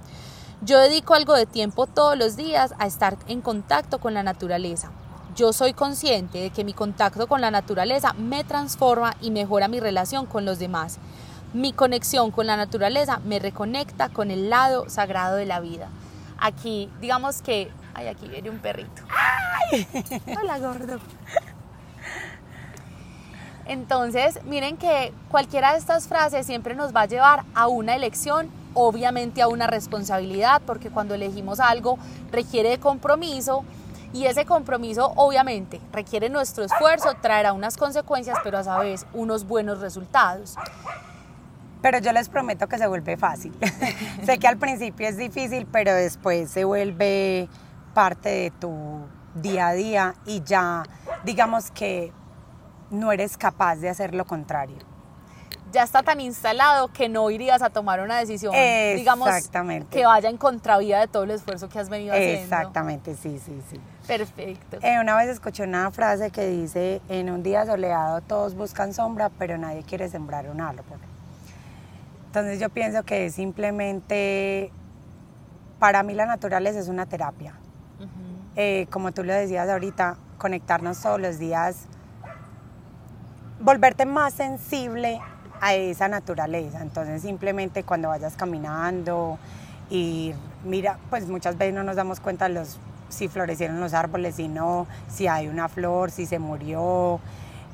Yo 0.61 0.79
dedico 0.79 1.15
algo 1.15 1.33
de 1.33 1.47
tiempo 1.47 1.87
todos 1.87 2.19
los 2.19 2.37
días 2.37 2.75
a 2.79 2.87
estar 2.87 3.17
en 3.27 3.41
contacto 3.41 4.01
con 4.01 4.13
la 4.13 4.23
naturaleza. 4.23 4.91
Yo 5.35 5.55
soy 5.55 5.73
consciente 5.73 6.43
de 6.43 6.51
que 6.51 6.65
mi 6.65 6.75
contacto 6.75 7.27
con 7.27 7.41
la 7.41 7.51
naturaleza 7.51 8.13
me 8.13 8.45
transforma 8.45 9.15
y 9.23 9.31
mejora 9.31 9.67
mi 9.69 9.81
relación 9.81 10.27
con 10.27 10.45
los 10.45 10.59
demás. 10.59 10.99
Mi 11.55 11.73
conexión 11.73 12.31
con 12.31 12.47
la 12.47 12.57
naturaleza 12.57 13.21
me 13.25 13.39
reconecta 13.39 14.11
con 14.11 14.31
el 14.31 14.51
lado 14.51 14.91
sagrado 14.91 15.37
de 15.37 15.47
la 15.47 15.61
vida. 15.61 15.89
Aquí, 16.39 16.91
digamos 17.01 17.41
que, 17.41 17.71
ay, 17.95 18.09
aquí 18.09 18.29
viene 18.29 18.51
un 18.51 18.59
perrito. 18.59 19.03
¡Ay! 19.71 19.87
Hola, 20.41 20.59
gordo. 20.59 20.99
Entonces, 23.65 24.43
miren 24.45 24.77
que 24.77 25.13
cualquiera 25.31 25.73
de 25.73 25.79
estas 25.79 26.07
frases 26.07 26.47
siempre 26.47 26.75
nos 26.75 26.95
va 26.95 27.03
a 27.03 27.07
llevar 27.07 27.45
a 27.55 27.67
una 27.67 27.97
elección, 27.97 28.51
obviamente 28.75 29.41
a 29.41 29.49
una 29.49 29.67
responsabilidad, 29.67 30.61
porque 30.67 30.91
cuando 30.91 31.15
elegimos 31.15 31.61
algo 31.61 31.99
requiere 32.31 32.71
de 32.71 32.79
compromiso 32.79 33.65
y 34.13 34.25
ese 34.25 34.47
compromiso 34.47 35.13
obviamente 35.17 35.81
requiere 35.93 36.29
nuestro 36.31 36.65
esfuerzo, 36.65 37.15
traerá 37.21 37.53
unas 37.53 37.77
consecuencias, 37.77 38.39
pero 38.43 38.59
a 38.59 38.65
su 38.65 38.71
vez 38.81 39.07
unos 39.13 39.47
buenos 39.47 39.81
resultados. 39.81 40.57
Pero 41.83 41.99
yo 41.99 42.13
les 42.13 42.29
prometo 42.29 42.67
que 42.69 42.79
se 42.79 42.87
vuelve 42.87 43.17
fácil. 43.17 43.55
sé 44.25 44.39
que 44.39 44.49
al 44.49 44.57
principio 44.57 45.07
es 45.09 45.17
difícil, 45.17 45.67
pero 45.71 45.95
después 45.95 46.51
se 46.51 46.65
vuelve 46.65 47.49
parte 47.95 48.29
de 48.29 48.51
tu 48.51 49.07
día 49.35 49.69
a 49.69 49.73
día 49.73 50.15
y 50.27 50.43
ya 50.43 50.83
digamos 51.25 51.71
que 51.71 52.13
no 52.91 53.13
eres 53.13 53.37
capaz 53.37 53.77
de 53.77 53.89
hacer 53.89 54.15
lo 54.15 54.25
contrario. 54.25 54.79
Ya 55.71 55.83
está 55.83 56.03
tan 56.03 56.19
instalado 56.21 56.89
que 56.89 57.11
no 57.11 57.29
irías 57.31 57.61
a 57.61 57.69
tomar 57.69 58.01
una 58.01 58.19
decisión, 58.19 58.55
digamos, 58.97 59.29
que 59.91 60.07
vaya 60.07 60.31
en 60.31 60.39
contravía 60.39 60.99
de 61.01 61.09
todo 61.09 61.25
el 61.25 61.33
esfuerzo 61.33 61.69
que 61.69 61.79
has 61.79 61.91
venido 61.91 62.15
haciendo. 62.15 62.41
Exactamente, 62.41 63.15
sí, 63.15 63.39
sí, 63.39 63.61
sí. 63.71 63.79
Perfecto. 64.07 64.79
Eh, 64.81 64.99
una 64.99 65.15
vez 65.15 65.29
escuché 65.29 65.65
una 65.65 65.91
frase 65.91 66.31
que 66.31 66.47
dice, 66.47 67.03
en 67.11 67.29
un 67.29 67.43
día 67.43 67.67
soleado 67.67 68.23
todos 68.23 68.55
buscan 68.55 68.95
sombra, 68.95 69.29
pero 69.29 69.59
nadie 69.59 69.83
quiere 69.83 70.09
sembrar 70.09 70.49
un 70.49 70.63
árbol. 70.63 70.99
Entonces 72.29 72.61
yo 72.61 72.69
pienso 72.71 73.03
que 73.03 73.31
simplemente, 73.31 74.71
para 75.79 76.03
mí 76.03 76.15
la 76.15 76.27
naturaleza 76.27 76.79
es 76.79 76.89
una 76.89 77.07
terapia. 77.07 77.55
Eh, 78.57 78.87
como 78.91 79.13
tú 79.13 79.25
lo 79.25 79.33
decías 79.33 79.69
ahorita, 79.69 80.17
conectarnos 80.39 81.01
todos 81.01 81.21
los 81.21 81.39
días 81.39 81.89
volverte 83.61 84.07
más 84.07 84.35
sensible 84.35 85.21
a 85.61 85.75
esa 85.75 86.09
naturaleza. 86.09 86.81
Entonces 86.83 87.23
simplemente 87.23 87.83
cuando 87.83 88.09
vayas 88.09 88.37
caminando 88.37 89.39
y 89.91 90.33
mira, 90.65 90.99
pues 91.11 91.27
muchas 91.29 91.59
veces 91.59 91.75
no 91.75 91.83
nos 91.83 91.97
damos 91.97 92.21
cuenta 92.21 92.49
los, 92.49 92.79
si 93.09 93.29
florecieron 93.29 93.81
los 93.81 93.95
árboles, 93.95 94.37
si 94.37 94.49
no, 94.49 94.87
si 95.09 95.27
hay 95.27 95.49
una 95.49 95.69
flor, 95.69 96.11
si 96.11 96.27
se 96.27 96.39
murió. 96.39 97.21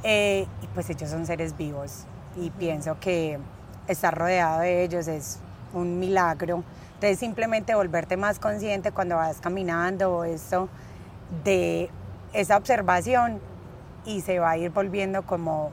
Eh, 0.03 0.47
y 0.63 0.67
pues 0.69 0.89
ellos 0.91 1.11
son 1.11 1.27
seres 1.27 1.57
vivos 1.57 2.05
y 2.37 2.51
pienso 2.51 2.99
que 3.01 3.39
estar 3.89 4.17
rodeado 4.17 4.61
de 4.61 4.85
ellos 4.85 5.09
es 5.09 5.39
un 5.73 5.99
milagro. 5.99 6.63
Entonces 6.95 7.19
simplemente 7.19 7.75
volverte 7.75 8.17
más 8.17 8.39
consciente 8.39 8.93
cuando 8.93 9.17
vas 9.17 9.39
caminando 9.41 10.19
o 10.19 10.25
eso 10.25 10.69
de 11.45 11.91
esa 12.33 12.57
observación 12.57 13.41
y 14.05 14.21
se 14.21 14.39
va 14.39 14.51
a 14.51 14.57
ir 14.57 14.71
volviendo 14.71 15.23
como, 15.23 15.71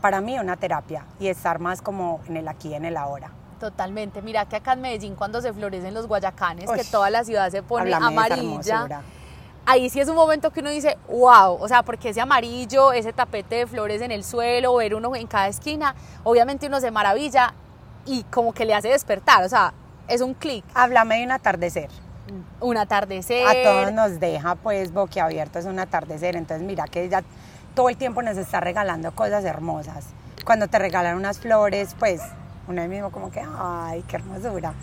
para 0.00 0.20
mí, 0.20 0.38
una 0.38 0.56
terapia 0.56 1.04
y 1.18 1.28
estar 1.28 1.58
más 1.58 1.82
como 1.82 2.20
en 2.28 2.36
el 2.36 2.48
aquí, 2.48 2.74
en 2.74 2.84
el 2.84 2.96
ahora. 2.96 3.30
Totalmente. 3.60 4.20
Mira 4.22 4.44
que 4.46 4.56
acá 4.56 4.74
en 4.74 4.82
Medellín 4.82 5.14
cuando 5.14 5.40
se 5.40 5.52
florecen 5.52 5.94
los 5.94 6.06
guayacanes, 6.06 6.70
que 6.70 6.84
toda 6.84 7.08
la 7.10 7.24
ciudad 7.24 7.50
se 7.50 7.62
pone 7.62 7.92
amarilla. 7.94 9.02
Ahí 9.66 9.90
sí 9.90 10.00
es 10.00 10.08
un 10.08 10.14
momento 10.14 10.52
que 10.52 10.60
uno 10.60 10.70
dice, 10.70 10.96
wow, 11.08 11.58
o 11.60 11.68
sea, 11.68 11.82
porque 11.82 12.10
ese 12.10 12.20
amarillo, 12.20 12.92
ese 12.92 13.12
tapete 13.12 13.56
de 13.56 13.66
flores 13.66 14.00
en 14.00 14.12
el 14.12 14.24
suelo, 14.24 14.76
ver 14.76 14.94
uno 14.94 15.14
en 15.16 15.26
cada 15.26 15.48
esquina, 15.48 15.94
obviamente 16.24 16.68
uno 16.68 16.80
se 16.80 16.90
maravilla 16.90 17.52
y 18.06 18.22
como 18.24 18.52
que 18.52 18.64
le 18.64 18.74
hace 18.74 18.88
despertar, 18.88 19.42
o 19.44 19.48
sea, 19.48 19.74
es 20.06 20.20
un 20.20 20.34
clic. 20.34 20.64
Háblame 20.74 21.18
de 21.18 21.24
un 21.24 21.32
atardecer 21.32 21.90
un 22.60 22.76
atardecer. 22.76 23.46
A 23.46 23.52
todos 23.62 23.92
nos 23.92 24.20
deja 24.20 24.54
pues 24.56 24.92
boquiabierto, 24.92 25.58
es 25.58 25.64
un 25.64 25.78
atardecer. 25.78 26.36
Entonces 26.36 26.66
mira 26.66 26.84
que 26.86 27.04
ella 27.04 27.22
todo 27.74 27.88
el 27.88 27.96
tiempo 27.96 28.22
nos 28.22 28.36
está 28.36 28.60
regalando 28.60 29.12
cosas 29.12 29.44
hermosas. 29.44 30.06
Cuando 30.44 30.68
te 30.68 30.78
regalan 30.78 31.16
unas 31.16 31.38
flores, 31.38 31.94
pues 31.98 32.20
uno 32.68 32.86
mismo 32.88 33.10
como 33.10 33.30
que, 33.30 33.40
ay, 33.58 34.04
qué 34.08 34.16
hermosura. 34.16 34.74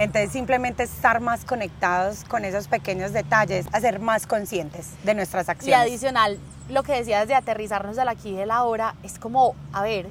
Entonces 0.00 0.32
simplemente 0.32 0.84
estar 0.84 1.20
más 1.20 1.44
conectados 1.44 2.24
con 2.24 2.46
esos 2.46 2.68
pequeños 2.68 3.12
detalles, 3.12 3.66
hacer 3.70 4.00
más 4.00 4.26
conscientes 4.26 4.94
de 5.04 5.12
nuestras 5.12 5.50
acciones. 5.50 5.78
Y 5.78 5.90
adicional, 5.90 6.38
lo 6.70 6.82
que 6.82 6.94
decías 6.94 7.28
de 7.28 7.34
aterrizarnos 7.34 7.98
al 7.98 8.08
aquí 8.08 8.30
y 8.30 8.34
de 8.34 8.46
la 8.46 8.64
hora, 8.64 8.94
es 9.02 9.18
como, 9.18 9.54
a 9.74 9.82
ver, 9.82 10.08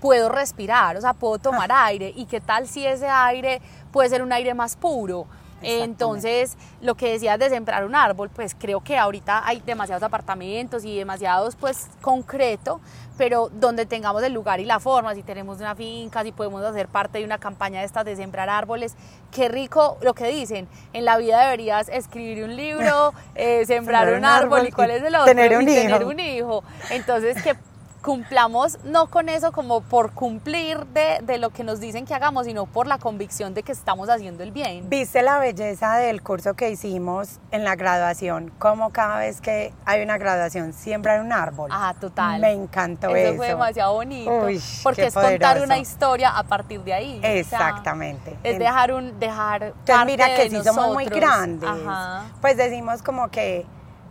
puedo 0.00 0.30
respirar, 0.30 0.96
o 0.96 1.00
sea, 1.02 1.12
puedo 1.12 1.38
tomar 1.38 1.70
aire. 1.70 2.10
¿Y 2.16 2.24
qué 2.24 2.40
tal 2.40 2.66
si 2.66 2.86
ese 2.86 3.06
aire 3.06 3.60
puede 3.92 4.08
ser 4.08 4.22
un 4.22 4.32
aire 4.32 4.54
más 4.54 4.76
puro? 4.76 5.26
Entonces, 5.60 6.56
lo 6.80 6.94
que 6.94 7.12
decías 7.12 7.38
de 7.38 7.50
sembrar 7.50 7.84
un 7.84 7.96
árbol, 7.96 8.30
pues 8.30 8.56
creo 8.58 8.80
que 8.80 8.96
ahorita 8.96 9.46
hay 9.46 9.60
demasiados 9.60 10.02
apartamentos 10.04 10.84
y 10.86 10.96
demasiados, 10.96 11.54
pues, 11.54 11.88
concreto, 12.00 12.80
pero 13.18 13.50
donde 13.52 13.84
tengamos 13.84 14.22
el 14.22 14.32
lugar 14.32 14.60
y 14.60 14.64
la 14.64 14.78
forma, 14.78 15.14
si 15.14 15.22
tenemos 15.22 15.58
una 15.58 15.74
finca, 15.74 16.22
si 16.22 16.32
podemos 16.32 16.64
hacer 16.64 16.88
parte 16.88 17.18
de 17.18 17.24
una 17.24 17.38
campaña 17.38 17.80
de 17.80 17.86
estas 17.86 18.04
de 18.04 18.16
sembrar 18.16 18.48
árboles, 18.48 18.94
qué 19.32 19.48
rico 19.48 19.98
lo 20.00 20.14
que 20.14 20.28
dicen, 20.28 20.68
en 20.92 21.04
la 21.04 21.18
vida 21.18 21.42
deberías 21.42 21.88
escribir 21.88 22.44
un 22.44 22.56
libro, 22.56 23.12
eh, 23.34 23.66
sembrar, 23.66 24.14
un, 24.14 24.24
árbol, 24.24 24.68
y 24.68 24.70
cuál 24.70 24.92
es 24.92 25.02
el 25.02 25.14
otro, 25.14 25.26
tener 25.26 25.56
un, 25.56 25.68
hijo. 25.68 25.82
tener 25.82 26.04
un 26.04 26.20
hijo. 26.20 26.64
Entonces, 26.90 27.42
que 27.42 27.56
cumplamos 28.02 28.78
no 28.84 29.08
con 29.08 29.28
eso 29.28 29.52
como 29.52 29.80
por 29.80 30.12
cumplir 30.12 30.86
de, 30.86 31.18
de, 31.22 31.38
lo 31.38 31.50
que 31.50 31.64
nos 31.64 31.80
dicen 31.80 32.06
que 32.06 32.14
hagamos, 32.14 32.46
sino 32.46 32.66
por 32.66 32.86
la 32.86 32.98
convicción 32.98 33.54
de 33.54 33.62
que 33.62 33.72
estamos 33.72 34.08
haciendo 34.08 34.42
el 34.42 34.52
bien. 34.52 34.88
¿Viste 34.88 35.22
la 35.22 35.38
belleza 35.38 35.96
del 35.96 36.22
curso 36.22 36.54
que 36.54 36.70
hicimos 36.70 37.38
en 37.50 37.64
la 37.64 37.76
graduación? 37.76 38.52
Como 38.58 38.90
cada 38.90 39.18
vez 39.18 39.40
que 39.40 39.72
hay 39.84 40.02
una 40.02 40.18
graduación 40.18 40.72
siembran 40.72 41.24
un 41.24 41.32
árbol. 41.32 41.70
Ah, 41.72 41.94
total. 42.00 42.40
Me 42.40 42.52
encantó 42.52 43.14
eso. 43.14 43.28
Eso 43.28 43.36
fue 43.36 43.48
demasiado 43.48 43.94
bonito. 43.94 44.30
Uy, 44.30 44.60
porque 44.82 45.06
es 45.06 45.14
contar 45.14 45.62
una 45.62 45.78
historia 45.78 46.36
a 46.36 46.42
partir 46.44 46.82
de 46.82 46.94
ahí. 46.94 47.20
Exactamente. 47.22 48.30
O 48.30 48.42
sea, 48.42 48.50
es 48.52 48.58
dejar 48.58 48.92
un 48.92 49.18
dejar 49.18 49.62
Entonces, 49.62 49.94
parte 49.94 50.12
mira 50.12 50.26
que 50.26 50.42
de 50.44 50.50
nosotros. 50.50 50.74
somos 50.74 50.94
muy 50.94 51.04
grandes, 51.06 51.68
Ajá. 51.68 52.24
pues 52.40 52.56
decimos 52.56 53.02
como 53.02 53.28
que 53.28 53.66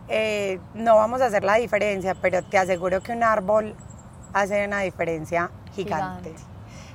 eh, 0.08 0.58
no 0.74 0.96
vamos 0.96 1.20
a 1.20 1.26
hacer 1.26 1.44
la 1.44 1.56
diferencia, 1.56 2.14
pero 2.14 2.42
te 2.42 2.58
aseguro 2.58 3.02
que 3.02 3.12
un 3.12 3.22
árbol 3.22 3.74
hace 4.32 4.66
una 4.66 4.80
diferencia 4.80 5.50
gigante. 5.74 6.34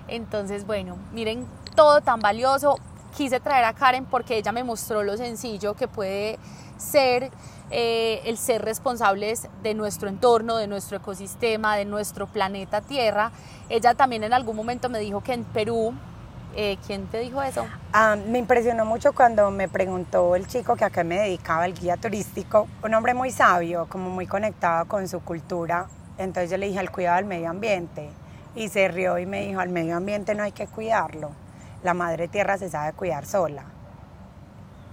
Entonces, 0.08 0.66
bueno, 0.66 0.98
miren 1.12 1.46
todo 1.76 2.02
tan 2.02 2.20
valioso. 2.20 2.78
Quise 3.16 3.40
traer 3.40 3.66
a 3.66 3.74
Karen 3.74 4.06
porque 4.06 4.38
ella 4.38 4.52
me 4.52 4.64
mostró 4.64 5.04
lo 5.04 5.16
sencillo 5.18 5.76
que 5.76 5.88
puede 5.88 6.40
ser 6.78 7.32
eh, 7.70 8.22
el 8.26 8.38
ser 8.38 8.64
responsables 8.64 9.48
de 9.62 9.74
nuestro 9.74 10.10
entorno, 10.10 10.58
de 10.58 10.68
nuestro 10.68 10.98
ecosistema, 10.98 11.76
de 11.76 11.86
nuestro 11.86 12.28
planeta 12.28 12.82
Tierra. 12.82 13.32
Ella 13.70 13.94
también 13.94 14.24
en 14.24 14.34
algún 14.34 14.56
momento 14.56 14.90
me 14.90 15.00
dijo 15.00 15.22
que 15.22 15.34
en 15.34 15.44
Perú, 15.44 15.94
eh, 16.56 16.78
¿quién 16.86 17.08
te 17.08 17.20
dijo 17.20 17.42
eso? 17.42 17.66
Ah, 17.92 18.16
me 18.16 18.40
impresionó 18.40 18.86
mucho 18.86 19.14
cuando 19.14 19.52
me 19.52 19.68
preguntó 19.68 20.36
el 20.36 20.48
chico 20.48 20.76
que 20.76 20.86
a 20.86 20.90
qué 20.90 21.04
me 21.04 21.20
dedicaba, 21.20 21.66
el 21.66 21.74
guía 21.74 21.98
turístico, 21.98 22.68
un 22.84 22.94
hombre 22.94 23.14
muy 23.14 23.32
sabio, 23.32 23.88
como 23.90 24.10
muy 24.10 24.28
conectado 24.28 24.86
con 24.86 25.08
su 25.08 25.22
cultura. 25.22 25.88
Entonces 26.18 26.52
yo 26.52 26.58
le 26.58 26.68
dije 26.68 26.80
al 26.80 26.92
cuidado 26.92 27.18
del 27.18 27.26
medio 27.26 27.50
ambiente 27.50 28.10
y 28.56 28.70
se 28.70 28.88
rió 28.88 29.18
y 29.18 29.26
me 29.26 29.46
dijo, 29.48 29.60
al 29.60 29.70
medio 29.70 29.98
ambiente 29.98 30.36
no 30.36 30.44
hay 30.44 30.52
que 30.52 30.68
cuidarlo, 30.68 31.32
la 31.84 31.94
madre 31.94 32.28
tierra 32.28 32.58
se 32.58 32.70
sabe 32.70 32.94
cuidar 32.94 33.26
sola, 33.26 33.64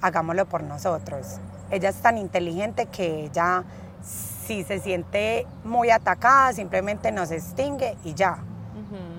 hagámoslo 0.00 0.46
por 0.46 0.62
nosotros. 0.62 1.38
Ella 1.70 1.90
es 1.90 1.96
tan 1.96 2.18
inteligente 2.18 2.86
que 2.86 3.24
ella 3.24 3.64
si 4.02 4.64
se 4.64 4.80
siente 4.80 5.46
muy 5.62 5.90
atacada 5.90 6.52
simplemente 6.52 7.12
nos 7.12 7.30
extingue 7.30 7.96
y 8.02 8.14
ya, 8.14 8.38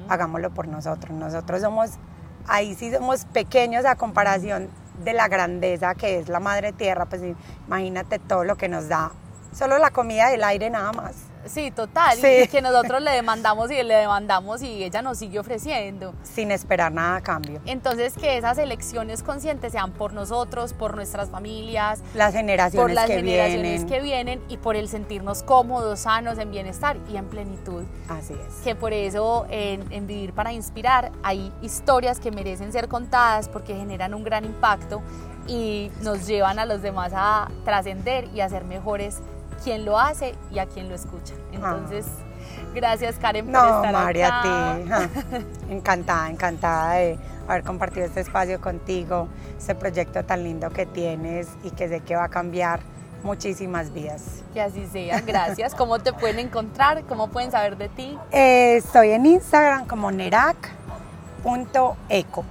hagámoslo 0.10 0.50
por 0.50 0.68
nosotros. 0.68 1.16
Nosotros 1.18 1.62
somos, 1.62 1.92
ahí 2.48 2.76
sí 2.76 2.92
somos 2.92 3.26
pequeños 3.26 3.86
a 3.86 3.96
comparación 3.96 4.70
de 5.04 5.14
la 5.14 5.28
grandeza 5.28 5.96
que 5.96 6.20
es 6.20 6.30
la 6.30 6.40
madre 6.40 6.74
tierra, 6.74 7.06
pues 7.06 7.22
imagínate 7.68 8.20
todo 8.20 8.44
lo 8.44 8.56
que 8.56 8.70
nos 8.70 8.88
da, 8.88 9.12
solo 9.54 9.78
la 9.78 9.92
comida 9.92 10.32
y 10.32 10.36
el 10.36 10.44
aire 10.44 10.70
nada 10.70 10.92
más. 10.92 11.31
Sí, 11.46 11.72
total. 11.72 12.18
Sí. 12.18 12.28
Y 12.44 12.48
que 12.48 12.62
nosotros 12.62 13.02
le 13.02 13.12
demandamos 13.12 13.72
y 13.72 13.82
le 13.84 13.96
demandamos 13.96 14.62
y 14.62 14.84
ella 14.84 15.02
nos 15.02 15.18
sigue 15.18 15.40
ofreciendo. 15.40 16.14
sin 16.24 16.52
esperar 16.52 16.92
nada 16.92 17.18
a 17.18 17.22
cambio. 17.22 17.62
Entonces, 17.66 18.14
que 18.14 18.38
esas 18.38 18.58
elecciones 18.58 19.24
conscientes 19.24 19.72
sean 19.72 19.92
por 19.92 20.14
nosotros, 20.14 20.74
por 20.74 20.96
nuestras 20.96 21.30
familias, 21.30 22.02
Las 22.14 22.34
generaciones 22.34 22.82
por 22.82 22.92
las 22.94 23.08
que 23.08 23.16
generaciones 23.18 23.62
vienen. 23.86 23.88
que 23.88 24.02
vienen 24.02 24.42
y 24.50 24.58
por 24.58 24.76
el 24.76 24.88
sentirnos 24.88 25.44
cómodos, 25.44 26.02
sanos, 26.02 26.38
en 26.38 26.52
bienestar 26.52 26.98
y 27.12 27.18
en 27.18 27.26
plenitud. 27.26 27.84
Así 28.10 28.34
es. 28.34 28.56
Que 28.64 28.76
por 28.76 28.94
eso 28.94 29.46
en, 29.50 29.92
en 29.92 30.08
Vivir 30.08 30.34
para 30.34 30.52
Inspirar 30.54 31.12
hay 31.24 31.52
historias 31.62 32.20
que 32.20 32.32
merecen 32.32 32.72
ser 32.72 32.88
contadas 32.88 33.48
porque 33.50 33.76
generan 33.76 34.14
un 34.14 34.24
gran 34.24 34.46
impacto 34.46 35.02
y 35.48 35.92
nos 36.02 36.28
llevan 36.28 36.60
a 36.60 36.66
los 36.66 36.82
demás 36.82 37.12
a 37.16 37.50
trascender 37.66 38.30
y 38.34 38.42
a 38.42 38.50
ser 38.50 38.64
mejores 38.64 39.20
quien 39.64 39.86
lo 39.86 40.00
hace 40.00 40.36
y 40.52 40.60
a 40.60 40.66
quien 40.66 40.90
lo 40.90 40.96
escucha. 40.96 41.34
Entonces, 41.52 42.06
gracias 42.74 43.16
Karen 43.18 43.46
por 43.48 43.56
Ah. 43.56 43.62
No, 43.64 43.76
estar 43.78 43.94
María, 43.94 44.28
acá. 44.40 44.74
a 44.74 45.08
ti. 45.08 45.46
Encantada, 45.70 46.30
encantada 46.30 46.94
de 46.94 47.18
haber 47.48 47.64
compartido 47.64 48.06
este 48.06 48.22
espacio 48.22 48.60
contigo, 48.62 49.28
este 49.58 49.76
proyecto 49.76 50.24
tan 50.24 50.44
lindo 50.44 50.70
que 50.70 50.86
tienes 50.86 51.48
y 51.64 51.72
que 51.72 51.88
sé 51.90 52.00
que 52.02 52.16
va 52.16 52.26
a 52.26 52.30
cambiar 52.30 52.80
muchísimas 53.24 53.92
vidas. 53.94 54.42
Que 54.54 54.62
así 54.62 54.88
sea, 54.88 55.22
gracias. 55.22 55.76
¿Cómo 55.76 56.00
te 56.00 56.12
pueden 56.14 56.40
encontrar? 56.40 57.04
¿Cómo 57.04 57.28
pueden 57.30 57.52
saber 57.52 57.78
de 57.78 57.88
ti? 57.90 58.18
Eh, 58.32 58.78
estoy 58.78 59.12
en 59.12 59.26
Instagram 59.28 59.86
como 59.86 60.10
nerac.eco. 61.44 62.44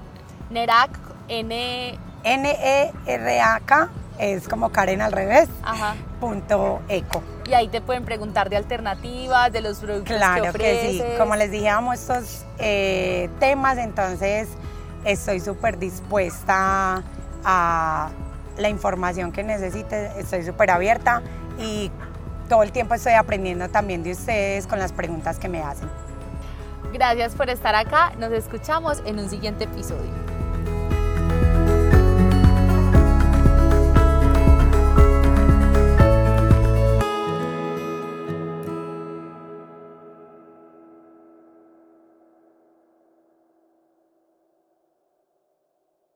Nerak, 0.51 0.91
N, 1.29 1.99
N-E-R-A-K 2.25 3.89
es 4.21 4.49
como 4.49 4.71
Karen 4.71 5.01
al 5.01 5.13
revés, 5.13 5.49
ajá. 5.63 5.95
punto 6.21 6.81
eco. 6.89 7.23
Y 7.49 7.55
ahí 7.55 7.69
te 7.69 7.81
pueden 7.81 8.05
preguntar 8.05 8.51
de 8.51 8.57
alternativas, 8.57 9.53
de 9.53 9.61
los 9.61 9.79
productos 9.79 10.17
Claro 10.17 10.35
que 10.37 10.43
que, 10.43 10.49
ofreces. 10.51 10.91
sí, 10.93 11.03
como 11.19 11.35
les 11.37 11.51
dije, 11.51 11.69
amo 11.69 11.93
estos 11.93 12.45
eh, 12.59 13.29
temas, 13.41 13.79
entonces 13.79 14.49
estoy 15.05 15.41
súper 15.41 15.79
dispuesta 15.79 17.03
a 17.45 18.11
la 18.59 18.69
información 18.69 19.33
que 19.33 19.43
necesite, 19.43 20.13
estoy 20.19 20.45
súper 20.45 20.71
abierta 20.71 21.23
y 21.59 21.91
todo 22.49 22.63
el 22.63 22.73
tiempo 22.73 22.95
estoy 22.95 23.15
aprendiendo 23.15 23.69
también 23.69 24.03
de 24.03 24.13
ustedes 24.13 24.67
con 24.67 24.79
las 24.79 24.93
preguntas 24.93 25.39
que 25.39 25.49
me 25.49 25.63
hacen. 25.63 25.89
Gracias 26.93 27.35
por 27.35 27.49
estar 27.49 27.75
acá. 27.75 28.13
Nos 28.19 28.33
escuchamos 28.33 29.01
en 29.07 29.19
un 29.19 29.31
siguiente 29.31 29.65
episodio. 29.65 30.11